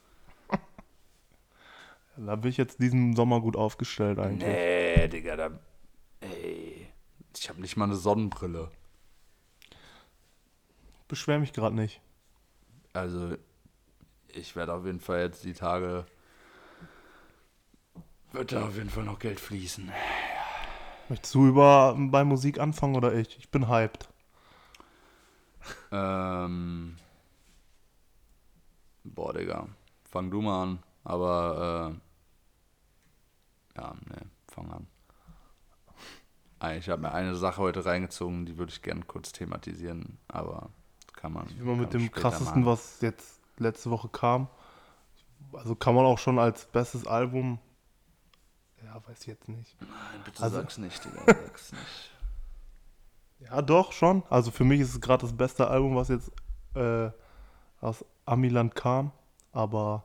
Da 2.16 2.36
bin 2.36 2.50
ich 2.50 2.56
jetzt 2.56 2.80
diesen 2.80 3.16
Sommer 3.16 3.40
gut 3.40 3.56
aufgestellt 3.56 4.18
eigentlich. 4.18 4.48
Nee, 4.48 5.08
Digga, 5.08 5.36
da. 5.36 5.50
Ey. 6.20 6.88
Ich 7.36 7.48
habe 7.48 7.60
nicht 7.60 7.76
mal 7.76 7.86
eine 7.86 7.96
Sonnenbrille. 7.96 8.70
Beschwer 11.08 11.38
mich 11.38 11.52
gerade 11.52 11.74
nicht. 11.74 12.00
Also, 12.92 13.36
ich 14.28 14.54
werde 14.54 14.72
auf 14.72 14.86
jeden 14.86 15.00
Fall 15.00 15.20
jetzt 15.20 15.44
die 15.44 15.52
Tage. 15.52 16.06
Wird 18.32 18.52
da 18.52 18.66
auf 18.66 18.76
jeden 18.76 18.90
Fall 18.90 19.04
noch 19.04 19.18
Geld 19.18 19.40
fließen. 19.40 19.92
Möchtest 21.08 21.34
du 21.34 21.46
über 21.46 21.96
bei 21.98 22.24
Musik 22.24 22.58
anfangen 22.58 22.96
oder 22.96 23.12
ich? 23.14 23.36
Ich 23.38 23.50
bin 23.50 23.68
hyped. 23.68 24.08
Ähm. 25.92 26.96
Boah, 29.02 29.34
Digga. 29.34 29.68
Fang 30.10 30.30
du 30.30 30.40
mal 30.40 30.62
an. 30.62 30.82
Aber, 31.04 31.92
äh. 31.94 32.03
Ja, 33.76 33.94
ne, 34.06 34.26
fang 34.48 34.70
an. 34.70 34.86
Ah, 36.60 36.72
Ich 36.74 36.88
habe 36.88 37.02
mir 37.02 37.12
eine 37.12 37.34
Sache 37.34 37.58
heute 37.60 37.84
reingezogen, 37.84 38.46
die 38.46 38.56
würde 38.56 38.72
ich 38.72 38.82
gerne 38.82 39.02
kurz 39.02 39.32
thematisieren, 39.32 40.18
aber 40.28 40.70
kann 41.14 41.32
man. 41.32 41.48
Immer 41.58 41.72
kann 41.72 41.80
mit 41.80 41.92
dem 41.92 42.10
krassesten, 42.10 42.62
machen. 42.62 42.66
was 42.66 43.00
jetzt 43.00 43.40
letzte 43.58 43.90
Woche 43.90 44.08
kam. 44.08 44.48
Also 45.52 45.74
kann 45.74 45.94
man 45.94 46.04
auch 46.06 46.18
schon 46.18 46.38
als 46.38 46.66
bestes 46.66 47.06
Album. 47.06 47.58
Ja, 48.82 48.94
weiß 49.06 49.20
ich 49.22 49.26
jetzt 49.26 49.48
nicht. 49.48 49.76
Nein, 49.80 49.90
bitte 50.24 50.42
also- 50.42 50.56
sag's 50.56 50.78
nicht, 50.78 51.04
Digga, 51.04 51.22
sag's 51.26 51.72
nicht. 51.72 52.10
Ja, 53.40 53.60
doch, 53.60 53.92
schon. 53.92 54.22
Also 54.30 54.50
für 54.50 54.64
mich 54.64 54.80
ist 54.80 54.90
es 54.94 55.00
gerade 55.00 55.22
das 55.22 55.36
beste 55.36 55.68
Album, 55.68 55.96
was 55.96 56.08
jetzt 56.08 56.30
äh, 56.74 57.10
aus 57.80 58.04
Amiland 58.24 58.74
kam. 58.74 59.12
Aber 59.52 60.04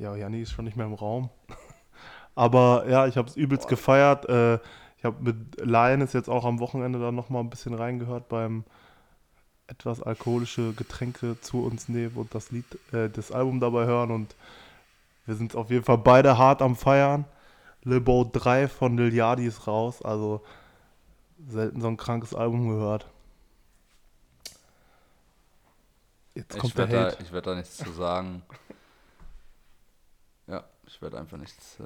ja, 0.00 0.16
Janni 0.16 0.40
ist 0.40 0.52
schon 0.52 0.64
nicht 0.64 0.76
mehr 0.76 0.86
im 0.86 0.94
Raum. 0.94 1.30
Aber 2.34 2.88
ja, 2.88 3.06
ich 3.06 3.16
habe 3.16 3.28
es 3.28 3.36
übelst 3.36 3.68
gefeiert. 3.68 4.28
Äh, 4.28 4.58
ich 4.96 5.04
habe 5.04 5.22
mit 5.22 5.60
Lioness 5.60 6.12
jetzt 6.14 6.28
auch 6.30 6.44
am 6.44 6.58
Wochenende 6.58 6.98
dann 6.98 7.14
nochmal 7.14 7.42
ein 7.42 7.50
bisschen 7.50 7.74
reingehört 7.74 8.28
beim 8.28 8.64
etwas 9.66 10.02
alkoholische 10.02 10.72
Getränke 10.72 11.40
zu 11.40 11.64
uns 11.64 11.88
nehmen 11.88 12.16
und 12.16 12.34
das 12.34 12.50
Lied, 12.50 12.64
äh, 12.92 13.08
das 13.10 13.30
Album 13.30 13.60
dabei 13.60 13.84
hören. 13.84 14.10
Und 14.10 14.34
wir 15.26 15.34
sind 15.34 15.54
auf 15.54 15.70
jeden 15.70 15.84
Fall 15.84 15.98
beide 15.98 16.38
hart 16.38 16.62
am 16.62 16.76
Feiern. 16.76 17.26
Le 17.82 18.00
Beau 18.00 18.24
3 18.24 18.68
von 18.68 18.96
Lil 18.96 19.14
Yachty 19.14 19.46
ist 19.46 19.66
raus. 19.66 20.02
Also 20.02 20.42
selten 21.46 21.80
so 21.80 21.88
ein 21.88 21.96
krankes 21.96 22.34
Album 22.34 22.68
gehört. 22.68 23.06
Jetzt 26.34 26.54
Ich 26.54 26.60
kommt 26.60 26.78
der 26.78 26.88
werde 26.90 27.06
Hate. 27.06 27.16
da, 27.16 27.22
ich 27.22 27.32
werd 27.32 27.46
da 27.46 27.54
nichts 27.54 27.76
zu 27.76 27.90
sagen. 27.92 28.42
Ich 30.92 31.00
werde 31.00 31.18
einfach 31.18 31.38
nichts. 31.38 31.78
Äh, 31.78 31.84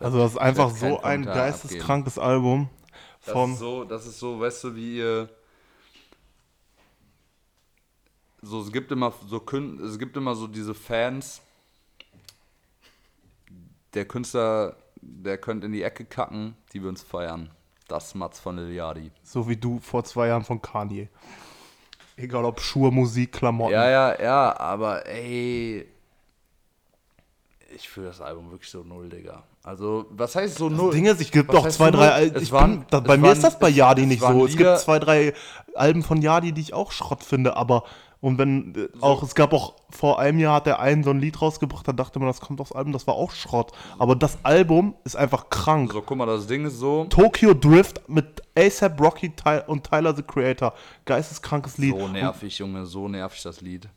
also 0.00 0.18
das 0.18 0.32
ist 0.32 0.38
einfach 0.38 0.70
so 0.70 1.00
ein 1.02 1.24
geisteskrankes 1.24 2.18
Album. 2.18 2.68
Das 3.24 3.32
Vom, 3.32 3.52
ist 3.52 3.58
so, 3.60 3.84
das 3.84 4.06
ist 4.06 4.18
so, 4.18 4.40
weißt 4.40 4.64
du, 4.64 4.74
wie 4.74 4.98
ihr. 4.98 5.28
So, 8.42 8.60
es 8.60 8.70
gibt 8.72 8.92
immer 8.92 9.12
so 9.26 9.40
Kün 9.40 9.80
es 9.80 9.98
gibt 9.98 10.16
immer 10.16 10.34
so 10.34 10.46
diese 10.46 10.74
Fans. 10.74 11.40
Der 13.94 14.04
Künstler, 14.06 14.76
der 15.00 15.38
könnte 15.38 15.66
in 15.66 15.72
die 15.72 15.82
Ecke 15.82 16.04
kacken, 16.04 16.56
die 16.72 16.82
wir 16.82 16.88
uns 16.88 17.02
feiern. 17.02 17.50
Das 17.86 18.14
Mats 18.14 18.40
von 18.40 18.56
Liliadi. 18.56 19.12
so 19.22 19.48
wie 19.48 19.56
du 19.56 19.78
vor 19.78 20.04
zwei 20.04 20.26
Jahren 20.28 20.42
von 20.42 20.60
Kanye. 20.60 21.08
Egal 22.16 22.44
ob 22.44 22.60
Schuhe, 22.60 22.90
Musik, 22.90 23.32
Klamotten. 23.32 23.72
Ja, 23.72 23.88
ja, 23.88 24.20
ja, 24.20 24.58
aber 24.58 25.06
ey. 25.06 25.93
Ich 27.76 27.88
fühle 27.88 28.06
das 28.08 28.20
Album 28.20 28.50
wirklich 28.50 28.70
so 28.70 28.82
null, 28.82 29.08
Digga. 29.08 29.42
Also, 29.62 30.06
was 30.10 30.36
heißt 30.36 30.56
so 30.58 30.68
null? 30.68 30.92
Ding 30.92 31.06
ist, 31.06 31.20
ich 31.20 31.32
gibt 31.32 31.52
heißt 31.52 31.76
zwei, 31.76 31.86
so 31.86 31.92
drei. 31.92 32.24
Es 32.26 32.42
Ich 32.42 32.52
waren- 32.52 32.80
bin, 32.80 32.86
da, 32.90 32.98
es 32.98 33.04
bei 33.04 33.16
mir 33.16 33.22
waren- 33.24 33.32
ist 33.32 33.44
das 33.44 33.58
bei 33.58 33.70
es- 33.70 33.76
Yadi 33.76 34.02
es 34.02 34.08
nicht 34.08 34.20
waren 34.22 34.38
so. 34.38 34.46
Es 34.46 34.52
Lieder- 34.52 34.72
gibt 34.72 34.82
zwei, 34.82 34.98
drei 34.98 35.32
Alben 35.74 36.02
von 36.02 36.20
Yadi, 36.22 36.52
die 36.52 36.60
ich 36.60 36.74
auch 36.74 36.92
Schrott 36.92 37.22
finde, 37.24 37.56
aber 37.56 37.84
und 38.20 38.38
wenn 38.38 38.74
äh, 38.74 38.88
auch, 39.02 39.22
es 39.22 39.34
gab 39.34 39.52
auch 39.52 39.74
vor 39.90 40.18
einem 40.18 40.38
Jahr 40.38 40.54
hat 40.56 40.66
er 40.66 40.78
einen 40.80 41.04
so 41.04 41.10
ein 41.10 41.18
Lied 41.20 41.42
rausgebracht, 41.42 41.86
da 41.86 41.92
dachte 41.92 42.18
man, 42.18 42.28
das 42.28 42.40
kommt 42.40 42.58
aufs 42.60 42.72
Album, 42.72 42.92
das 42.94 43.06
war 43.06 43.14
auch 43.14 43.32
Schrott. 43.32 43.72
Aber 43.98 44.16
das 44.16 44.38
Album 44.44 44.94
ist 45.04 45.14
einfach 45.16 45.50
krank. 45.50 45.92
So, 45.92 46.00
guck 46.00 46.16
mal, 46.16 46.24
das 46.26 46.46
Ding 46.46 46.64
ist 46.64 46.78
so. 46.78 47.04
Tokyo 47.10 47.52
Drift 47.52 48.08
mit 48.08 48.42
ASAP 48.56 48.98
Rocky 49.00 49.30
und 49.66 49.84
Tyler 49.84 50.14
the 50.16 50.22
Creator. 50.22 50.72
Geisteskrankes 51.04 51.76
Lied. 51.76 51.98
So 51.98 52.08
nervig, 52.08 52.58
Junge, 52.58 52.86
so 52.86 53.08
nervig 53.08 53.42
das 53.42 53.60
Lied. 53.60 53.88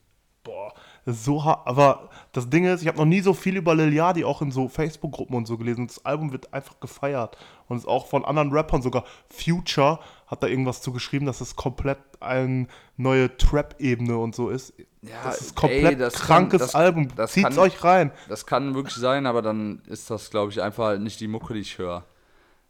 So 1.09 1.45
hart. 1.45 1.65
Aber 1.65 2.09
das 2.33 2.49
Ding 2.49 2.65
ist, 2.65 2.81
ich 2.81 2.87
habe 2.89 2.97
noch 2.97 3.05
nie 3.05 3.21
so 3.21 3.33
viel 3.33 3.55
über 3.55 3.73
Lil 3.73 3.93
Yachty 3.93 4.25
auch 4.25 4.41
in 4.41 4.51
so 4.51 4.67
Facebook-Gruppen 4.67 5.35
und 5.35 5.45
so 5.45 5.57
gelesen. 5.57 5.87
Das 5.87 6.03
Album 6.05 6.33
wird 6.33 6.53
einfach 6.53 6.79
gefeiert. 6.81 7.37
Und 7.69 7.77
ist 7.77 7.87
auch 7.87 8.07
von 8.07 8.25
anderen 8.25 8.51
Rappern, 8.51 8.81
sogar 8.81 9.05
Future 9.29 9.99
hat 10.27 10.43
da 10.43 10.47
irgendwas 10.47 10.81
zu 10.81 10.91
geschrieben, 10.91 11.25
dass 11.25 11.39
es 11.39 11.55
komplett 11.55 11.97
eine 12.19 12.67
neue 12.97 13.35
Trap-Ebene 13.37 14.17
und 14.17 14.35
so 14.35 14.49
ist. 14.49 14.73
Ja, 15.01 15.23
das 15.23 15.39
ist 15.39 15.55
komplett 15.55 15.83
ey, 15.85 15.95
das 15.95 16.15
kann- 16.15 16.25
krankes 16.49 16.59
das- 16.59 16.75
Album. 16.75 17.07
das 17.15 17.31
Zieht's 17.31 17.49
kann- 17.55 17.59
euch 17.59 17.81
rein. 17.85 18.11
Das 18.27 18.45
kann 18.45 18.75
wirklich 18.75 18.95
sein, 18.95 19.25
aber 19.25 19.41
dann 19.41 19.81
ist 19.87 20.09
das, 20.09 20.29
glaube 20.29 20.51
ich, 20.51 20.61
einfach 20.61 20.85
halt 20.87 21.01
nicht 21.01 21.21
die 21.21 21.29
Mucke, 21.29 21.53
die 21.53 21.61
ich 21.61 21.77
höre. 21.77 22.03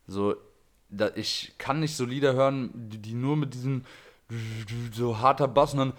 So, 0.05 0.35
da, 0.89 1.09
ich 1.15 1.53
kann 1.57 1.79
nicht 1.79 1.95
so 1.95 2.05
Lieder 2.05 2.33
hören, 2.33 2.69
die, 2.75 2.99
die 2.99 3.13
nur 3.15 3.35
mit 3.35 3.55
diesem 3.55 3.83
so 4.93 5.19
harter 5.19 5.47
Bass 5.47 5.73
und 5.73 5.79
dann. 5.79 5.93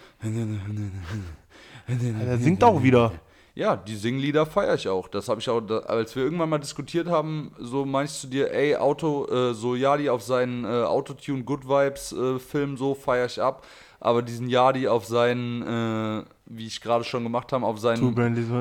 Der 2.26 2.38
singt 2.38 2.62
auch 2.62 2.82
wieder. 2.82 3.12
Ja, 3.54 3.74
die 3.76 3.96
Singlieder 3.96 4.46
feiere 4.46 4.76
ich 4.76 4.88
auch. 4.88 5.08
Das 5.08 5.28
habe 5.28 5.40
ich 5.40 5.48
auch, 5.48 5.60
als 5.86 6.14
wir 6.14 6.22
irgendwann 6.22 6.48
mal 6.48 6.58
diskutiert 6.58 7.08
haben, 7.08 7.50
so 7.58 7.84
meinst 7.84 8.22
du 8.22 8.28
dir, 8.28 8.52
ey, 8.52 8.76
Auto, 8.76 9.26
äh, 9.26 9.52
so 9.52 9.74
Yadi 9.74 10.08
auf 10.10 10.22
seinen 10.22 10.64
äh, 10.64 10.84
Autotune 10.84 11.42
Good 11.42 11.66
Vibes 11.66 12.12
äh, 12.12 12.38
Film, 12.38 12.76
so 12.76 12.94
feiere 12.94 13.26
ich 13.26 13.42
ab. 13.42 13.66
Aber 13.98 14.22
diesen 14.22 14.48
Yadi 14.48 14.86
auf 14.86 15.06
seinen, 15.06 15.62
äh, 15.62 16.24
wie 16.46 16.68
ich 16.68 16.80
gerade 16.80 17.02
schon 17.02 17.24
gemacht 17.24 17.52
habe, 17.52 17.66
auf 17.66 17.80
seinen, 17.80 18.00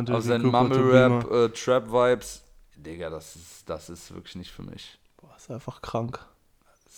auf 0.10 0.24
seinen 0.24 0.48
Mumble. 0.48 0.92
Rap, 0.92 1.32
äh, 1.32 1.50
Trap 1.50 1.92
Vibes, 1.92 2.44
Digga, 2.76 3.12
das 3.12 3.36
ist, 3.36 3.70
das 3.70 3.92
ist 3.92 4.12
wirklich 4.16 4.36
nicht 4.36 4.52
für 4.52 4.64
mich. 4.64 4.98
Boah, 5.22 5.30
ist 5.38 5.52
einfach 5.52 5.84
krank. 5.84 6.26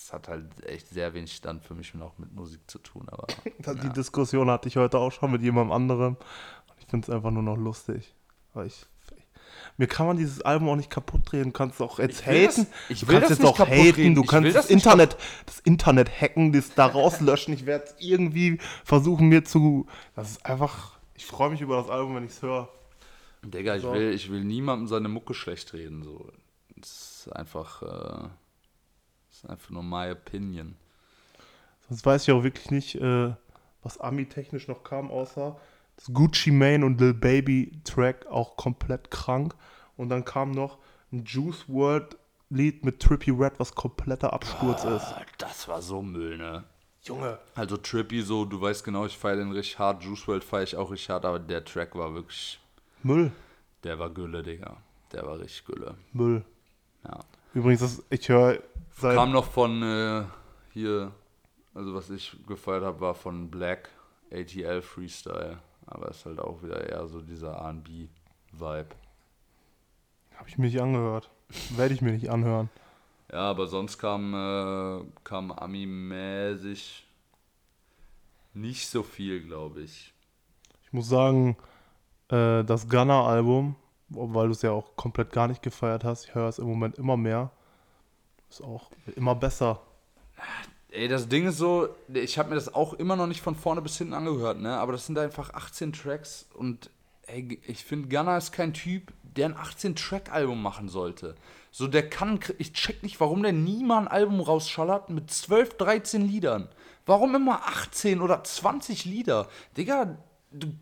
Das 0.10 0.14
hat 0.16 0.28
halt 0.28 0.66
echt 0.66 0.88
sehr 0.90 1.14
wenig 1.14 1.40
dann 1.42 1.62
für 1.62 1.76
mich 1.76 1.94
noch 1.94 2.18
mit 2.18 2.34
Musik 2.34 2.62
zu 2.66 2.80
tun, 2.80 3.06
aber 3.10 3.28
Die 3.84 3.90
Diskussion 3.90 4.50
hatte 4.50 4.68
ich 4.68 4.76
heute 4.76 4.98
auch 4.98 5.12
schon 5.12 5.30
mit 5.32 5.44
jemandem 5.44 5.72
anderem. 5.72 6.16
Und 6.16 6.76
ich 6.80 6.88
finde 6.88 7.06
es 7.06 7.16
einfach 7.16 7.30
nur 7.30 7.44
noch 7.44 7.58
lustig. 7.58 8.16
Weil 8.56 8.66
ich, 8.68 8.88
mir 9.78 9.86
kann 9.86 10.08
man 10.08 10.18
dieses 10.18 10.42
Album 10.42 10.70
auch 10.70 10.76
nicht 10.78 10.90
kaputt 10.90 11.22
drehen. 11.32 11.44
Du 11.44 11.52
kannst 11.52 11.80
auch 11.80 12.00
jetzt 12.00 12.22
das- 12.22 12.26
haten. 12.26 12.66
ich 12.90 13.02
du 13.02 13.08
will 13.08 13.20
kannst 13.20 13.30
das 13.30 13.38
jetzt 13.38 13.40
nicht 13.44 13.50
auch 13.54 13.58
kaputt 13.58 13.74
haten. 13.76 13.96
reden. 14.02 14.16
Du 14.16 14.22
Ich 14.24 14.28
kannst 14.28 14.56
das, 14.56 14.70
Internet, 14.72 15.16
das 15.46 15.60
Internet 15.60 16.10
hacken, 16.10 16.54
das 16.54 16.74
da 16.74 16.88
rauslöschen. 16.88 17.54
Ich 17.54 17.68
werde 17.68 17.86
es 17.86 17.96
irgendwie 18.00 18.58
versuchen, 18.84 19.28
mir 19.28 19.46
zu. 19.46 19.86
Das 20.16 20.32
ist 20.32 20.44
einfach. 20.44 20.98
Ich 21.14 21.28
freue 21.28 21.52
mich 21.52 21.62
über 21.62 21.78
das 21.78 21.90
Album, 21.92 22.16
wenn 22.16 22.24
ich 22.26 22.32
es 22.32 22.42
höre. 22.42 22.68
Digga, 23.44 23.76
ich 23.76 23.84
So. 23.84 23.94
will, 23.94 24.12
ich 24.12 24.32
will 24.32 24.44
niemandem 24.44 24.88
seine 24.88 25.08
Mucke 25.08 25.36
schlecht 25.36 25.72
reden. 25.74 26.02
So. 26.02 26.26
Das 26.78 26.90
ist 27.28 27.32
einfach, 27.34 27.84
äh, 27.84 28.28
das 29.42 29.46
ist 29.46 29.50
einfach 29.50 29.70
nur 29.70 29.84
my 29.84 30.12
opinion. 30.12 30.76
Sonst 31.88 32.06
weiß 32.06 32.24
ich 32.28 32.34
auch 32.34 32.44
wirklich 32.44 32.72
nicht, 32.72 32.96
äh, 32.96 33.34
was 33.84 33.98
Ami-technisch 34.00 34.68
noch 34.68 34.84
kam, 34.84 35.10
außer 35.10 35.58
das 35.96 36.14
Gucci 36.14 36.52
Mane 36.52 36.86
und 36.86 37.00
Lil 37.00 37.14
Baby 37.14 37.72
Track 37.84 38.28
auch 38.28 38.56
komplett 38.58 39.12
krank. 39.12 39.56
Und 39.98 40.10
dann 40.10 40.24
kam 40.26 40.52
noch 40.52 40.78
ein 41.12 41.24
Juice 41.26 41.68
World 41.68 42.18
Lied 42.50 42.84
mit 42.84 43.00
Trippy 43.00 43.32
Red, 43.32 43.54
was 43.60 43.74
kompletter 43.76 44.34
Absturz 44.34 44.84
ist. 44.84 45.04
Ah, 45.04 45.26
Das 45.38 45.68
war 45.68 45.82
so 45.82 46.02
Müll, 46.02 46.38
ne? 46.38 46.64
Junge. 47.04 47.38
Also 47.56 47.78
Trippy 47.78 48.22
so, 48.22 48.44
du 48.46 48.60
weißt 48.60 48.84
genau, 48.84 49.06
ich 49.06 49.18
feiere 49.18 49.38
den 49.38 49.52
richtig 49.52 49.78
hart. 49.80 50.04
Juice 50.04 50.28
WRLD 50.28 50.44
feiere 50.44 50.64
ich 50.64 50.76
auch 50.76 50.92
richtig 50.92 51.10
hart, 51.10 51.26
aber 51.26 51.40
der 51.40 51.64
Track 51.64 51.96
war 51.96 52.14
wirklich, 52.14 52.60
Müll. 53.04 53.32
der 53.84 54.00
war 54.00 54.10
Gülle, 54.10 54.42
Digga. 54.44 54.78
Der 55.14 55.26
war 55.26 55.40
richtig 55.40 55.66
Gülle. 55.66 55.96
Müll. 56.12 56.44
Ja. 57.04 57.20
Übrigens, 57.54 57.82
das, 57.82 58.04
ich 58.10 58.28
höre 58.30 58.60
seit. 59.00 59.16
Kam 59.16 59.32
noch 59.32 59.46
von 59.46 59.82
äh, 59.84 60.24
hier, 60.74 61.12
also 61.74 61.94
was 61.94 62.10
ich 62.10 62.36
gefeiert 62.48 62.84
habe, 62.84 63.00
war 63.02 63.16
von 63.16 63.50
Black 63.50 63.90
ATL 64.32 64.82
Freestyle. 64.82 65.60
Aber 65.86 66.10
ist 66.10 66.26
halt 66.26 66.40
auch 66.40 66.62
wieder 66.62 66.88
eher 66.88 67.08
so 67.08 67.22
dieser 67.22 67.54
RB-Vibe. 67.54 68.90
Habe 70.36 70.48
ich 70.48 70.58
mir 70.58 70.66
nicht 70.66 70.82
angehört. 70.82 71.30
Werde 71.76 71.94
ich 71.94 72.02
mir 72.02 72.12
nicht 72.12 72.30
anhören. 72.30 72.70
Ja, 73.32 73.50
aber 73.50 73.68
sonst 73.68 73.98
kam, 73.98 74.34
äh, 74.34 75.04
kam 75.24 75.52
Ami-mäßig 75.52 77.06
nicht 78.54 78.88
so 78.88 79.04
viel, 79.04 79.42
glaube 79.46 79.82
ich. 79.82 80.14
Ich 80.84 80.94
muss 80.94 81.10
sagen, 81.10 81.58
äh, 82.30 82.64
das 82.64 82.90
Gunner-Album, 82.90 83.76
weil 84.10 84.48
du 84.48 84.54
es 84.54 84.62
ja 84.62 84.72
auch 84.72 84.96
komplett 84.96 85.32
gar 85.32 85.48
nicht 85.48 85.62
gefeiert 85.62 86.04
hast, 86.04 86.26
ich 86.26 86.36
höre 86.36 86.50
es 86.50 86.60
im 86.60 86.68
Moment 86.68 86.98
immer 86.98 87.18
mehr. 87.18 87.52
Ist 88.50 88.64
auch 88.64 88.90
immer 89.16 89.36
besser. 89.36 89.82
Ey, 90.92 91.08
das 91.08 91.28
Ding 91.30 91.48
ist 91.48 91.58
so, 91.58 91.90
ich 92.12 92.40
habe 92.40 92.50
mir 92.50 92.56
das 92.56 92.74
auch 92.74 92.94
immer 92.94 93.16
noch 93.16 93.28
nicht 93.28 93.42
von 93.42 93.56
vorne 93.56 93.82
bis 93.82 93.98
hinten 93.98 94.14
angehört, 94.14 94.60
ne? 94.60 94.78
Aber 94.78 94.92
das 94.92 95.06
sind 95.06 95.20
einfach 95.20 95.54
18 95.54 95.94
Tracks 95.94 96.48
und 96.56 96.90
ey, 97.28 97.60
ich 97.68 97.84
finde, 97.84 98.10
Gunna 98.10 98.38
ist 98.38 98.52
kein 98.52 98.74
Typ, 98.74 99.14
der 99.22 99.48
ein 99.48 99.56
18-Track-Album 99.56 100.62
machen 100.62 100.90
sollte. 100.90 101.36
So, 101.72 101.88
der 101.88 102.10
kann, 102.10 102.40
ich 102.58 102.74
check 102.74 103.04
nicht, 103.04 103.20
warum 103.20 103.44
der 103.44 103.54
nie 103.54 103.84
mal 103.84 104.00
ein 104.00 104.08
Album 104.08 104.42
rausschallert 104.42 105.10
mit 105.10 105.30
12, 105.30 105.78
13 105.78 106.22
Liedern. 106.28 106.68
Warum 107.06 107.36
immer 107.36 107.68
18 107.68 108.22
oder 108.22 108.44
20 108.44 109.06
Lieder? 109.06 109.48
Digga, 109.78 110.18
du, 110.52 110.74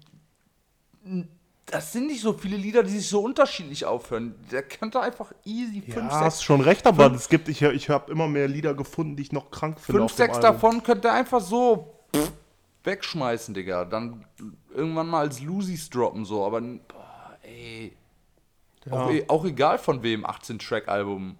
das 1.67 1.91
sind 1.91 2.07
nicht 2.07 2.21
so 2.21 2.31
viele 2.33 2.55
Lieder, 2.55 2.81
die 2.81 2.91
sich 2.91 3.07
so 3.07 3.19
unterschiedlich 3.21 3.85
aufhören. 3.85 4.35
Der 4.51 4.63
könnte 4.63 5.01
einfach 5.01 5.33
easy 5.43 5.81
5, 5.81 5.95
Ja, 5.95 6.01
6 6.03 6.13
hast 6.13 6.43
schon 6.43 6.61
recht, 6.61 6.87
aber 6.87 7.09
fünf- 7.09 7.21
es 7.21 7.29
gibt, 7.29 7.49
ich, 7.49 7.61
ich 7.61 7.89
habe 7.89 8.09
immer 8.11 8.27
mehr 8.27 8.47
Lieder 8.47 8.73
gefunden, 8.73 9.15
die 9.17 9.23
ich 9.23 9.31
noch 9.33 9.51
krank 9.51 9.79
finde. 9.79 9.99
Fünf, 9.99 10.11
auf 10.11 10.13
dem 10.13 10.17
sechs 10.17 10.37
Album. 10.37 10.51
davon 10.51 10.83
könnt 10.83 11.05
ihr 11.05 11.11
einfach 11.11 11.41
so 11.41 11.93
pff, 12.15 12.31
wegschmeißen, 12.85 13.53
Digga. 13.53 13.83
Dann 13.83 14.25
irgendwann 14.73 15.07
mal 15.07 15.19
als 15.19 15.41
Lusis 15.41 15.89
droppen, 15.89 16.23
so. 16.23 16.45
Aber, 16.45 16.61
boah, 16.61 17.37
ey. 17.43 17.95
Auch, 18.89 19.11
e- 19.11 19.25
auch 19.27 19.43
egal 19.43 19.77
von 19.77 20.01
wem, 20.03 20.25
18-Track-Album. 20.25 21.35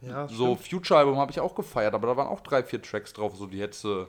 Ja, 0.00 0.26
So, 0.26 0.56
Future-Album 0.56 1.16
habe 1.18 1.30
ich 1.30 1.38
auch 1.38 1.54
gefeiert, 1.54 1.94
aber 1.94 2.08
da 2.08 2.16
waren 2.16 2.26
auch 2.26 2.40
drei, 2.40 2.64
vier 2.64 2.82
Tracks 2.82 3.12
drauf, 3.12 3.36
so 3.36 3.46
die 3.46 3.60
hättest 3.60 3.84
du. 3.84 4.06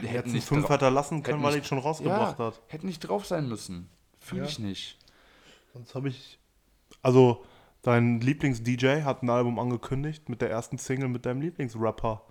die 0.00 0.06
hätten 0.06 0.08
hätten 0.08 0.32
nicht 0.32 0.46
fünf 0.48 0.70
hat 0.70 0.80
er 0.80 0.90
lassen 0.90 1.22
können, 1.22 1.42
weil 1.42 1.52
er 1.52 1.58
ihn 1.58 1.64
schon 1.64 1.78
rausgebracht 1.78 2.38
ja, 2.38 2.46
hat. 2.46 2.60
Hätten 2.68 2.86
nicht 2.86 3.00
drauf 3.00 3.26
sein 3.26 3.46
müssen. 3.48 3.90
Fühle 4.22 4.42
Ja. 4.42 4.48
ich 4.48 4.58
nicht. 4.58 4.98
Sonst 5.74 5.94
habe 5.94 6.08
ich. 6.08 6.38
Also, 7.02 7.44
dein 7.82 8.20
Lieblings-DJ 8.20 9.02
hat 9.02 9.22
ein 9.22 9.30
Album 9.30 9.58
angekündigt 9.58 10.28
mit 10.28 10.40
der 10.40 10.50
ersten 10.50 10.78
Single 10.78 11.08
mit 11.08 11.26
deinem 11.26 11.40
Lieblingsrapper. 11.40 12.22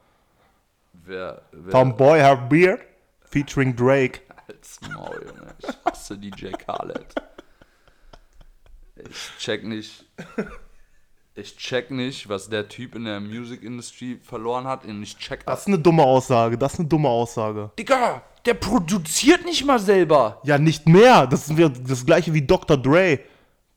Wer, 0.93 1.41
wer 1.51 1.71
Tom 1.71 1.95
Boy 1.97 2.21
Have 2.21 2.47
Beard 2.47 2.81
featuring 3.21 3.75
Drake. 3.75 4.21
Als 4.47 4.79
Maul, 4.81 5.25
Junge. 5.27 5.55
Ich 5.59 5.85
hasse 5.85 6.17
DJ 6.17 6.51
Khaled. 6.51 7.13
Ich 8.95 9.31
check 9.39 9.63
nicht. 9.63 10.05
Ich 11.33 11.55
check 11.55 11.91
nicht, 11.91 12.27
was 12.27 12.49
der 12.49 12.67
Typ 12.67 12.93
in 12.95 13.05
der 13.05 13.21
Music 13.21 13.63
Industry 13.63 14.19
verloren 14.21 14.65
hat. 14.67 14.83
Und 14.85 15.01
ich 15.01 15.17
check 15.17 15.45
Das 15.45 15.53
das. 15.55 15.59
ist 15.61 15.67
eine 15.67 15.79
dumme 15.79 16.03
Aussage. 16.03 16.57
Das 16.57 16.73
ist 16.73 16.79
eine 16.79 16.89
dumme 16.89 17.07
Aussage. 17.07 17.71
Digga, 17.79 18.21
der 18.45 18.53
produziert 18.55 19.45
nicht 19.45 19.65
mal 19.65 19.79
selber. 19.79 20.41
Ja, 20.43 20.57
nicht 20.57 20.87
mehr. 20.87 21.27
Das 21.27 21.47
ist 21.47 21.71
das 21.87 22.05
gleiche 22.05 22.33
wie 22.33 22.41
Dr. 22.41 22.75
Dre. 22.75 23.19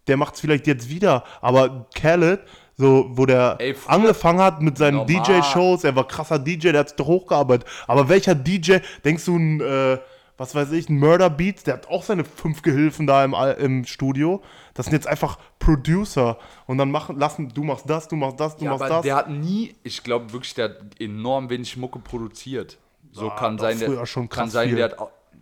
Der 0.09 0.17
macht 0.17 0.35
es 0.35 0.41
vielleicht 0.41 0.67
jetzt 0.67 0.89
wieder. 0.89 1.23
Aber 1.41 1.87
Khaled, 1.95 2.41
so, 2.77 3.07
wo 3.11 3.25
der 3.25 3.57
Ey, 3.61 3.77
angefangen 3.87 4.41
hat 4.41 4.61
mit 4.61 4.77
seinen. 4.77 5.07
DJ-Shows, 5.07 5.85
er 5.85 5.95
war 5.95 6.09
krasser 6.09 6.41
DJ, 6.41 6.73
der 6.73 6.81
hat 6.81 6.89
sich 6.89 6.97
doch 6.97 7.07
hochgearbeitet. 7.07 7.69
Aber 7.87 8.09
welcher 8.09 8.35
DJ, 8.35 8.79
denkst 9.05 9.25
du, 9.27 9.37
ein, 9.37 9.61
äh, 9.61 9.99
was 10.37 10.57
weiß 10.57 10.73
ich, 10.73 10.89
ein 10.89 10.99
Murder 10.99 11.31
Beats, 11.31 11.63
der 11.63 11.75
hat 11.75 11.89
auch 11.89 12.03
seine 12.03 12.25
fünf 12.25 12.63
Gehilfen 12.63 13.07
da 13.07 13.25
im, 13.25 13.33
im 13.59 13.85
Studio. 13.85 14.43
Das 14.75 14.87
sind 14.87 14.95
jetzt 14.95 15.07
einfach 15.07 15.39
Producer. 15.59 16.39
Und 16.67 16.79
dann 16.79 16.91
machen, 16.91 17.19
lassen, 17.19 17.49
du 17.55 17.63
machst 17.65 17.89
das, 17.89 18.09
du 18.09 18.17
machst 18.17 18.39
das, 18.41 18.57
du 18.57 18.65
Ja, 18.65 18.73
machst 18.73 18.83
aber 18.85 18.95
das. 18.97 19.03
der 19.03 19.15
hat 19.17 19.31
nie, 19.31 19.75
ich 19.85 20.03
glaube 20.03 20.33
wirklich, 20.33 20.55
der 20.55 20.65
hat 20.71 21.01
enorm 21.01 21.49
wenig 21.49 21.77
Mucke 21.77 21.99
produziert. 22.01 22.79
So 23.13 23.31
Ah, 23.31 23.37
kann 23.37 23.59
sein, 23.59 23.79
der, 23.79 23.89
früher 23.89 24.07
schon 24.07 24.29
kann 24.29 24.45
krass 24.45 24.53
sein, 24.53 24.69
viel. 24.69 24.77
der 24.79 24.91
hat 24.91 24.97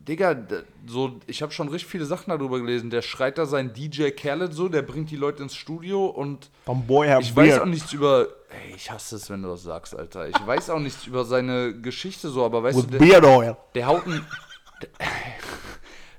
Digga, 0.09 0.35
so, 0.87 1.13
ich 1.29 1.43
habe 1.43 1.53
schon 1.53 1.69
richtig 1.69 1.89
viele 1.89 2.05
Sachen 2.07 2.31
darüber 2.31 2.59
gelesen. 2.59 2.91
Der 2.91 3.03
schreit 3.03 3.39
da 3.39 3.47
seinen 3.47 3.73
DJ 3.73 4.11
Khaled 4.11 4.53
so, 4.53 4.69
der 4.69 4.83
bringt 4.83 5.11
die 5.13 5.17
Leute 5.17 5.45
ins 5.45 5.55
Studio 5.55 6.07
und 6.07 6.51
Tom 6.67 6.85
Boy 6.87 7.07
Have 7.09 7.23
ich 7.23 7.37
weiß 7.37 7.61
auch 7.61 7.67
nichts 7.67 7.93
über, 7.93 8.27
ey, 8.51 8.75
ich 8.75 8.91
hasse 8.91 9.15
es, 9.15 9.31
wenn 9.31 9.43
du 9.43 9.49
das 9.51 9.63
sagst, 9.63 9.97
Alter. 9.97 10.29
Ich 10.29 10.45
weiß 10.47 10.71
auch 10.71 10.81
nichts 10.81 11.07
über 11.07 11.25
seine 11.25 11.73
Geschichte 11.81 12.31
so, 12.31 12.45
aber 12.45 12.65
weißt 12.65 12.79
With 12.79 12.87
du, 12.87 12.91
der, 12.91 12.99
Beard 12.99 13.25
Oil. 13.25 13.57
der 13.77 13.87
haut 13.87 14.05
ein, 14.09 14.27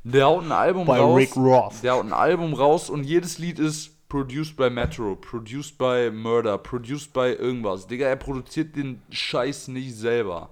der, 0.03 0.25
haut 0.25 0.43
ein 0.43 0.51
Album 0.51 0.85
Bei 0.85 0.99
raus. 0.99 1.17
Rick 1.17 1.35
Ross. 1.35 1.81
Der 1.81 1.93
haut 1.93 2.05
ein 2.05 2.13
Album 2.13 2.53
raus 2.53 2.89
und 2.89 3.03
jedes 3.03 3.37
Lied 3.37 3.59
ist 3.59 3.91
produced 4.09 4.55
by 4.55 4.69
Metro, 4.69 5.15
produced 5.15 5.77
by 5.77 6.11
Murder, 6.11 6.57
produced 6.57 7.13
by 7.13 7.31
irgendwas. 7.31 7.87
Digga, 7.87 8.07
er 8.07 8.15
produziert 8.15 8.75
den 8.75 9.01
Scheiß 9.09 9.69
nicht 9.69 9.95
selber. 9.95 10.49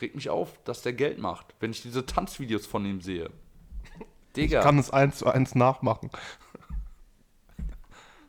Regt 0.00 0.14
mich 0.14 0.28
auf, 0.28 0.58
dass 0.64 0.82
der 0.82 0.92
Geld 0.92 1.18
macht, 1.18 1.54
wenn 1.60 1.70
ich 1.70 1.82
diese 1.82 2.04
Tanzvideos 2.04 2.66
von 2.66 2.84
ihm 2.84 3.00
sehe. 3.00 3.30
Digga, 4.36 4.60
Kann 4.62 4.78
es 4.78 4.90
eins 4.90 5.18
zu 5.18 5.26
eins 5.26 5.54
nachmachen. 5.54 6.10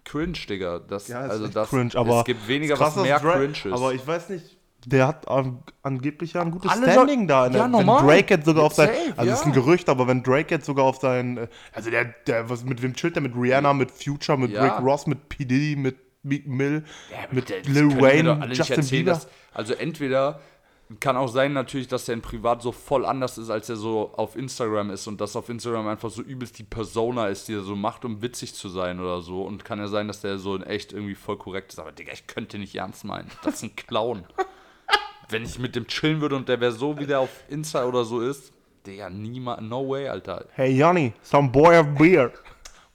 cringe, 0.06 0.38
Digga. 0.48 0.80
Das, 0.80 1.08
Ja, 1.08 1.26
ist 1.26 1.32
also 1.32 1.48
das, 1.48 1.70
cringe, 1.70 1.96
aber 1.96 2.20
es 2.20 2.26
gibt 2.26 2.48
weniger, 2.48 2.80
was 2.80 2.96
mehr 2.96 3.20
cringe 3.20 3.48
ist. 3.52 3.66
Aber 3.68 3.94
ich 3.94 4.06
weiß 4.06 4.30
nicht, 4.30 4.57
Der 4.90 5.06
hat 5.08 5.28
an, 5.28 5.64
angeblich 5.84 6.32
ja 6.32 6.42
ein 6.42 6.52
gutes 6.52 6.72
Alle 6.72 6.90
Standing 6.90 7.20
soll- 7.22 7.28
da. 7.28 7.46
In 7.48 7.52
Ja, 7.54 7.60
der, 7.60 7.68
normal. 7.68 8.00
Wenn 8.02 8.08
Drake 8.08 8.34
jetzt 8.36 8.46
sogar 8.46 8.64
auf 8.64 8.74
sein. 8.74 8.88
Safe, 8.88 9.14
Also, 9.18 9.32
es 9.34 9.40
ist 9.42 9.46
ein 9.46 9.54
ja. 9.54 9.56
Gerücht, 9.60 9.90
aber 9.90 10.08
wenn 10.08 10.24
Drake 10.24 10.56
jetzt 10.56 10.66
sogar 10.66 10.86
auf 10.86 10.98
sein. 11.02 11.38
äh, 11.38 11.48
Also, 11.74 11.90
der, 11.90 12.06
der, 12.26 12.50
was, 12.50 12.64
mit 12.64 12.82
wem 12.82 12.94
chillt 12.94 13.16
der? 13.16 13.22
Mit 13.24 13.36
Rihanna, 13.36 13.74
mit 13.74 13.92
Future, 13.92 14.38
mit 14.38 14.52
Ja. 14.52 14.64
Rick 14.64 14.80
Ross, 14.86 15.06
mit 15.06 15.28
P. 15.28 15.44
Diddy, 15.44 15.76
mit 15.76 15.98
Meek 16.24 16.48
Mill, 16.48 16.86
mit 17.32 17.50
Das 17.50 17.66
Lil 17.68 18.00
Wayne, 18.02 18.48
Justin 18.54 18.78
erzählen, 18.78 18.90
Bieber. 19.06 19.12
dass- 19.12 19.28
also 19.54 19.74
entweder 19.74 20.40
kann 21.02 21.18
auch 21.18 21.28
sein 21.28 21.52
natürlich, 21.52 21.90
dass 21.90 22.06
der 22.06 22.16
in 22.16 22.22
Privat 22.22 22.62
so 22.62 22.72
voll 22.72 23.06
anders 23.06 23.38
ist, 23.38 23.50
als 23.50 23.68
er 23.68 23.76
so 23.76 24.14
auf 24.16 24.38
Instagram 24.38 24.90
ist 24.90 25.06
und 25.08 25.20
dass 25.20 25.36
auf 25.36 25.50
Instagram 25.50 25.86
einfach 25.88 26.10
so 26.10 26.22
übelst 26.22 26.58
die 26.60 26.64
Persona 26.64 27.28
ist, 27.28 27.50
die 27.50 27.56
er 27.56 27.62
so 27.64 27.76
macht, 27.76 28.06
um 28.06 28.22
witzig 28.22 28.54
zu 28.56 28.70
sein 28.70 29.02
oder 29.02 29.22
so. 29.22 29.42
Und 29.44 29.66
kann 29.66 29.80
ja 29.80 29.88
sein, 29.90 30.08
dass 30.08 30.22
der 30.22 30.38
so 30.38 30.56
in 30.56 30.64
echt 30.64 30.94
irgendwie 30.94 31.16
voll 31.16 31.38
korrekt 31.38 31.74
ist. 31.74 31.80
Aber 31.80 31.92
Digga, 31.92 32.14
ich 32.14 32.26
könnte 32.28 32.58
nicht 32.58 32.74
ernst 32.76 33.04
meinen. 33.04 33.30
Das 33.44 33.56
ist 33.56 33.64
ein 33.64 33.76
Clown. 33.76 34.24
Wenn 35.30 35.44
ich 35.44 35.60
mit 35.60 35.76
dem 35.76 35.88
chillen 35.88 36.22
würde 36.22 36.36
und 36.36 36.48
der 36.48 36.62
wäre 36.62 36.72
so, 36.72 36.98
wie 37.00 37.06
der 37.06 37.20
auf 37.20 37.44
Insta 37.50 37.86
oder 37.86 38.06
so 38.06 38.22
ist, 38.22 38.54
Digga, 38.86 39.10
niemals, 39.10 39.62
no 39.62 39.90
way, 39.90 40.08
Alter. 40.08 40.46
Hey, 40.54 40.72
Johnny, 40.72 41.14
some 41.22 41.50
boy 41.50 41.78
of 41.78 41.88
beer. 41.98 42.32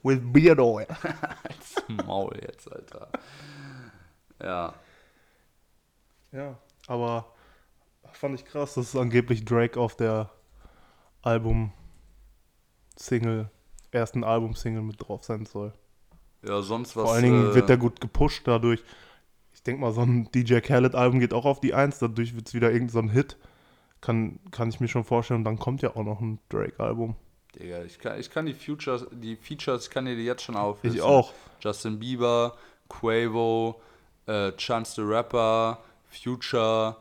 With 0.03 0.21
beard 0.33 0.59
oil. 0.59 0.87
Als 1.45 1.75
Maul 2.07 2.35
jetzt, 2.41 2.73
Alter. 2.73 3.09
Ja. 4.43 4.75
Ja, 6.33 6.57
aber 6.89 7.27
fand 8.13 8.35
ich 8.35 8.45
krass, 8.45 8.75
dass 8.75 8.97
angeblich 8.97 9.45
Drake 9.45 9.79
auf 9.79 9.95
der 9.97 10.31
Album-Single, 11.21 13.49
ersten 13.91 14.25
Album-Single 14.25 14.83
mit 14.83 15.07
drauf 15.07 15.25
sein 15.25 15.45
soll. 15.45 15.75
Ja, 16.43 16.63
sonst 16.63 16.97
was. 16.97 17.05
Vor 17.05 17.13
allen 17.13 17.25
Dingen 17.25 17.51
äh, 17.51 17.55
wird 17.55 17.69
der 17.69 17.77
gut 17.77 18.01
gepusht 18.01 18.43
dadurch. 18.47 18.83
Ich 19.63 19.65
denke 19.65 19.81
mal, 19.81 19.93
so 19.93 20.01
ein 20.01 20.29
DJ 20.33 20.59
Khaled-Album 20.59 21.21
geht 21.21 21.33
auch 21.33 21.45
auf 21.45 21.61
die 21.61 21.73
Eins, 21.73 22.01
dadurch 22.01 22.35
wird 22.35 22.49
es 22.49 22.55
wieder 22.55 22.73
irgendein 22.73 22.93
so 22.93 22.99
ein 22.99 23.11
Hit. 23.11 23.37
Kann, 24.01 24.41
kann 24.51 24.71
ich 24.71 24.81
mir 24.81 24.89
schon 24.89 25.05
vorstellen. 25.05 25.39
Und 25.39 25.45
dann 25.45 25.57
kommt 25.57 25.83
ja 25.83 25.95
auch 25.95 26.03
noch 26.03 26.21
ein 26.21 26.41
Drake-Album. 26.49 27.15
Digga, 27.55 27.85
ich 27.85 28.01
kann, 28.01 28.19
ich 28.19 28.29
kann 28.29 28.47
die 28.47 28.55
Futures, 28.55 29.07
die 29.13 29.37
Features, 29.37 29.85
ich 29.85 29.91
kann 29.91 30.07
dir 30.07 30.17
die 30.17 30.25
jetzt 30.25 30.43
schon 30.43 30.57
auflisten. 30.57 30.99
Ich 30.99 31.01
auch. 31.01 31.33
Justin 31.61 32.01
Bieber, 32.01 32.57
Quavo, 32.89 33.81
äh, 34.27 34.51
Chance 34.57 34.97
the 34.97 35.03
Rapper, 35.03 35.79
Future, 36.11 36.97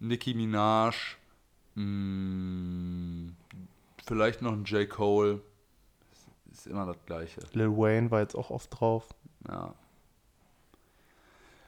Nicki 0.00 0.34
Minaj, 0.34 0.96
mh, 1.76 3.34
vielleicht 4.04 4.42
noch 4.42 4.50
ein 4.50 4.64
J. 4.64 4.90
Cole. 4.90 5.40
Ist, 6.10 6.58
ist 6.58 6.66
immer 6.66 6.86
das 6.86 6.96
Gleiche. 7.06 7.40
Lil 7.52 7.70
Wayne 7.70 8.10
war 8.10 8.18
jetzt 8.18 8.34
auch 8.34 8.50
oft 8.50 8.80
drauf. 8.80 9.06
Ja. 9.46 9.76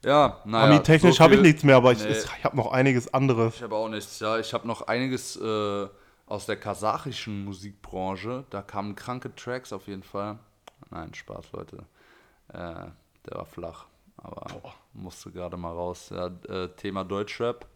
Ja, 0.05 0.41
naja. 0.45 0.67
Ami-technisch 0.67 1.17
so 1.17 1.25
habe 1.25 1.37
ich 1.37 1.41
nichts 1.41 1.63
mehr, 1.63 1.77
aber 1.77 1.93
ich, 1.93 2.03
Nee. 2.03 2.11
ich 2.11 2.45
habe 2.45 2.57
noch 2.57 2.73
einiges 2.73 3.13
anderes. 3.15 3.57
Ich 3.57 3.63
habe 3.63 3.77
auch 3.77 3.89
nichts, 3.89 4.19
ja. 4.21 4.39
Ich 4.39 4.53
habe 4.53 4.67
noch 4.67 4.83
einiges 4.89 5.37
äh, 5.37 5.89
aus 6.27 6.47
der 6.47 6.57
kasachischen 6.57 7.45
Musikbranche. 7.45 8.45
Da 8.51 8.63
kamen 8.63 8.97
kranke 8.97 9.35
Tracks 9.35 9.73
auf 9.73 9.87
jeden 9.87 10.03
Fall. 10.03 10.39
Nein, 10.91 11.15
Spaß, 11.15 11.53
Leute. 11.53 11.85
Äh, 12.49 12.55
der 13.27 13.37
war 13.37 13.47
flach. 13.47 13.87
Aber 14.17 14.75
musste 14.93 15.31
gerade 15.31 15.57
mal 15.57 15.73
raus. 15.73 16.11
Ja, 16.11 16.27
äh, 16.49 16.69
Thema 16.77 17.05
Deutschrap. 17.05 17.67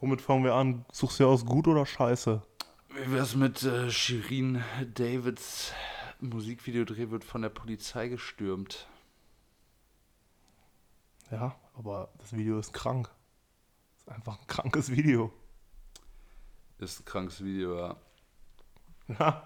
Womit 0.00 0.20
fangen 0.20 0.44
wir 0.44 0.54
an? 0.54 0.84
Suchst 0.92 1.20
du 1.20 1.26
aus 1.28 1.46
gut 1.46 1.66
oder 1.68 1.86
scheiße? 1.86 2.42
Wie 2.90 3.12
wär's 3.12 3.34
mit 3.36 3.62
äh, 3.62 3.90
Shirin 3.90 4.62
Davids 4.94 5.72
Musikvideodreh 6.20 7.10
wird 7.10 7.24
von 7.24 7.42
der 7.42 7.48
Polizei 7.50 8.08
gestürmt? 8.08 8.86
Ja, 11.32 11.56
aber 11.74 12.10
das 12.18 12.32
Video 12.34 12.58
ist 12.60 12.72
krank. 12.72 13.10
Ist 13.96 14.08
einfach 14.08 14.38
ein 14.38 14.46
krankes 14.46 14.90
Video. 14.90 15.32
Ist 16.78 17.00
ein 17.00 17.04
krankes 17.04 17.42
Video, 17.42 17.76
ja. 17.76 17.96
Ja. 19.18 19.44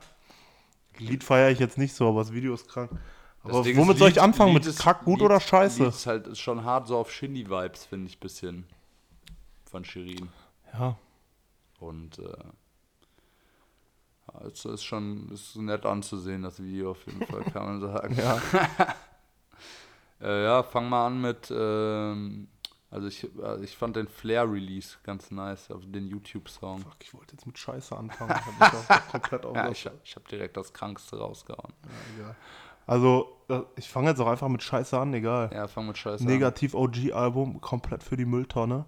Lied 0.98 1.22
feiere 1.24 1.50
ich 1.50 1.58
jetzt 1.58 1.78
nicht 1.78 1.94
so, 1.94 2.08
aber 2.08 2.20
das 2.20 2.32
Video 2.32 2.52
ist 2.54 2.68
krank. 2.68 2.90
Aber 3.42 3.64
womit 3.64 3.94
ist, 3.94 3.98
soll 3.98 4.08
ich 4.08 4.14
Lied- 4.16 4.18
anfangen? 4.22 4.52
Lied 4.54 4.64
Mit 4.64 4.72
ist- 4.74 4.80
Kack, 4.80 5.04
gut 5.04 5.18
Lied- 5.20 5.26
oder 5.26 5.38
scheiße? 5.40 5.84
Lied 5.84 5.94
ist 5.94 6.06
halt 6.06 6.36
schon 6.36 6.64
hart 6.64 6.88
so 6.88 6.98
auf 6.98 7.10
Shindy-Vibes, 7.12 7.84
finde 7.86 8.08
ich, 8.08 8.18
bisschen. 8.18 8.66
Von 9.70 9.84
Shirin. 9.84 10.28
Ja, 10.72 10.98
Und 11.78 12.18
äh, 12.18 12.44
es 14.50 14.64
ist 14.64 14.84
schon 14.84 15.28
ist 15.30 15.54
nett 15.56 15.86
anzusehen, 15.86 16.42
das 16.42 16.60
Video 16.62 16.90
auf 16.92 17.06
jeden 17.06 17.24
Fall, 17.26 17.44
kann 17.44 17.64
man 17.66 17.80
sagen. 17.80 18.14
ja. 18.18 18.40
Äh, 20.20 20.44
ja, 20.44 20.62
fang 20.62 20.88
mal 20.88 21.06
an 21.06 21.20
mit, 21.20 21.50
ähm, 21.50 22.48
also 22.90 23.08
ich, 23.08 23.24
äh, 23.24 23.62
ich 23.62 23.76
fand 23.76 23.96
den 23.96 24.08
Flair-Release 24.08 24.96
ganz 25.02 25.30
nice, 25.30 25.70
auf 25.70 25.82
den 25.84 26.06
YouTube-Song. 26.06 26.80
Fuck, 26.80 26.96
ich 27.00 27.12
wollte 27.14 27.34
jetzt 27.34 27.46
mit 27.46 27.58
Scheiße 27.58 27.96
anfangen. 27.96 28.34
Hab 28.60 28.74
ich 28.74 28.90
auch 28.90 29.08
komplett 29.08 29.44
Ja, 29.44 29.70
ich, 29.70 29.90
ich 30.04 30.16
habe 30.16 30.28
direkt 30.30 30.56
das 30.56 30.72
Krankste 30.72 31.18
rausgehauen. 31.18 31.72
Egal. 32.16 32.36
Also, 32.86 33.36
äh, 33.48 33.60
ich 33.76 33.88
fange 33.88 34.10
jetzt 34.10 34.20
auch 34.20 34.28
einfach 34.28 34.48
mit 34.48 34.62
Scheiße 34.62 34.98
an, 34.98 35.12
egal. 35.12 35.50
Ja, 35.52 35.66
fang 35.66 35.86
mit 35.86 35.98
Scheiße 35.98 36.24
Negativ 36.24 36.74
OG-Album, 36.74 37.60
komplett 37.60 38.02
für 38.02 38.16
die 38.16 38.24
Mülltonne. 38.24 38.84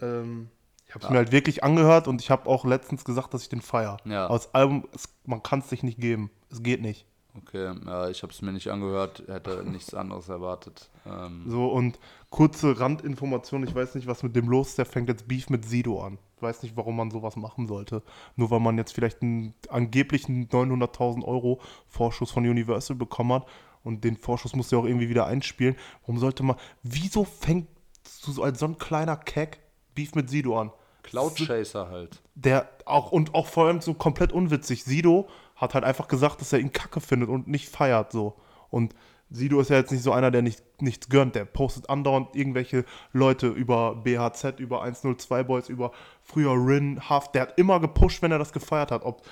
Ähm, 0.00 0.48
ich 0.86 0.94
habe 0.94 1.04
es 1.04 1.10
mir 1.10 1.18
halt 1.18 1.32
wirklich 1.32 1.62
angehört 1.62 2.08
und 2.08 2.22
ich 2.22 2.30
habe 2.30 2.48
auch 2.48 2.64
letztens 2.64 3.04
gesagt, 3.04 3.34
dass 3.34 3.42
ich 3.42 3.50
den 3.50 3.60
feier. 3.60 3.98
Ja. 4.06 4.24
Aber 4.24 4.38
das 4.38 4.54
Album, 4.54 4.88
es, 4.94 5.04
man 5.26 5.42
kann 5.42 5.58
es 5.58 5.68
sich 5.68 5.82
nicht 5.82 6.00
geben. 6.00 6.30
Es 6.50 6.62
geht 6.62 6.80
nicht. 6.80 7.06
Okay, 7.36 7.72
ja, 7.86 8.08
ich 8.08 8.22
habe 8.22 8.32
es 8.32 8.42
mir 8.42 8.52
nicht 8.52 8.68
angehört, 8.68 9.22
hätte 9.28 9.62
nichts 9.62 9.94
anderes 9.94 10.28
erwartet. 10.28 10.90
Ähm, 11.06 11.44
So, 11.46 11.66
und 11.66 11.98
kurze 12.30 12.80
Randinformation, 12.80 13.62
ich 13.62 13.74
weiß 13.74 13.94
nicht, 13.94 14.06
was 14.06 14.22
mit 14.22 14.34
dem 14.34 14.48
los 14.48 14.70
ist, 14.70 14.78
der 14.78 14.86
fängt 14.86 15.08
jetzt 15.08 15.28
Beef 15.28 15.48
mit 15.50 15.64
Sido 15.64 16.02
an. 16.02 16.18
Ich 16.36 16.42
weiß 16.42 16.62
nicht, 16.62 16.76
warum 16.76 16.96
man 16.96 17.10
sowas 17.10 17.36
machen 17.36 17.66
sollte. 17.68 18.02
Nur 18.36 18.50
weil 18.50 18.60
man 18.60 18.78
jetzt 18.78 18.92
vielleicht 18.92 19.22
einen 19.22 19.54
angeblichen 19.68 20.48
900.000 20.48 21.24
Euro 21.24 21.60
Vorschuss 21.86 22.30
von 22.30 22.44
Universal 22.48 22.96
bekommen 22.96 23.32
hat 23.32 23.46
und 23.84 24.04
den 24.04 24.16
Vorschuss 24.16 24.56
muss 24.56 24.70
ja 24.70 24.78
auch 24.78 24.84
irgendwie 24.84 25.08
wieder 25.08 25.26
einspielen. 25.26 25.76
Warum 26.02 26.18
sollte 26.18 26.42
man, 26.42 26.56
wieso 26.82 27.24
fängt 27.24 27.68
so 28.04 28.42
als 28.42 28.60
so 28.60 28.66
ein 28.66 28.78
kleiner 28.78 29.16
Keck 29.16 29.60
Beef 29.94 30.14
mit 30.14 30.30
Sido 30.30 30.58
an? 30.58 30.72
Cloud 31.02 31.36
Chaser 31.36 31.88
halt. 31.88 32.20
Der 32.34 32.68
auch 32.84 33.12
und 33.12 33.34
auch 33.34 33.46
vor 33.46 33.66
allem 33.66 33.80
so 33.80 33.94
komplett 33.94 34.32
unwitzig. 34.32 34.84
Sido 34.84 35.28
hat 35.58 35.74
halt 35.74 35.84
einfach 35.84 36.08
gesagt, 36.08 36.40
dass 36.40 36.52
er 36.52 36.60
ihn 36.60 36.72
kacke 36.72 37.00
findet 37.00 37.28
und 37.28 37.48
nicht 37.48 37.68
feiert 37.68 38.12
so. 38.12 38.36
Und 38.70 38.94
Sido 39.30 39.60
ist 39.60 39.68
ja 39.68 39.76
jetzt 39.76 39.92
nicht 39.92 40.02
so 40.02 40.12
einer, 40.12 40.30
der 40.30 40.42
nicht, 40.42 40.62
nichts 40.80 41.08
gönnt. 41.08 41.34
Der 41.34 41.44
postet 41.44 41.90
andauernd 41.90 42.34
irgendwelche 42.34 42.84
Leute 43.12 43.48
über 43.48 43.96
BHZ, 43.96 44.58
über 44.58 44.82
102 44.82 45.42
Boys, 45.42 45.68
über 45.68 45.92
früher 46.22 46.52
Rin, 46.52 47.00
Haft. 47.08 47.34
Der 47.34 47.42
hat 47.42 47.58
immer 47.58 47.78
gepusht, 47.80 48.22
wenn 48.22 48.32
er 48.32 48.38
das 48.38 48.52
gefeiert 48.52 48.90
hat. 48.90 49.04
Ob 49.04 49.22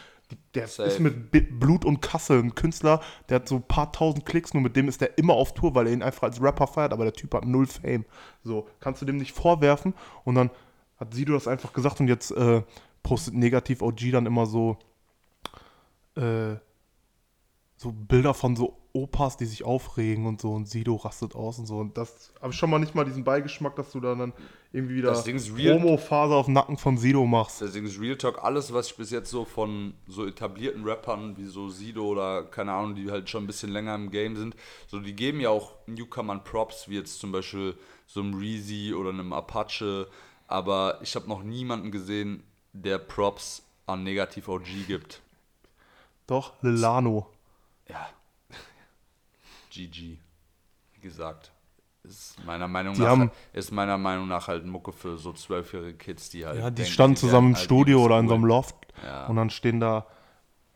der 0.55 0.67
Safe. 0.67 0.89
ist 0.89 0.99
mit 0.99 1.31
Blut 1.61 1.85
und 1.85 2.03
Kassel 2.03 2.41
ein 2.41 2.55
Künstler, 2.55 3.01
der 3.29 3.37
hat 3.37 3.49
so 3.49 3.57
ein 3.57 3.63
paar 3.63 3.93
tausend 3.93 4.27
Klicks, 4.27 4.55
nur 4.55 4.63
mit 4.63 4.75
dem 4.75 4.89
ist 4.89 5.01
der 5.01 5.17
immer 5.19 5.35
auf 5.35 5.55
Tour, 5.55 5.75
weil 5.77 5.87
er 5.87 5.93
ihn 5.93 6.03
einfach 6.03 6.25
als 6.25 6.43
Rapper 6.43 6.67
feiert, 6.67 6.93
aber 6.93 7.05
der 7.05 7.13
Typ 7.13 7.33
hat 7.33 7.45
null 7.45 7.67
Fame. 7.67 8.05
So, 8.43 8.69
kannst 8.81 9.01
du 9.01 9.07
dem 9.07 9.19
nicht 9.19 9.33
vorwerfen. 9.33 9.95
Und 10.25 10.35
dann 10.35 10.51
hat 10.99 11.15
Sido 11.15 11.33
das 11.33 11.47
einfach 11.47 11.73
gesagt 11.73 12.01
und 12.01 12.09
jetzt 12.09 12.33
äh, 12.33 12.63
postet 13.05 13.35
negativ 13.35 13.83
OG 13.83 14.11
dann 14.11 14.27
immer 14.27 14.47
so 14.47 14.79
äh, 16.17 16.57
so 17.77 17.93
Bilder 17.93 18.35
von 18.35 18.57
so 18.57 18.79
Opas, 18.95 19.37
die 19.37 19.45
sich 19.45 19.63
aufregen 19.63 20.25
und 20.25 20.41
so 20.41 20.55
und 20.55 20.67
Sido 20.67 20.97
rastet 20.97 21.35
aus 21.35 21.59
und 21.59 21.67
so. 21.67 21.77
Und 21.77 21.99
das 21.99 22.33
habe 22.41 22.53
ich 22.53 22.59
schon 22.59 22.71
mal 22.71 22.79
nicht 22.79 22.95
mal 22.95 23.05
diesen 23.05 23.25
Beigeschmack, 23.25 23.77
dass 23.77 23.93
du 23.93 24.01
da 24.01 24.15
dann 24.15 24.33
irgendwie 24.73 24.97
wieder. 24.97 25.11
Promo-Phase 25.79 26.35
auf 26.35 26.47
den 26.47 26.55
Nacken 26.55 26.79
von 26.79 26.97
Sido 26.97 27.27
machst. 27.27 27.61
Deswegen 27.61 27.85
ist 27.85 28.01
Real 28.01 28.17
Talk 28.17 28.43
alles, 28.43 28.73
was 28.73 28.89
ich 28.89 28.97
bis 28.97 29.11
jetzt 29.11 29.31
so 29.31 29.45
von 29.45 29.93
so 30.09 30.27
etablierten 30.27 30.85
Rappern 30.85 31.37
wie 31.37 31.45
so 31.45 31.69
Sido 31.69 32.07
oder 32.07 32.45
keine 32.45 32.73
Ahnung, 32.73 32.95
die 32.95 33.11
halt 33.11 33.29
schon 33.29 33.45
ein 33.45 33.47
bisschen 33.47 33.71
länger 33.71 33.95
im 33.95 34.11
Game 34.11 34.37
sind, 34.37 34.57
so 34.87 34.99
die 34.99 35.15
geben 35.15 35.41
ja 35.41 35.51
auch 35.51 35.73
Newcomern 35.87 36.43
Props, 36.43 36.89
wie 36.89 36.97
jetzt 36.97 37.21
zum 37.21 37.33
Beispiel 37.33 37.75
so 38.07 38.21
einem 38.21 38.35
Reezy 38.35 38.95
oder 38.95 39.11
einem 39.11 39.35
Apache, 39.35 40.09
aber 40.47 40.99
ich 41.03 41.15
habe 41.17 41.29
noch 41.29 41.43
niemanden 41.43 41.91
gesehen, 41.91 42.43
der 42.73 42.97
Props 42.99 43.63
an 43.85 44.05
Negativ 44.05 44.49
OG 44.49 44.87
gibt. 44.87 45.21
Doch, 46.27 46.53
Lilano. 46.63 47.27
Ja. 47.89 48.09
GG. 49.71 50.19
Wie 50.95 51.01
gesagt. 51.01 51.53
Ist 52.03 52.43
meiner 52.45 52.69
Meinung 52.69 52.95
Die 52.95 53.01
nach 53.01 53.09
haben- 53.09 53.31
ist 53.53 53.73
meiner 53.73 53.99
Meinung 53.99 54.29
nach 54.29 54.47
halt 54.47 54.65
Mucke 54.65 54.93
für 54.93 55.19
so 55.19 55.33
zwölfjährige 55.33 55.99
Kids, 55.99 56.31
die 56.31 56.47
halt. 56.47 56.59
Ja, 56.59 56.71
die 56.71 56.77
denken, 56.77 56.93
standen 56.93 57.17
zusammen 57.17 57.49
im 57.49 57.55
halt 57.57 57.65
Studio 57.65 58.05
oder 58.05 58.19
in 58.21 58.29
so 58.29 58.35
einem 58.35 58.45
Loft. 58.45 58.77
Ja. 59.05 59.27
Und 59.27 59.37
dann 59.37 59.51
stehen 59.51 59.81
da, 59.81 60.07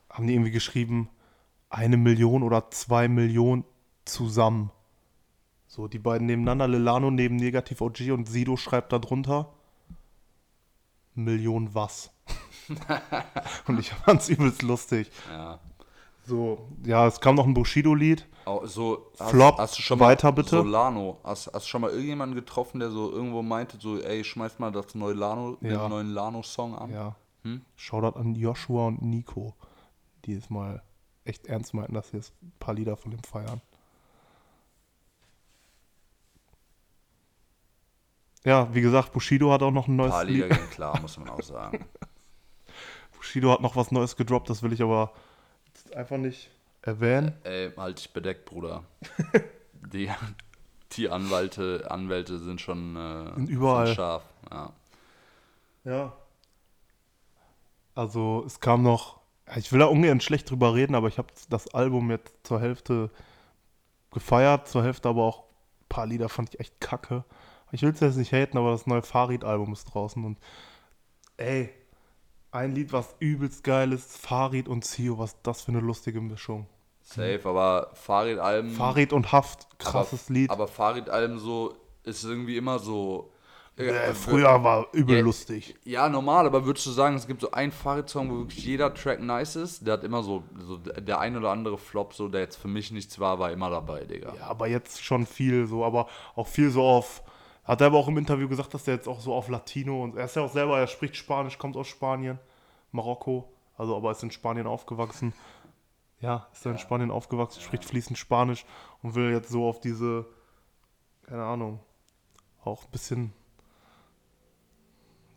haben 0.09 0.27
die 0.27 0.33
irgendwie 0.33 0.51
geschrieben, 0.51 1.09
eine 1.69 1.95
Million 1.95 2.43
oder 2.43 2.69
zwei 2.71 3.07
Millionen 3.07 3.63
zusammen. 4.03 4.71
So, 5.67 5.87
die 5.87 5.99
beiden 5.99 6.27
nebeneinander, 6.27 6.67
Lilano 6.67 7.09
neben 7.11 7.37
Negativ 7.37 7.79
OG 7.79 8.11
und 8.11 8.27
Sido 8.27 8.57
schreibt 8.57 8.91
da 8.91 8.99
drunter, 8.99 9.53
Million 11.15 11.73
was. 11.73 12.11
und 13.67 13.79
ich 13.79 13.89
fand's 13.91 14.29
übelst 14.29 14.61
lustig. 14.61 15.11
Ja. 15.29 15.59
So, 16.25 16.67
ja, 16.85 17.07
es 17.07 17.19
kam 17.19 17.35
noch 17.35 17.45
ein 17.45 17.53
Bushido-Lied. 17.53 18.27
Auch 18.45 18.65
so, 18.65 19.11
hast, 19.19 19.31
Flop, 19.31 19.57
hast 19.57 19.77
du 19.77 19.81
schon 19.81 19.99
mal 19.99 20.05
weiter 20.05 20.31
bitte. 20.31 20.49
Solano, 20.57 21.19
hast, 21.23 21.47
hast 21.53 21.65
du 21.65 21.69
schon 21.69 21.81
mal 21.81 21.89
irgendjemanden 21.91 22.35
getroffen, 22.35 22.79
der 22.79 22.91
so 22.91 23.11
irgendwo 23.11 23.41
meinte, 23.41 23.77
so, 23.79 23.99
ey, 23.99 24.23
schmeiß 24.23 24.59
mal 24.59 24.71
das 24.71 24.93
neue 24.95 25.13
Lano, 25.13 25.57
Ja. 25.61 25.81
den 25.81 25.89
neuen 25.89 26.09
Lano-Song 26.13 26.75
an? 26.75 26.91
Ja. 26.91 27.15
Hm? 27.43 27.61
Shoutout 27.75 28.17
an 28.19 28.35
Joshua 28.35 28.87
und 28.87 29.01
Nico, 29.01 29.55
die 30.25 30.33
es 30.33 30.49
mal 30.49 30.81
echt 31.25 31.47
ernst 31.47 31.73
meinten, 31.73 31.93
dass 31.95 32.09
sie 32.09 32.17
jetzt 32.17 32.33
ein 32.41 32.51
paar 32.59 32.73
Lieder 32.75 32.97
von 32.97 33.11
dem 33.11 33.23
feiern. 33.23 33.61
Ja, 38.43 38.73
wie 38.73 38.81
gesagt, 38.81 39.11
Bushido 39.11 39.51
hat 39.51 39.61
auch 39.61 39.71
noch 39.71 39.87
ein 39.87 39.93
Ein 39.93 39.97
neues 39.97 40.11
paar 40.11 40.23
Lieder 40.25 40.47
Lied. 40.47 40.57
gehen 40.57 40.69
klar, 40.71 40.99
muss 41.01 41.17
man 41.17 41.29
auch 41.29 41.41
sagen. 41.41 41.85
Bushido 43.21 43.51
hat 43.51 43.61
noch 43.61 43.75
was 43.75 43.91
Neues 43.91 44.15
gedroppt, 44.15 44.49
das 44.49 44.63
will 44.63 44.73
ich 44.73 44.81
aber 44.81 45.13
einfach 45.95 46.17
nicht 46.17 46.49
erwähnen. 46.81 47.35
Ey, 47.43 47.71
halt 47.77 47.99
dich 47.99 48.11
bedeckt, 48.11 48.45
Bruder. 48.45 48.83
Die, 49.93 50.09
die 50.93 51.09
Anwälte, 51.09 51.85
Anwälte 51.89 52.39
sind 52.39 52.61
schon 52.61 52.95
äh, 52.95 53.35
Sind 53.35 53.49
überall. 53.49 53.87
Sind 53.87 53.95
scharf. 53.95 54.23
Ja. 54.49 54.73
Ja. 55.83 56.13
Also 57.93 58.43
es 58.45 58.59
kam 58.59 58.81
noch, 58.83 59.19
ich 59.55 59.71
will 59.71 59.79
da 59.79 59.85
ungern 59.85 60.21
schlecht 60.21 60.49
drüber 60.49 60.73
reden, 60.73 60.95
aber 60.95 61.07
ich 61.07 61.17
habe 61.17 61.27
das 61.49 61.73
Album 61.73 62.09
jetzt 62.09 62.35
zur 62.43 62.59
Hälfte 62.59 63.11
gefeiert, 64.11 64.67
zur 64.67 64.83
Hälfte 64.83 65.09
aber 65.09 65.23
auch 65.23 65.43
ein 65.81 65.89
paar 65.89 66.07
Lieder 66.07 66.29
fand 66.29 66.53
ich 66.53 66.59
echt 66.59 66.79
kacke. 66.79 67.23
Ich 67.71 67.81
will 67.81 67.91
es 67.91 67.99
jetzt 67.99 68.17
nicht 68.17 68.33
haten, 68.33 68.57
aber 68.57 68.71
das 68.71 68.87
neue 68.87 69.01
Farid-Album 69.03 69.73
ist 69.73 69.85
draußen 69.85 70.23
und 70.23 70.39
ey, 71.37 71.71
ein 72.51 72.75
Lied, 72.75 72.93
was 72.93 73.15
übelst 73.19 73.63
geil 73.63 73.93
ist, 73.93 74.17
Farid 74.17 74.67
und 74.67 74.83
Zio, 74.83 75.17
was 75.17 75.41
das 75.41 75.61
für 75.61 75.71
eine 75.71 75.79
lustige 75.79 76.21
Mischung. 76.21 76.67
Safe, 77.01 77.41
aber 77.43 77.91
Farid-Alben. 77.93 78.71
Farid 78.71 79.13
und 79.13 79.31
Haft, 79.31 79.67
aber, 79.79 79.91
krasses 79.91 80.29
Lied. 80.29 80.49
Aber 80.49 80.67
Farid-Alben 80.67 81.39
so 81.39 81.73
ist 82.03 82.23
irgendwie 82.23 82.57
immer 82.57 82.79
so. 82.79 83.31
äh, 83.77 84.13
früher 84.13 84.63
war 84.63 84.87
übel 84.93 85.17
Ja, 85.17 85.23
lustig. 85.23 85.75
Ja, 85.83 86.09
normal, 86.09 86.45
aber 86.45 86.65
würdest 86.65 86.85
du 86.85 86.91
sagen, 86.91 87.15
es 87.15 87.27
gibt 87.27 87.41
so 87.41 87.51
einen 87.51 87.71
Farid-Song, 87.71 88.29
wo 88.29 88.37
wirklich 88.39 88.65
jeder 88.65 88.93
Track 88.93 89.21
nice 89.21 89.55
ist? 89.55 89.85
Der 89.85 89.93
hat 89.93 90.03
immer 90.03 90.23
so, 90.23 90.43
so 90.59 90.77
der 90.77 91.19
ein 91.19 91.35
oder 91.35 91.51
andere 91.51 91.77
Flop, 91.77 92.13
so 92.13 92.27
der 92.27 92.41
jetzt 92.41 92.57
für 92.57 92.67
mich 92.67 92.91
nichts 92.91 93.19
war, 93.19 93.39
war 93.39 93.51
immer 93.51 93.69
dabei, 93.69 94.05
Digga. 94.05 94.33
Ja, 94.35 94.47
aber 94.47 94.67
jetzt 94.67 95.03
schon 95.03 95.25
viel 95.25 95.67
so, 95.67 95.83
aber 95.83 96.07
auch 96.35 96.47
viel 96.47 96.69
so 96.69 96.83
auf. 96.83 97.23
Hat 97.63 97.81
er 97.81 97.87
aber 97.87 97.97
auch 97.97 98.07
im 98.07 98.17
Interview 98.17 98.47
gesagt, 98.47 98.73
dass 98.73 98.87
er 98.87 98.95
jetzt 98.95 99.07
auch 99.07 99.19
so 99.19 99.33
auf 99.33 99.47
Latino 99.47 100.03
und 100.03 100.15
er 100.15 100.25
ist 100.25 100.35
ja 100.35 100.41
auch 100.41 100.51
selber, 100.51 100.79
er 100.79 100.87
spricht 100.87 101.15
Spanisch, 101.15 101.57
kommt 101.57 101.77
aus 101.77 101.87
Spanien, 101.87 102.39
Marokko, 102.91 103.51
also 103.77 103.95
aber 103.95 104.11
ist 104.11 104.23
in 104.23 104.31
Spanien 104.31 104.67
aufgewachsen. 104.67 105.33
Ja, 106.19 106.47
ist 106.51 106.65
er 106.65 106.73
in 106.73 106.77
Spanien 106.77 107.11
aufgewachsen, 107.11 107.61
spricht 107.61 107.85
fließend 107.85 108.17
Spanisch 108.17 108.65
und 109.01 109.15
will 109.15 109.31
jetzt 109.31 109.49
so 109.49 109.67
auf 109.67 109.79
diese, 109.79 110.25
keine 111.27 111.43
Ahnung, 111.43 111.79
auch 112.63 112.83
ein 112.83 112.91
bisschen 112.91 113.33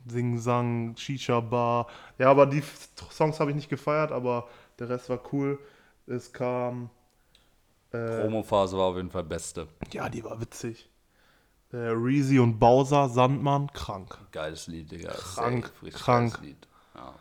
Sing, 0.07 0.39
Sang, 0.39 0.97
Shisha-Bar. 0.97 1.87
Ja, 2.19 2.31
aber 2.31 2.47
die 2.47 2.63
Songs 3.11 3.41
habe 3.41 3.51
ich 3.51 3.57
nicht 3.57 3.71
gefeiert, 3.71 4.13
aber 4.13 4.49
der 4.79 4.91
Rest 4.91 5.09
war 5.09 5.21
cool. 5.33 5.59
Es 6.07 6.33
kam. 6.33 6.91
Äh, 7.91 8.21
Promo-Phase 8.21 8.77
war 8.77 8.87
auf 8.87 8.97
jeden 8.97 9.11
Fall 9.11 9.25
beste. 9.25 9.69
ja, 9.93 10.09
die 10.09 10.23
war 10.25 10.41
witzig. 10.41 10.91
Äh, 11.75 11.89
Reezy 11.89 12.39
und 12.39 12.61
Bowser, 12.61 13.09
Sandmann, 13.09 13.73
krank. 13.73 14.17
Geiles 14.31 14.69
Lied, 14.69 14.93
Digga. 14.93 15.11
Krank, 15.11 15.73
Safe, 15.83 15.91
krank. 15.91 16.39
Lied. 16.41 16.69
Ja. 16.95 17.15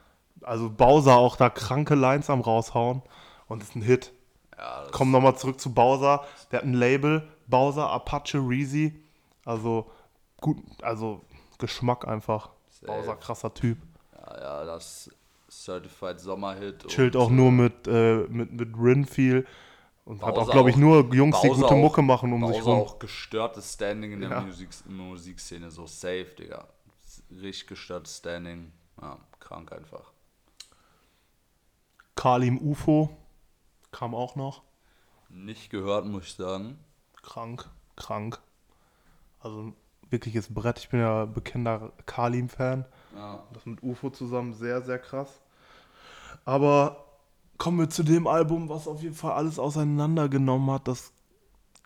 Also 0.43 0.69
Bowser 0.69 1.15
auch 1.15 1.37
da 1.37 1.49
kranke 1.49 1.95
Lines 1.95 2.29
am 2.29 2.41
raushauen 2.41 3.01
und 3.47 3.63
ist 3.63 3.75
ein 3.75 3.81
Hit. 3.81 4.13
Ja, 4.55 4.83
das 4.83 4.91
Kommen 4.91 5.09
nochmal 5.09 5.35
zurück 5.37 5.59
zu 5.59 5.73
Bowser. 5.73 6.23
Der 6.51 6.59
hat 6.59 6.65
ein 6.65 6.75
Label, 6.75 7.27
Bowser, 7.47 7.89
Apache, 7.89 8.37
Reezy. 8.37 8.93
Also 9.43 9.89
gut, 10.39 10.57
also 10.83 11.21
Geschmack 11.57 12.07
einfach. 12.07 12.51
Safe. 12.69 12.85
Bowser, 12.85 13.15
krasser 13.15 13.53
Typ. 13.55 13.79
Ja, 14.13 14.39
ja, 14.39 14.65
das 14.65 15.09
Certified 15.49 16.19
Sommerhit. 16.19 16.87
Chillt 16.89 17.15
auch 17.15 17.31
nur 17.31 17.51
mit, 17.51 17.87
äh, 17.87 18.27
mit, 18.27 18.53
mit 18.53 18.69
Rin 18.77 19.05
viel. 19.05 19.47
Und 20.05 20.21
hat 20.21 20.33
auch, 20.33 20.39
Bowser 20.39 20.51
glaube 20.51 20.69
ich, 20.69 20.75
nur 20.75 21.13
Jungs, 21.13 21.39
die 21.41 21.47
Bowser 21.47 21.61
gute 21.61 21.73
auch- 21.75 21.77
Mucke 21.79 22.01
machen 22.01 22.33
um 22.33 22.41
Bowser 22.41 22.53
sich 22.55 22.65
rum. 22.65 22.79
auch 22.81 22.99
gestörtes 22.99 23.73
Standing 23.73 24.11
in 24.13 24.19
der 24.21 24.29
Ja. 24.31 24.41
Musik, 24.41 24.69
Musikszene, 24.87 25.71
so 25.71 25.87
safe, 25.87 26.27
Digga. 26.37 26.67
Richtig 27.31 27.67
gestörtes 27.67 28.17
Standing. 28.17 28.71
Ja, 29.01 29.17
krank 29.39 29.71
einfach. 29.71 30.11
Kalim 32.15 32.57
UFO 32.59 33.09
kam 33.91 34.13
auch 34.15 34.35
noch. 34.35 34.61
Nicht 35.29 35.69
gehört, 35.69 36.05
muss 36.05 36.23
ich 36.25 36.33
sagen. 36.33 36.77
Krank, 37.21 37.69
krank. 37.95 38.39
Also 39.39 39.73
wirkliches 40.09 40.53
Brett. 40.53 40.79
Ich 40.79 40.89
bin 40.89 40.99
ja 40.99 41.25
bekennender 41.25 41.91
Kalim-Fan. 42.05 42.85
Ja. 43.15 43.43
Das 43.53 43.65
mit 43.65 43.81
UFO 43.81 44.09
zusammen 44.09 44.53
sehr, 44.53 44.81
sehr 44.81 44.99
krass. 44.99 45.41
Aber 46.45 47.05
kommen 47.63 47.79
wir 47.79 47.89
zu 47.89 48.03
dem 48.03 48.27
Album, 48.27 48.67
was 48.67 48.89
auf 48.89 49.01
jeden 49.01 49.15
Fall 49.15 49.31
alles 49.31 49.57
auseinandergenommen 49.57 50.69
hat. 50.69 50.85
Das 50.89 51.13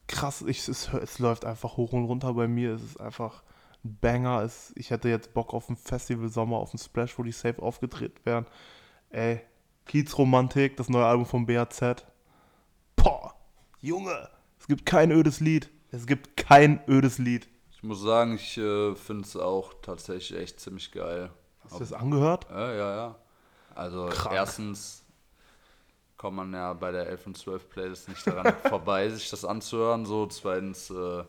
krass, 0.07 0.41
ich, 0.41 0.67
es, 0.67 0.91
es 0.91 1.19
läuft 1.19 1.45
einfach 1.45 1.77
hoch 1.77 1.93
und 1.93 2.05
runter 2.05 2.33
bei 2.33 2.47
mir. 2.47 2.73
Es 2.73 2.81
ist 2.81 2.99
einfach 2.99 3.43
ein 3.85 3.95
Banger. 4.01 4.41
Es, 4.41 4.73
ich 4.75 4.89
hätte 4.89 5.07
jetzt 5.07 5.35
Bock 5.35 5.53
auf 5.53 5.69
ein 5.69 5.75
Festival 5.75 6.29
Sommer, 6.29 6.57
auf 6.57 6.73
ein 6.73 6.79
Splash, 6.79 7.19
wo 7.19 7.21
die 7.21 7.31
safe 7.31 7.61
aufgetreten 7.61 8.19
wären. 8.23 8.47
Ey, 9.11 9.41
Kiezromantik, 9.85 10.77
das 10.77 10.89
neue 10.89 11.05
Album 11.05 11.27
von 11.27 11.45
BAZ. 11.45 12.03
Boah, 12.95 13.35
Junge, 13.79 14.29
es 14.59 14.65
gibt 14.65 14.83
kein 14.83 15.11
ödes 15.11 15.41
Lied. 15.41 15.69
Es 15.91 16.07
gibt 16.07 16.37
kein 16.37 16.81
ödes 16.87 17.19
Lied. 17.19 17.47
Ich 17.71 17.83
muss 17.83 18.01
sagen, 18.01 18.33
ich 18.33 18.57
äh, 18.57 18.95
finde 18.95 19.25
es 19.25 19.37
auch 19.37 19.75
tatsächlich 19.83 20.39
echt 20.39 20.59
ziemlich 20.59 20.91
geil. 20.91 21.29
Hast 21.65 21.75
du 21.75 21.79
das 21.81 21.93
angehört? 21.93 22.47
Ja, 22.49 22.73
ja, 22.73 22.95
ja. 22.95 23.15
Also 23.75 24.07
Krank. 24.07 24.35
erstens 24.35 25.03
kommt 26.17 26.37
man 26.37 26.53
ja 26.53 26.73
bei 26.73 26.91
der 26.91 27.07
11 27.07 27.27
und 27.27 27.37
12 27.37 27.69
Playlist 27.69 28.09
nicht 28.09 28.25
daran 28.25 28.53
vorbei, 28.69 29.09
sich 29.09 29.29
das 29.29 29.45
anzuhören. 29.45 30.05
So, 30.05 30.25
zweitens 30.27 30.89
äh, 30.89 31.23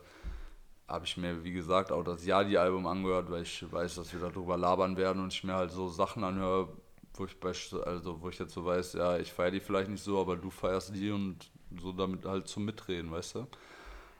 habe 0.89 1.05
ich 1.05 1.17
mir, 1.17 1.45
wie 1.45 1.53
gesagt, 1.53 1.93
auch 1.93 2.03
das 2.03 2.25
Yadi-Album 2.25 2.87
angehört, 2.87 3.31
weil 3.31 3.43
ich 3.43 3.71
weiß, 3.71 3.97
dass 3.97 4.13
wir 4.13 4.21
darüber 4.21 4.57
labern 4.57 4.97
werden 4.97 5.23
und 5.23 5.33
ich 5.33 5.45
mir 5.45 5.55
halt 5.55 5.71
so 5.71 5.89
Sachen 5.89 6.25
anhöre, 6.25 6.69
wo 7.15 7.27
ich 7.27 7.39
beispielsweise, 7.39 7.87
also 7.87 8.21
wo 8.23 8.31
ich 8.31 8.39
jetzt 8.39 8.55
so 8.55 8.65
weiß, 8.65 8.95
ja, 8.95 9.19
ich 9.19 9.33
feiere 9.33 9.51
die 9.51 9.61
vielleicht 9.61 9.91
nicht 9.91 10.03
so, 10.03 10.21
aber 10.21 10.37
du 10.37 10.51
feierst 10.51 10.95
die 10.95 11.11
und 11.11 11.51
so 11.79 11.93
damit 11.93 12.25
halt 12.25 12.49
zum 12.49 12.65
Mitreden, 12.65 13.11
weißt 13.11 13.35
du? 13.35 13.47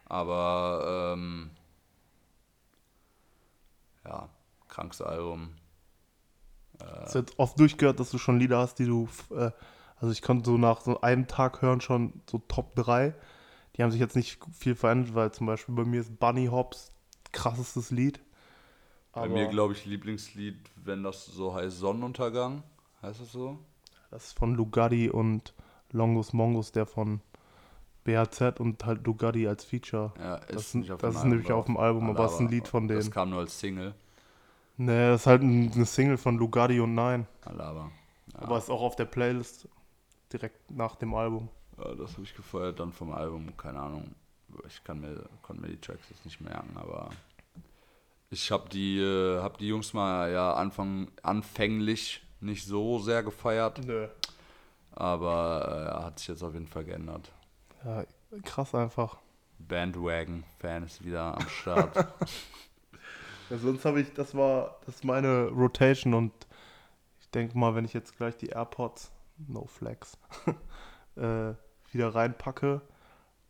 Aber 0.05 1.15
ähm, 1.17 1.51
ja, 4.05 4.29
krankes 4.69 5.01
Album. 5.01 5.55
Hast 6.81 7.15
du 7.15 7.19
jetzt 7.21 7.39
oft 7.39 7.59
durchgehört, 7.59 7.99
dass 7.99 8.11
du 8.11 8.19
schon 8.19 8.39
Lieder 8.39 8.59
hast, 8.59 8.79
die 8.79 8.87
du, 8.87 9.09
äh, 9.31 9.51
also 10.01 10.13
ich 10.13 10.23
konnte 10.23 10.51
so 10.51 10.57
nach 10.59 10.81
so 10.81 11.01
einem 11.01 11.27
Tag 11.27 11.63
hören 11.63 11.81
schon 11.81 12.21
so 12.31 12.39
Top 12.49 12.75
3. 12.77 13.15
Die 13.77 13.83
haben 13.83 13.91
sich 13.91 14.01
jetzt 14.01 14.17
nicht 14.17 14.39
viel 14.53 14.75
verändert, 14.75 15.15
weil 15.15 15.33
zum 15.33 15.47
Beispiel 15.47 15.75
bei 15.75 15.85
mir 15.85 16.01
ist 16.01 16.19
Bunny 16.19 16.47
Hops 16.47 16.93
krassestes 17.33 17.91
Lied. 17.91 18.21
Bei 19.13 19.29
mir, 19.29 19.49
glaube 19.49 19.73
ich, 19.73 19.85
Lieblingslied, 19.85 20.57
wenn 20.77 21.03
das 21.03 21.27
so 21.27 21.55
heißt, 21.55 21.79
Sonnenuntergang. 21.79 22.63
Heißt 23.03 23.21
das 23.21 23.33
so? 23.33 23.59
das 24.11 24.29
ist 24.29 24.39
von 24.39 24.55
Lugatti 24.55 25.11
und 25.11 25.53
Longus 25.91 26.33
Mongus, 26.33 26.73
der 26.73 26.87
von 26.87 27.21
BHZ 28.05 28.59
und 28.59 28.85
halt 28.87 29.07
Lugatti 29.07 29.47
als 29.47 29.65
Feature. 29.65 30.13
Ja, 30.19 30.39
Das 30.39 30.63
ist- 30.69 30.75
nicht 30.77 30.91
auf 30.93 31.01
das 31.01 31.17
ist 31.17 31.25
nämlich 31.25 31.53
auf 31.53 31.67
dem 31.67 31.77
Album, 31.77 32.09
aber 32.09 32.25
es 32.25 32.33
ist 32.35 32.41
ein 32.41 32.49
Lied 32.49 32.67
von 32.69 32.89
Das 32.89 33.05
denen. 33.05 33.13
kam 33.13 33.31
nur 33.31 33.41
als 33.41 33.59
Single. 33.61 33.95
Nee, 34.79 35.09
das 35.11 35.23
ist 35.23 35.27
halt 35.27 35.43
ein- 35.43 35.71
eine 35.75 35.85
Single 35.85 36.17
von 36.17 36.39
Lugatti 36.39 36.81
und 36.81 36.95
Nein. 36.95 37.27
Alaba. 37.45 37.91
Aber 38.35 38.57
ist 38.59 38.71
auch 38.71 38.81
auf 38.81 38.97
der 38.97 39.05
Playlist 39.07 39.69
direkt 40.33 40.71
nach 40.71 40.97
dem 40.97 41.15
Album. 41.15 41.49
Ja, 41.79 41.95
das 41.95 42.13
habe 42.13 42.23
ich 42.23 42.35
gefeiert 42.35 42.81
dann 42.81 42.93
vom 42.93 43.13
Album. 43.13 43.57
Keine 43.57 43.81
Ahnung. 43.81 44.15
Ich 44.67 44.83
kann 44.83 45.01
mir, 45.01 45.29
konnte 45.43 45.63
mir 45.63 45.69
die 45.69 45.81
Tracks 45.81 46.09
jetzt 46.11 46.25
nicht 46.25 46.41
merken, 46.41 46.77
aber 46.77 47.11
ich 48.31 48.51
habe 48.51 48.69
die, 48.69 48.99
äh, 48.99 49.41
hab 49.41 49.59
die 49.59 49.69
Jungs 49.69 49.93
mal 49.93 50.31
ja 50.33 50.55
Anfang, 50.55 51.11
anfänglich 51.23 52.23
nicht 52.41 52.67
so 52.67 52.99
sehr 52.99 53.23
gefeiert, 53.23 53.85
Nö. 53.85 54.09
aber 54.93 55.99
äh, 56.01 56.05
hat 56.05 56.19
sich 56.19 56.29
jetzt 56.29 56.43
auf 56.43 56.55
jeden 56.55 56.67
Fall 56.67 56.85
geändert. 56.85 57.31
Ja, 57.85 58.05
krass 58.45 58.75
einfach. 58.75 59.19
Bandwagon-Fan 59.59 60.85
ist 60.85 61.05
wieder 61.05 61.37
am 61.37 61.49
Start. 61.49 62.07
Ja, 63.51 63.57
sonst 63.57 63.83
habe 63.87 64.03
ich, 64.03 64.13
das 64.13 64.35
war, 64.35 64.79
das 64.85 64.97
ist 64.97 65.05
meine 65.05 65.49
Rotation 65.49 66.13
und 66.13 66.33
ich 67.19 67.31
denke 67.31 67.57
mal, 67.57 67.75
wenn 67.75 67.87
ich 67.87 67.95
jetzt 67.95 68.15
gleich 68.17 68.37
die 68.37 68.49
AirPods, 68.49 69.11
no 69.47 69.67
flex, 69.67 70.19
äh, 71.17 71.55
wieder 71.93 72.15
reinpacke, 72.15 72.83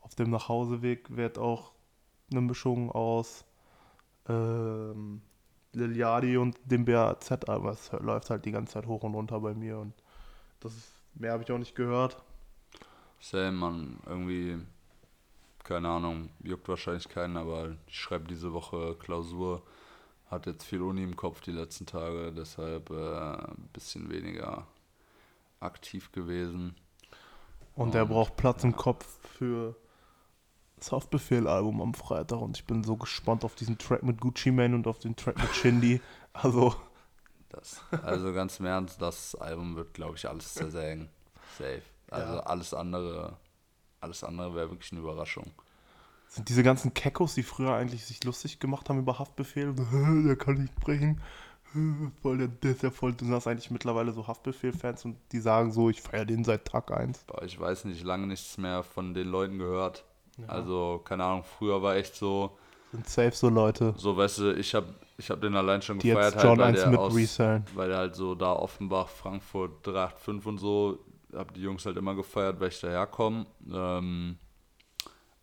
auf 0.00 0.14
dem 0.14 0.30
Nachhauseweg 0.30 1.16
wird 1.16 1.38
auch 1.38 1.72
eine 2.30 2.40
Mischung 2.40 2.90
aus 2.90 3.44
ähm, 4.28 5.22
Lil 5.72 5.96
Yachty 5.96 6.36
und 6.36 6.58
dem 6.64 6.84
BAZ, 6.84 7.30
aber 7.48 7.72
es 7.72 7.92
läuft 7.92 8.30
halt 8.30 8.44
die 8.44 8.52
ganze 8.52 8.74
Zeit 8.74 8.86
hoch 8.86 9.02
und 9.02 9.14
runter 9.14 9.40
bei 9.40 9.54
mir 9.54 9.78
und 9.78 9.94
das 10.60 10.76
ist, 10.76 10.92
mehr 11.14 11.32
habe 11.32 11.42
ich 11.42 11.52
auch 11.52 11.58
nicht 11.58 11.74
gehört. 11.74 12.22
Same, 13.20 13.52
man, 13.52 13.98
irgendwie, 14.06 14.58
keine 15.64 15.88
Ahnung, 15.88 16.30
juckt 16.42 16.68
wahrscheinlich 16.68 17.08
keinen, 17.08 17.36
aber 17.36 17.76
ich 17.86 17.98
schreibe 17.98 18.28
diese 18.28 18.52
Woche 18.52 18.96
Klausur, 18.98 19.62
hat 20.30 20.46
jetzt 20.46 20.64
viel 20.64 20.82
Uni 20.82 21.02
im 21.02 21.16
Kopf 21.16 21.40
die 21.40 21.52
letzten 21.52 21.86
Tage, 21.86 22.32
deshalb 22.32 22.90
äh, 22.90 22.94
ein 22.94 23.68
bisschen 23.72 24.10
weniger 24.10 24.66
aktiv 25.60 26.12
gewesen. 26.12 26.74
Und 27.74 27.94
er 27.94 28.02
Und, 28.02 28.08
braucht 28.08 28.36
Platz 28.36 28.64
im 28.64 28.74
Kopf 28.76 29.06
für 29.36 29.76
das 30.76 30.92
Haftbefehl-Album 30.92 31.80
am 31.80 31.94
Freitag. 31.94 32.40
Und 32.40 32.56
ich 32.56 32.64
bin 32.64 32.84
so 32.84 32.96
gespannt 32.96 33.44
auf 33.44 33.54
diesen 33.54 33.78
Track 33.78 34.02
mit 34.02 34.20
Gucci 34.20 34.50
Mane 34.50 34.74
und 34.74 34.86
auf 34.86 34.98
den 34.98 35.16
Track 35.16 35.38
mit 35.38 35.54
Shindy. 35.54 36.00
Also, 36.34 36.74
Das, 37.48 37.80
also 38.02 38.32
ganz 38.32 38.60
im 38.60 38.66
Ernst, 38.66 39.02
das 39.02 39.34
Album 39.34 39.74
wird, 39.74 39.92
glaube 39.94 40.14
ich, 40.16 40.28
alles 40.28 40.54
zersägen. 40.54 41.08
Safe. 41.56 41.82
Also 42.10 42.34
Ja. 42.34 42.40
alles 42.40 42.74
andere, 42.74 43.36
alles 44.00 44.22
andere 44.22 44.54
wäre 44.54 44.70
wirklich 44.70 44.92
eine 44.92 45.00
Überraschung. 45.00 45.50
sind 46.28 46.48
diese 46.48 46.62
ganzen 46.62 46.92
Kekos, 46.94 47.34
die 47.34 47.42
früher 47.42 47.74
eigentlich 47.74 48.04
sich 48.04 48.22
lustig 48.22 48.60
gemacht 48.60 48.88
haben 48.88 48.98
über 49.00 49.18
Haftbefehl, 49.18 49.74
so, 49.74 49.82
"Hä, 49.90 50.22
der 50.26 50.36
kann 50.36 50.54
nicht 50.60 50.74
brechen, 50.76 51.20
voll, 52.22 52.38
der, 52.38 52.48
der 52.48 52.70
ist 52.72 52.82
ja 52.82 52.90
voll, 52.90 53.12
du 53.12 53.26
hast 53.30 53.46
eigentlich 53.46 53.70
mittlerweile 53.70 54.12
so 54.12 54.26
Haftbefehl-Fans 54.26 55.04
und 55.04 55.16
die 55.32 55.40
sagen 55.40 55.72
so, 55.72 55.90
ich 55.90 56.00
feiere 56.00 56.24
den 56.24 56.44
seit 56.44 56.64
Tag 56.64 56.90
1. 56.90 57.24
Boah, 57.26 57.42
ich 57.42 57.58
weiß 57.58 57.84
nicht, 57.86 58.02
lange 58.04 58.26
nichts 58.26 58.58
mehr 58.58 58.82
von 58.82 59.14
den 59.14 59.28
Leuten 59.28 59.58
gehört. 59.58 60.04
Also, 60.46 61.00
keine 61.04 61.24
Ahnung, 61.24 61.42
früher 61.42 61.82
war 61.82 61.96
echt 61.96 62.14
so, 62.14 62.56
Sind 62.92 63.08
safe 63.08 63.34
so 63.34 63.48
Leute, 63.48 63.92
so 63.96 64.16
weißt 64.16 64.38
du, 64.38 64.54
ich 64.54 64.72
habe 64.72 64.94
ich 65.16 65.30
hab 65.30 65.40
den 65.40 65.56
allein 65.56 65.82
schon 65.82 65.98
die 65.98 66.10
gefeiert, 66.10 66.36
halt, 66.36 66.60
1 66.60 66.78
weil, 66.78 66.86
mit 66.86 66.94
der 66.94 67.00
aus, 67.00 67.16
resellen. 67.16 67.64
weil 67.74 67.88
der 67.88 67.98
halt 67.98 68.14
so 68.14 68.36
da 68.36 68.52
Offenbach, 68.52 69.08
Frankfurt 69.08 69.84
385 69.84 70.46
und 70.46 70.58
so, 70.58 70.98
hab 71.34 71.52
die 71.54 71.62
Jungs 71.62 71.84
halt 71.84 71.96
immer 71.96 72.14
gefeiert, 72.14 72.60
weil 72.60 72.68
ich 72.68 72.80
daherkomme. 72.80 73.46
Ähm, 73.70 74.38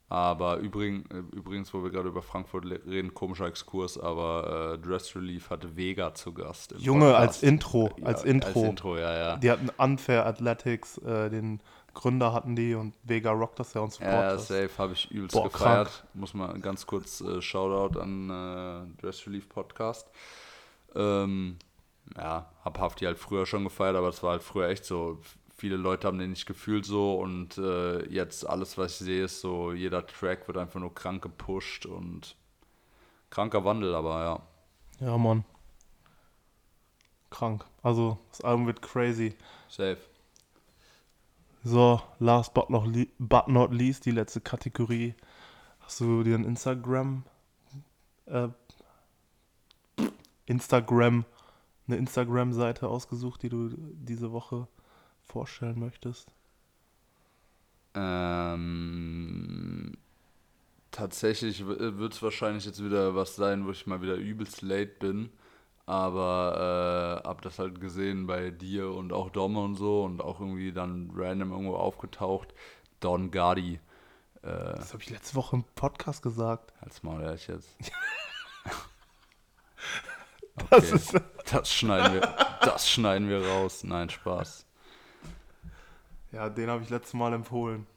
aber 0.08 0.58
übrigens, 0.58 1.08
übrigens, 1.34 1.74
wo 1.74 1.84
wir 1.84 1.90
gerade 1.90 2.10
über 2.10 2.22
Frankfurt 2.22 2.66
reden, 2.66 3.14
komischer 3.14 3.48
Exkurs, 3.48 3.98
aber 3.98 4.74
äh, 4.74 4.78
Dress 4.78 5.16
Relief 5.16 5.50
hatte 5.50 5.76
Vega 5.76 6.14
zu 6.14 6.34
Gast. 6.34 6.74
im 6.74 6.80
Junge, 6.80 7.06
Podcast. 7.06 7.22
als 7.22 7.44
Intro, 7.44 7.90
Ja, 7.98 8.06
als 8.06 8.24
Intro. 8.24 8.60
Als 8.60 8.70
Intro, 8.70 8.98
ja, 8.98 9.18
ja. 9.18 9.38
Die 9.38 9.50
hatten 9.50 9.70
Unfair 9.78 10.26
Athletics, 10.28 11.00
äh, 11.00 11.30
den 11.30 11.60
Gründer 11.96 12.34
hatten 12.34 12.56
die 12.56 12.76
und 12.76 12.94
Vega 13.04 13.32
rockt 13.32 13.60
das 13.60 13.74
ja 13.74 13.82
und 13.82 13.92
supportet 13.92 14.22
Ja, 14.22 14.38
safe 14.38 14.70
habe 14.78 14.94
ich 14.94 15.10
übelst 15.10 15.34
Boah, 15.34 15.50
gefeiert. 15.50 16.04
Muss 16.14 16.34
mal 16.34 16.60
ganz 16.60 16.86
kurz 16.86 17.22
äh, 17.22 17.42
Shoutout 17.42 18.00
an 18.00 18.30
äh, 18.30 19.02
Dress 19.02 19.26
Relief 19.26 19.50
Podcast. 19.50 20.12
Ähm, 20.94 21.58
ja, 22.16 22.52
hab 22.64 22.80
Hafti 22.80 23.06
halt 23.06 23.18
früher 23.18 23.46
schon 23.46 23.64
gefeiert, 23.64 23.96
aber 23.96 24.10
es 24.10 24.22
war 24.22 24.32
halt 24.34 24.44
früher 24.44 24.70
echt 24.70 24.86
so. 24.86 25.20
Viele 25.66 25.78
Leute 25.78 26.06
haben 26.08 26.20
den 26.20 26.30
nicht 26.30 26.46
gefühlt 26.46 26.86
so 26.86 27.16
und 27.20 27.58
äh, 27.58 28.08
jetzt 28.08 28.48
alles, 28.48 28.78
was 28.78 28.92
ich 28.92 28.98
sehe, 29.08 29.24
ist 29.24 29.42
so, 29.42 29.74
jeder 29.74 30.06
Track 30.06 30.48
wird 30.48 30.58
einfach 30.60 30.80
nur 30.80 30.94
krank 30.94 31.24
gepusht 31.24 31.88
und 31.88 32.36
kranker 33.32 33.66
Wandel, 33.66 33.96
aber 33.96 34.44
ja, 35.00 35.08
Ja, 35.08 35.18
Mann. 35.18 35.44
Krank. 37.32 37.66
Also, 37.82 38.20
das 38.30 38.42
Album 38.42 38.68
wird 38.68 38.84
crazy. 38.84 39.34
safe. 39.68 39.98
So, 41.64 42.00
last 42.20 42.54
but 42.54 42.70
not, 42.70 42.88
but 43.18 43.48
not 43.48 43.74
least, 43.74 44.06
die 44.06 44.12
letzte 44.12 44.42
Kategorie. 44.42 45.16
Hast 45.80 46.00
du 46.00 46.22
dir 46.22 46.36
ein 46.38 46.46
Instagram, 46.46 47.24
äh, 48.28 48.50
Instagram, 50.46 51.26
eine 51.88 51.98
Instagram-Seite 51.98 52.88
ausgesucht, 52.88 53.42
die 53.42 53.50
du 53.50 53.70
diese 53.76 54.32
Woche 54.32 54.68
vorstellen 55.26 55.80
möchtest? 55.80 56.32
Ähm, 57.94 59.98
tatsächlich 60.92 61.66
wird 61.68 62.14
es 62.14 62.22
wahrscheinlich 62.24 62.66
jetzt 62.66 62.84
wieder 62.84 63.16
was 63.16 63.36
sein, 63.36 63.66
wo 63.66 63.72
ich 63.72 63.88
mal 63.88 64.02
wieder 64.02 64.16
übelst 64.16 64.62
late 64.62 64.88
bin. 65.00 65.32
Aber 65.88 67.22
äh, 67.26 67.28
hab 67.28 67.42
das 67.44 67.60
halt 67.60 67.80
gesehen 67.82 68.26
bei 68.28 68.50
dir 68.52 68.90
und 68.92 69.14
auch 69.14 69.30
Domme 69.32 69.60
und 69.62 69.76
so 69.76 70.04
und 70.04 70.22
auch 70.22 70.40
irgendwie 70.40 70.72
dann 70.74 71.12
random 71.16 71.52
irgendwo 71.52 71.76
aufgetaucht. 71.78 72.54
Don 73.02 73.30
Gardi. 73.32 73.80
Äh, 74.44 74.76
Das 74.78 74.94
habe 74.94 75.02
ich 75.04 75.10
letzte 75.10 75.36
Woche 75.36 75.56
im 75.58 75.64
Podcast 75.76 76.22
gesagt. 76.22 76.74
als 76.82 77.02
Maul 77.04 77.22
ehrlich 77.24 77.48
jetzt. 77.48 77.76
Das 80.70 80.82
Okay, 80.82 80.92
ist, 80.92 81.14
das 81.52 81.74
schneiden 81.74 82.14
wir, 82.14 82.22
das 82.62 82.90
schneiden 82.90 83.30
wir 83.30 83.46
raus. 83.46 83.84
Nein, 83.84 84.10
Spaß. 84.10 84.66
Ja, 86.36 86.50
den 86.50 86.70
habe 86.70 86.84
ich 86.84 86.90
letztes 86.90 87.14
Mal 87.14 87.34
empfohlen. 87.34 87.88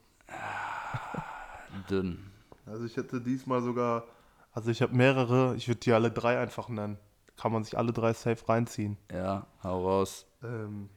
Dünn. 1.90 2.30
Also 2.66 2.84
ich 2.84 2.96
hätte 2.96 3.20
diesmal 3.20 3.62
sogar, 3.62 4.04
also 4.52 4.70
ich 4.70 4.82
habe 4.82 4.94
mehrere, 4.94 5.54
ich 5.56 5.68
würde 5.68 5.80
die 5.80 5.92
alle 5.92 6.10
drei 6.10 6.38
einfach 6.38 6.68
nennen. 6.68 6.98
Kann 7.36 7.52
man 7.52 7.64
sich 7.64 7.76
alle 7.78 7.92
drei 7.92 8.12
safe 8.12 8.48
reinziehen. 8.48 8.96
Ja, 9.12 9.46
hau 9.62 9.86
raus. 9.86 10.26
Ähm, 10.42 10.88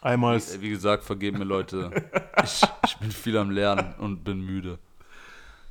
einmal 0.00 0.38
Wie, 0.40 0.60
wie 0.60 0.70
gesagt, 0.70 1.04
vergeben 1.04 1.38
mir 1.38 1.44
Leute. 1.44 1.90
Ich, 2.44 2.62
ich 2.86 2.96
bin 2.98 3.10
viel 3.10 3.36
am 3.36 3.50
Lernen 3.50 3.94
und 3.98 4.22
bin 4.22 4.40
müde. 4.40 4.78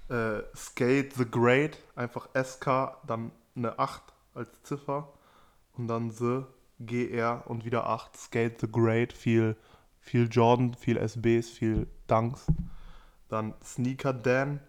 äh, 0.09 0.41
Skate 0.53 1.13
the 1.13 1.23
Great, 1.25 1.77
einfach 1.95 2.27
SK, 2.35 2.97
dann 3.07 3.31
eine 3.55 3.79
8 3.79 4.03
als 4.35 4.49
Ziffer 4.63 5.13
und 5.77 5.87
dann 5.87 6.11
The 6.11 6.41
GR 6.79 7.43
und 7.47 7.63
wieder 7.63 7.87
8, 7.87 8.17
Skate 8.17 8.59
the 8.59 8.67
Great, 8.69 9.13
viel, 9.13 9.55
viel 10.07 10.29
Jordan, 10.31 10.73
viel 10.73 10.97
SBs, 10.97 11.49
viel 11.49 11.87
Dunks. 12.07 12.47
Dann 13.27 13.53
Sneaker 13.61 14.13
Dan, 14.13 14.61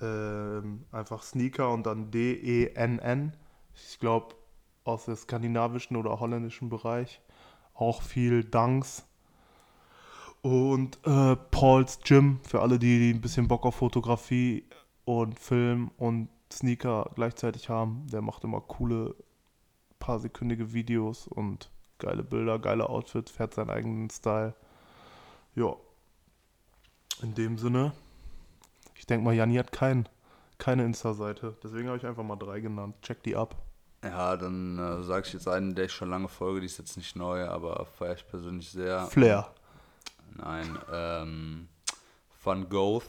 ähm, 0.00 0.84
einfach 0.92 1.22
Sneaker 1.22 1.70
und 1.70 1.86
dann 1.86 2.10
D-E-N-N. 2.10 3.32
Ich 3.74 3.98
glaube 3.98 4.34
aus 4.84 5.06
dem 5.06 5.16
skandinavischen 5.16 5.96
oder 5.96 6.20
holländischen 6.20 6.68
Bereich. 6.68 7.20
Auch 7.74 8.02
viel 8.02 8.44
Dunks. 8.44 9.06
Und 10.42 10.98
äh, 11.06 11.36
Paul's 11.36 12.00
Gym, 12.04 12.40
für 12.42 12.60
alle, 12.60 12.78
die, 12.78 12.98
die 12.98 13.14
ein 13.14 13.20
bisschen 13.20 13.48
Bock 13.48 13.64
auf 13.64 13.76
Fotografie 13.76 14.66
und 15.04 15.38
Film 15.38 15.92
und 15.96 16.28
Sneaker 16.52 17.10
gleichzeitig 17.14 17.70
haben. 17.70 18.06
Der 18.12 18.20
macht 18.20 18.44
immer 18.44 18.60
coole, 18.60 19.14
paar 19.98 20.18
sekündige 20.18 20.74
Videos 20.74 21.26
und 21.26 21.70
geile 22.02 22.22
Bilder, 22.22 22.58
geile 22.58 22.88
Outfits, 22.88 23.30
fährt 23.30 23.54
seinen 23.54 23.70
eigenen 23.70 24.10
Style. 24.10 24.54
Ja. 25.54 25.74
In 27.22 27.34
dem 27.34 27.56
Sinne, 27.56 27.92
ich 28.96 29.06
denke 29.06 29.24
mal, 29.24 29.34
Janni 29.34 29.54
hat 29.56 29.72
kein, 29.72 30.08
keine 30.58 30.84
Insta-Seite. 30.84 31.56
Deswegen 31.62 31.88
habe 31.88 31.98
ich 31.98 32.06
einfach 32.06 32.24
mal 32.24 32.36
drei 32.36 32.60
genannt. 32.60 32.96
Check 33.02 33.22
die 33.22 33.36
ab. 33.36 33.54
Ja, 34.02 34.36
dann 34.36 34.78
äh, 34.78 35.02
sage 35.04 35.26
ich 35.26 35.32
jetzt 35.32 35.46
einen, 35.46 35.76
der 35.76 35.84
ich 35.84 35.92
schon 35.92 36.10
lange 36.10 36.26
folge, 36.26 36.60
die 36.60 36.66
ist 36.66 36.78
jetzt 36.78 36.96
nicht 36.96 37.14
neu, 37.14 37.46
aber 37.46 37.86
feiere 37.86 38.16
ich 38.16 38.26
persönlich 38.26 38.68
sehr. 38.68 39.06
Flair. 39.06 39.52
Nein, 40.34 40.78
ähm, 40.92 41.68
Van 42.42 42.68
Goth, 42.68 43.06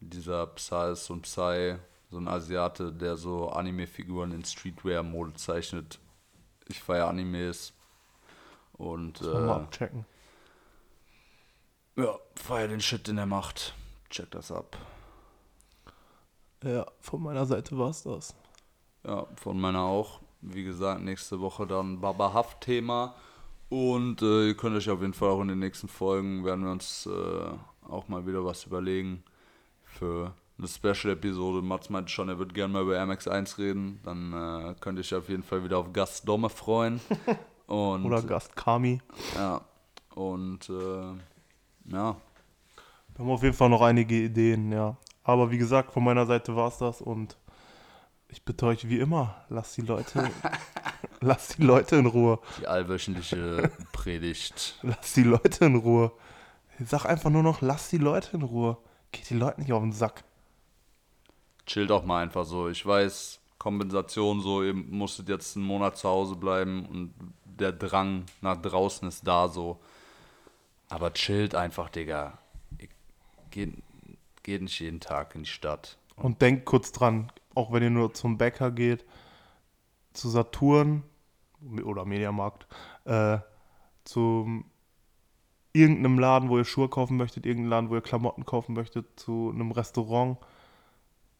dieser 0.00 0.46
Psy 0.48 0.92
ist 0.92 1.04
so 1.04 1.14
ein 1.14 1.22
Psy, 1.22 1.76
so 2.10 2.18
ein 2.18 2.26
Asiate, 2.26 2.92
der 2.92 3.16
so 3.16 3.50
Anime-Figuren 3.50 4.32
in 4.32 4.44
Streetwear-Mode 4.44 5.34
zeichnet. 5.34 6.00
Ich 6.66 6.80
feiere 6.82 7.08
Animes 7.08 7.72
und 8.80 9.20
man 9.22 9.46
mal 9.46 9.58
äh, 9.58 9.62
abchecken. 9.62 10.04
ja, 11.96 12.18
feiere 12.34 12.68
den 12.68 12.80
Shit, 12.80 13.06
den 13.06 13.18
er 13.18 13.26
macht. 13.26 13.74
Check 14.08 14.30
das 14.30 14.50
ab. 14.50 14.76
Ja, 16.64 16.86
von 17.00 17.22
meiner 17.22 17.46
Seite 17.46 17.78
war 17.78 17.90
es 17.90 18.02
das. 18.02 18.34
Ja, 19.04 19.26
von 19.36 19.60
meiner 19.60 19.82
auch. 19.82 20.20
Wie 20.42 20.64
gesagt, 20.64 21.02
nächste 21.02 21.40
Woche 21.40 21.66
dann 21.66 22.00
Baba 22.00 22.32
Haft-Thema. 22.32 23.14
Und 23.68 24.22
äh, 24.22 24.48
ihr 24.48 24.56
könnt 24.56 24.76
euch 24.76 24.90
auf 24.90 25.00
jeden 25.00 25.14
Fall 25.14 25.28
auch 25.28 25.40
in 25.42 25.48
den 25.48 25.60
nächsten 25.60 25.86
Folgen, 25.86 26.44
werden 26.44 26.64
wir 26.64 26.72
uns 26.72 27.06
äh, 27.06 27.88
auch 27.88 28.08
mal 28.08 28.26
wieder 28.26 28.44
was 28.44 28.64
überlegen 28.64 29.22
für 29.84 30.34
eine 30.58 30.66
Special-Episode. 30.66 31.62
Mats 31.62 31.88
meinte 31.88 32.10
schon, 32.10 32.28
er 32.28 32.38
wird 32.38 32.52
gerne 32.52 32.72
mal 32.72 32.82
über 32.82 32.98
MX1 32.98 33.58
reden. 33.58 34.00
Dann 34.02 34.32
äh, 34.32 34.74
könnt 34.80 34.98
ihr 34.98 35.02
euch 35.02 35.14
auf 35.14 35.28
jeden 35.28 35.42
Fall 35.42 35.62
wieder 35.62 35.78
auf 35.78 35.92
Gast 35.92 36.26
Domme 36.26 36.48
freuen. 36.48 37.00
Und, 37.70 38.04
Oder 38.04 38.20
Gast 38.22 38.56
Kami. 38.56 39.00
Ja, 39.36 39.60
und 40.16 40.68
äh, 40.68 41.92
ja, 41.92 42.16
Wir 43.14 43.18
haben 43.18 43.30
auf 43.30 43.42
jeden 43.44 43.54
Fall 43.54 43.68
noch 43.68 43.80
einige 43.82 44.16
Ideen, 44.16 44.72
ja. 44.72 44.96
Aber 45.22 45.52
wie 45.52 45.58
gesagt, 45.58 45.92
von 45.92 46.02
meiner 46.02 46.26
Seite 46.26 46.56
war 46.56 46.66
es 46.66 46.78
das 46.78 47.00
und 47.00 47.36
ich 48.28 48.44
bitte 48.44 48.66
euch 48.66 48.88
wie 48.88 48.98
immer, 48.98 49.36
lasst 49.50 49.76
die 49.76 49.82
Leute, 49.82 50.28
lasst 51.20 51.58
die 51.58 51.62
Leute 51.62 51.94
in 51.94 52.06
Ruhe. 52.06 52.40
die 52.58 52.66
allwöchentliche 52.66 53.70
Predigt. 53.92 54.78
Lasst 54.82 55.16
die 55.16 55.22
Leute 55.22 55.64
in 55.66 55.76
Ruhe. 55.76 56.10
Ich 56.80 56.88
sag 56.88 57.04
einfach 57.04 57.30
nur 57.30 57.44
noch, 57.44 57.60
lasst 57.60 57.92
die 57.92 57.98
Leute 57.98 58.36
in 58.36 58.42
Ruhe. 58.42 58.78
Geht 59.12 59.30
die 59.30 59.34
Leute 59.34 59.60
nicht 59.60 59.72
auf 59.72 59.82
den 59.82 59.92
Sack. 59.92 60.24
chillt 61.66 61.92
auch 61.92 62.04
mal 62.04 62.22
einfach 62.22 62.44
so. 62.44 62.68
Ich 62.68 62.84
weiß, 62.84 63.38
Kompensation 63.58 64.40
so, 64.40 64.62
ihr 64.64 64.74
musstet 64.74 65.28
jetzt 65.28 65.56
einen 65.56 65.66
Monat 65.66 65.98
zu 65.98 66.08
Hause 66.08 66.34
bleiben 66.34 66.86
und 66.86 67.14
der 67.60 67.72
Drang 67.72 68.24
nach 68.40 68.60
draußen 68.60 69.06
ist 69.08 69.26
da 69.26 69.48
so. 69.48 69.78
Aber 70.88 71.12
chillt 71.12 71.54
einfach, 71.54 71.88
Digga. 71.88 72.38
geht, 73.50 73.74
geht 74.42 74.62
nicht 74.62 74.80
jeden 74.80 75.00
Tag 75.00 75.34
in 75.34 75.42
die 75.44 75.48
Stadt. 75.48 75.98
Und 76.16 76.42
denkt 76.42 76.64
kurz 76.64 76.92
dran, 76.92 77.30
auch 77.54 77.72
wenn 77.72 77.82
ihr 77.82 77.90
nur 77.90 78.12
zum 78.12 78.38
Bäcker 78.38 78.70
geht, 78.70 79.04
zu 80.12 80.28
Saturn 80.28 81.04
oder 81.84 82.04
Mediamarkt, 82.04 82.66
äh, 83.04 83.38
zu 84.04 84.64
irgendeinem 85.72 86.18
Laden, 86.18 86.48
wo 86.48 86.58
ihr 86.58 86.64
Schuhe 86.64 86.88
kaufen 86.88 87.16
möchtet, 87.16 87.46
irgendeinem 87.46 87.70
Laden, 87.70 87.90
wo 87.90 87.94
ihr 87.94 88.00
Klamotten 88.00 88.44
kaufen 88.44 88.74
möchtet, 88.74 89.18
zu 89.18 89.50
einem 89.54 89.70
Restaurant. 89.70 90.38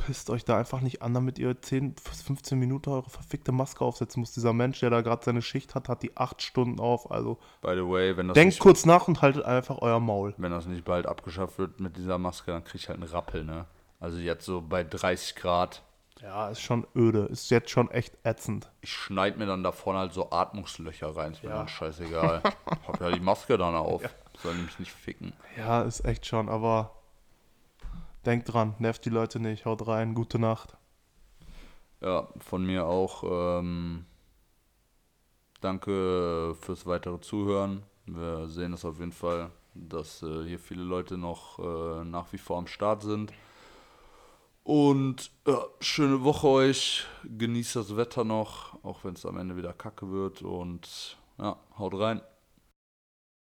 Pisst 0.06 0.30
euch 0.30 0.44
da 0.44 0.56
einfach 0.58 0.80
nicht 0.80 1.02
an, 1.02 1.14
damit 1.14 1.38
ihr 1.38 1.60
10 1.60 1.94
bis 1.94 2.22
15 2.22 2.58
Minuten 2.58 2.90
eure 2.90 3.08
verfickte 3.10 3.52
Maske 3.52 3.84
aufsetzen 3.84 4.20
muss. 4.20 4.32
Dieser 4.32 4.52
Mensch, 4.52 4.80
der 4.80 4.90
da 4.90 5.00
gerade 5.02 5.24
seine 5.24 5.42
Schicht 5.42 5.74
hat, 5.74 5.88
hat 5.88 6.02
die 6.02 6.16
8 6.16 6.40
Stunden 6.42 6.80
auf. 6.80 7.10
Also 7.10 7.38
By 7.62 7.74
the 7.74 7.86
way, 7.86 8.16
wenn 8.16 8.28
das, 8.28 8.34
denkt 8.34 8.54
nicht, 8.54 8.60
kurz 8.60 8.86
nach 8.86 9.08
und 9.08 9.22
haltet 9.22 9.44
einfach 9.44 9.78
euer 9.80 10.00
Maul. 10.00 10.34
wenn 10.38 10.50
das 10.52 10.66
nicht 10.66 10.84
bald 10.84 11.06
abgeschafft 11.06 11.58
wird 11.58 11.80
mit 11.80 11.96
dieser 11.96 12.18
Maske, 12.18 12.50
dann 12.52 12.64
krieg 12.64 12.80
ich 12.80 12.88
halt 12.88 13.00
einen 13.00 13.08
Rappel, 13.10 13.44
ne? 13.44 13.66
Also 14.00 14.18
jetzt 14.18 14.46
so 14.46 14.62
bei 14.62 14.82
30 14.82 15.36
Grad, 15.36 15.82
Ja, 16.22 16.48
ist 16.48 16.60
schon 16.62 16.86
öde. 16.96 17.26
Ist 17.26 17.50
jetzt 17.50 17.70
schon 17.70 17.90
echt 17.90 18.16
ätzend. 18.24 18.70
ich 18.80 18.92
schneid 18.92 19.36
mir 19.38 19.46
dann 19.46 19.62
da 19.62 19.72
vorne 19.72 20.00
halt 20.00 20.12
so 20.14 20.30
Atmungslöcher 20.30 21.14
rein, 21.16 21.32
ist 21.32 21.42
mir 21.42 21.50
Ja. 21.50 21.56
dann 21.58 21.68
scheißegal. 21.68 22.42
Hab 22.86 23.00
ja 23.00 23.10
die 23.10 23.20
Maske 23.20 23.56
dann 23.58 23.74
auf, 23.74 24.02
soll 24.42 24.54
nämlich 24.54 24.78
nicht 24.78 24.92
ficken. 24.92 25.32
Ja, 25.56 25.82
ist 25.82 26.04
echt 26.04 26.24
schon, 26.26 26.48
aber 26.48 26.90
denkt 28.26 28.52
dran, 28.52 28.74
nervt 28.78 29.04
die 29.04 29.10
Leute 29.10 29.40
nicht, 29.40 29.64
haut 29.64 29.86
rein, 29.86 30.14
gute 30.14 30.38
Nacht. 30.38 30.76
Ja, 32.00 32.28
von 32.38 32.64
mir 32.64 32.86
auch. 32.86 33.24
Ähm, 33.60 34.06
danke 35.60 36.54
fürs 36.60 36.86
weitere 36.86 37.20
Zuhören. 37.20 37.82
Wir 38.06 38.48
sehen 38.48 38.72
es 38.72 38.84
auf 38.84 38.98
jeden 38.98 39.12
Fall, 39.12 39.50
dass 39.74 40.22
äh, 40.22 40.44
hier 40.44 40.58
viele 40.58 40.82
Leute 40.82 41.18
noch 41.18 41.58
äh, 41.58 42.04
nach 42.04 42.32
wie 42.32 42.38
vor 42.38 42.58
am 42.58 42.66
Start 42.66 43.02
sind. 43.02 43.32
Und 44.62 45.30
ja, 45.46 45.64
schöne 45.80 46.22
Woche 46.24 46.46
euch. 46.48 47.06
Genießt 47.24 47.76
das 47.76 47.96
Wetter 47.96 48.24
noch, 48.24 48.82
auch 48.84 49.04
wenn 49.04 49.14
es 49.14 49.26
am 49.26 49.36
Ende 49.36 49.56
wieder 49.56 49.72
kacke 49.72 50.10
wird. 50.10 50.42
Und 50.42 51.18
ja, 51.38 51.56
haut 51.78 51.94
rein. 51.98 52.22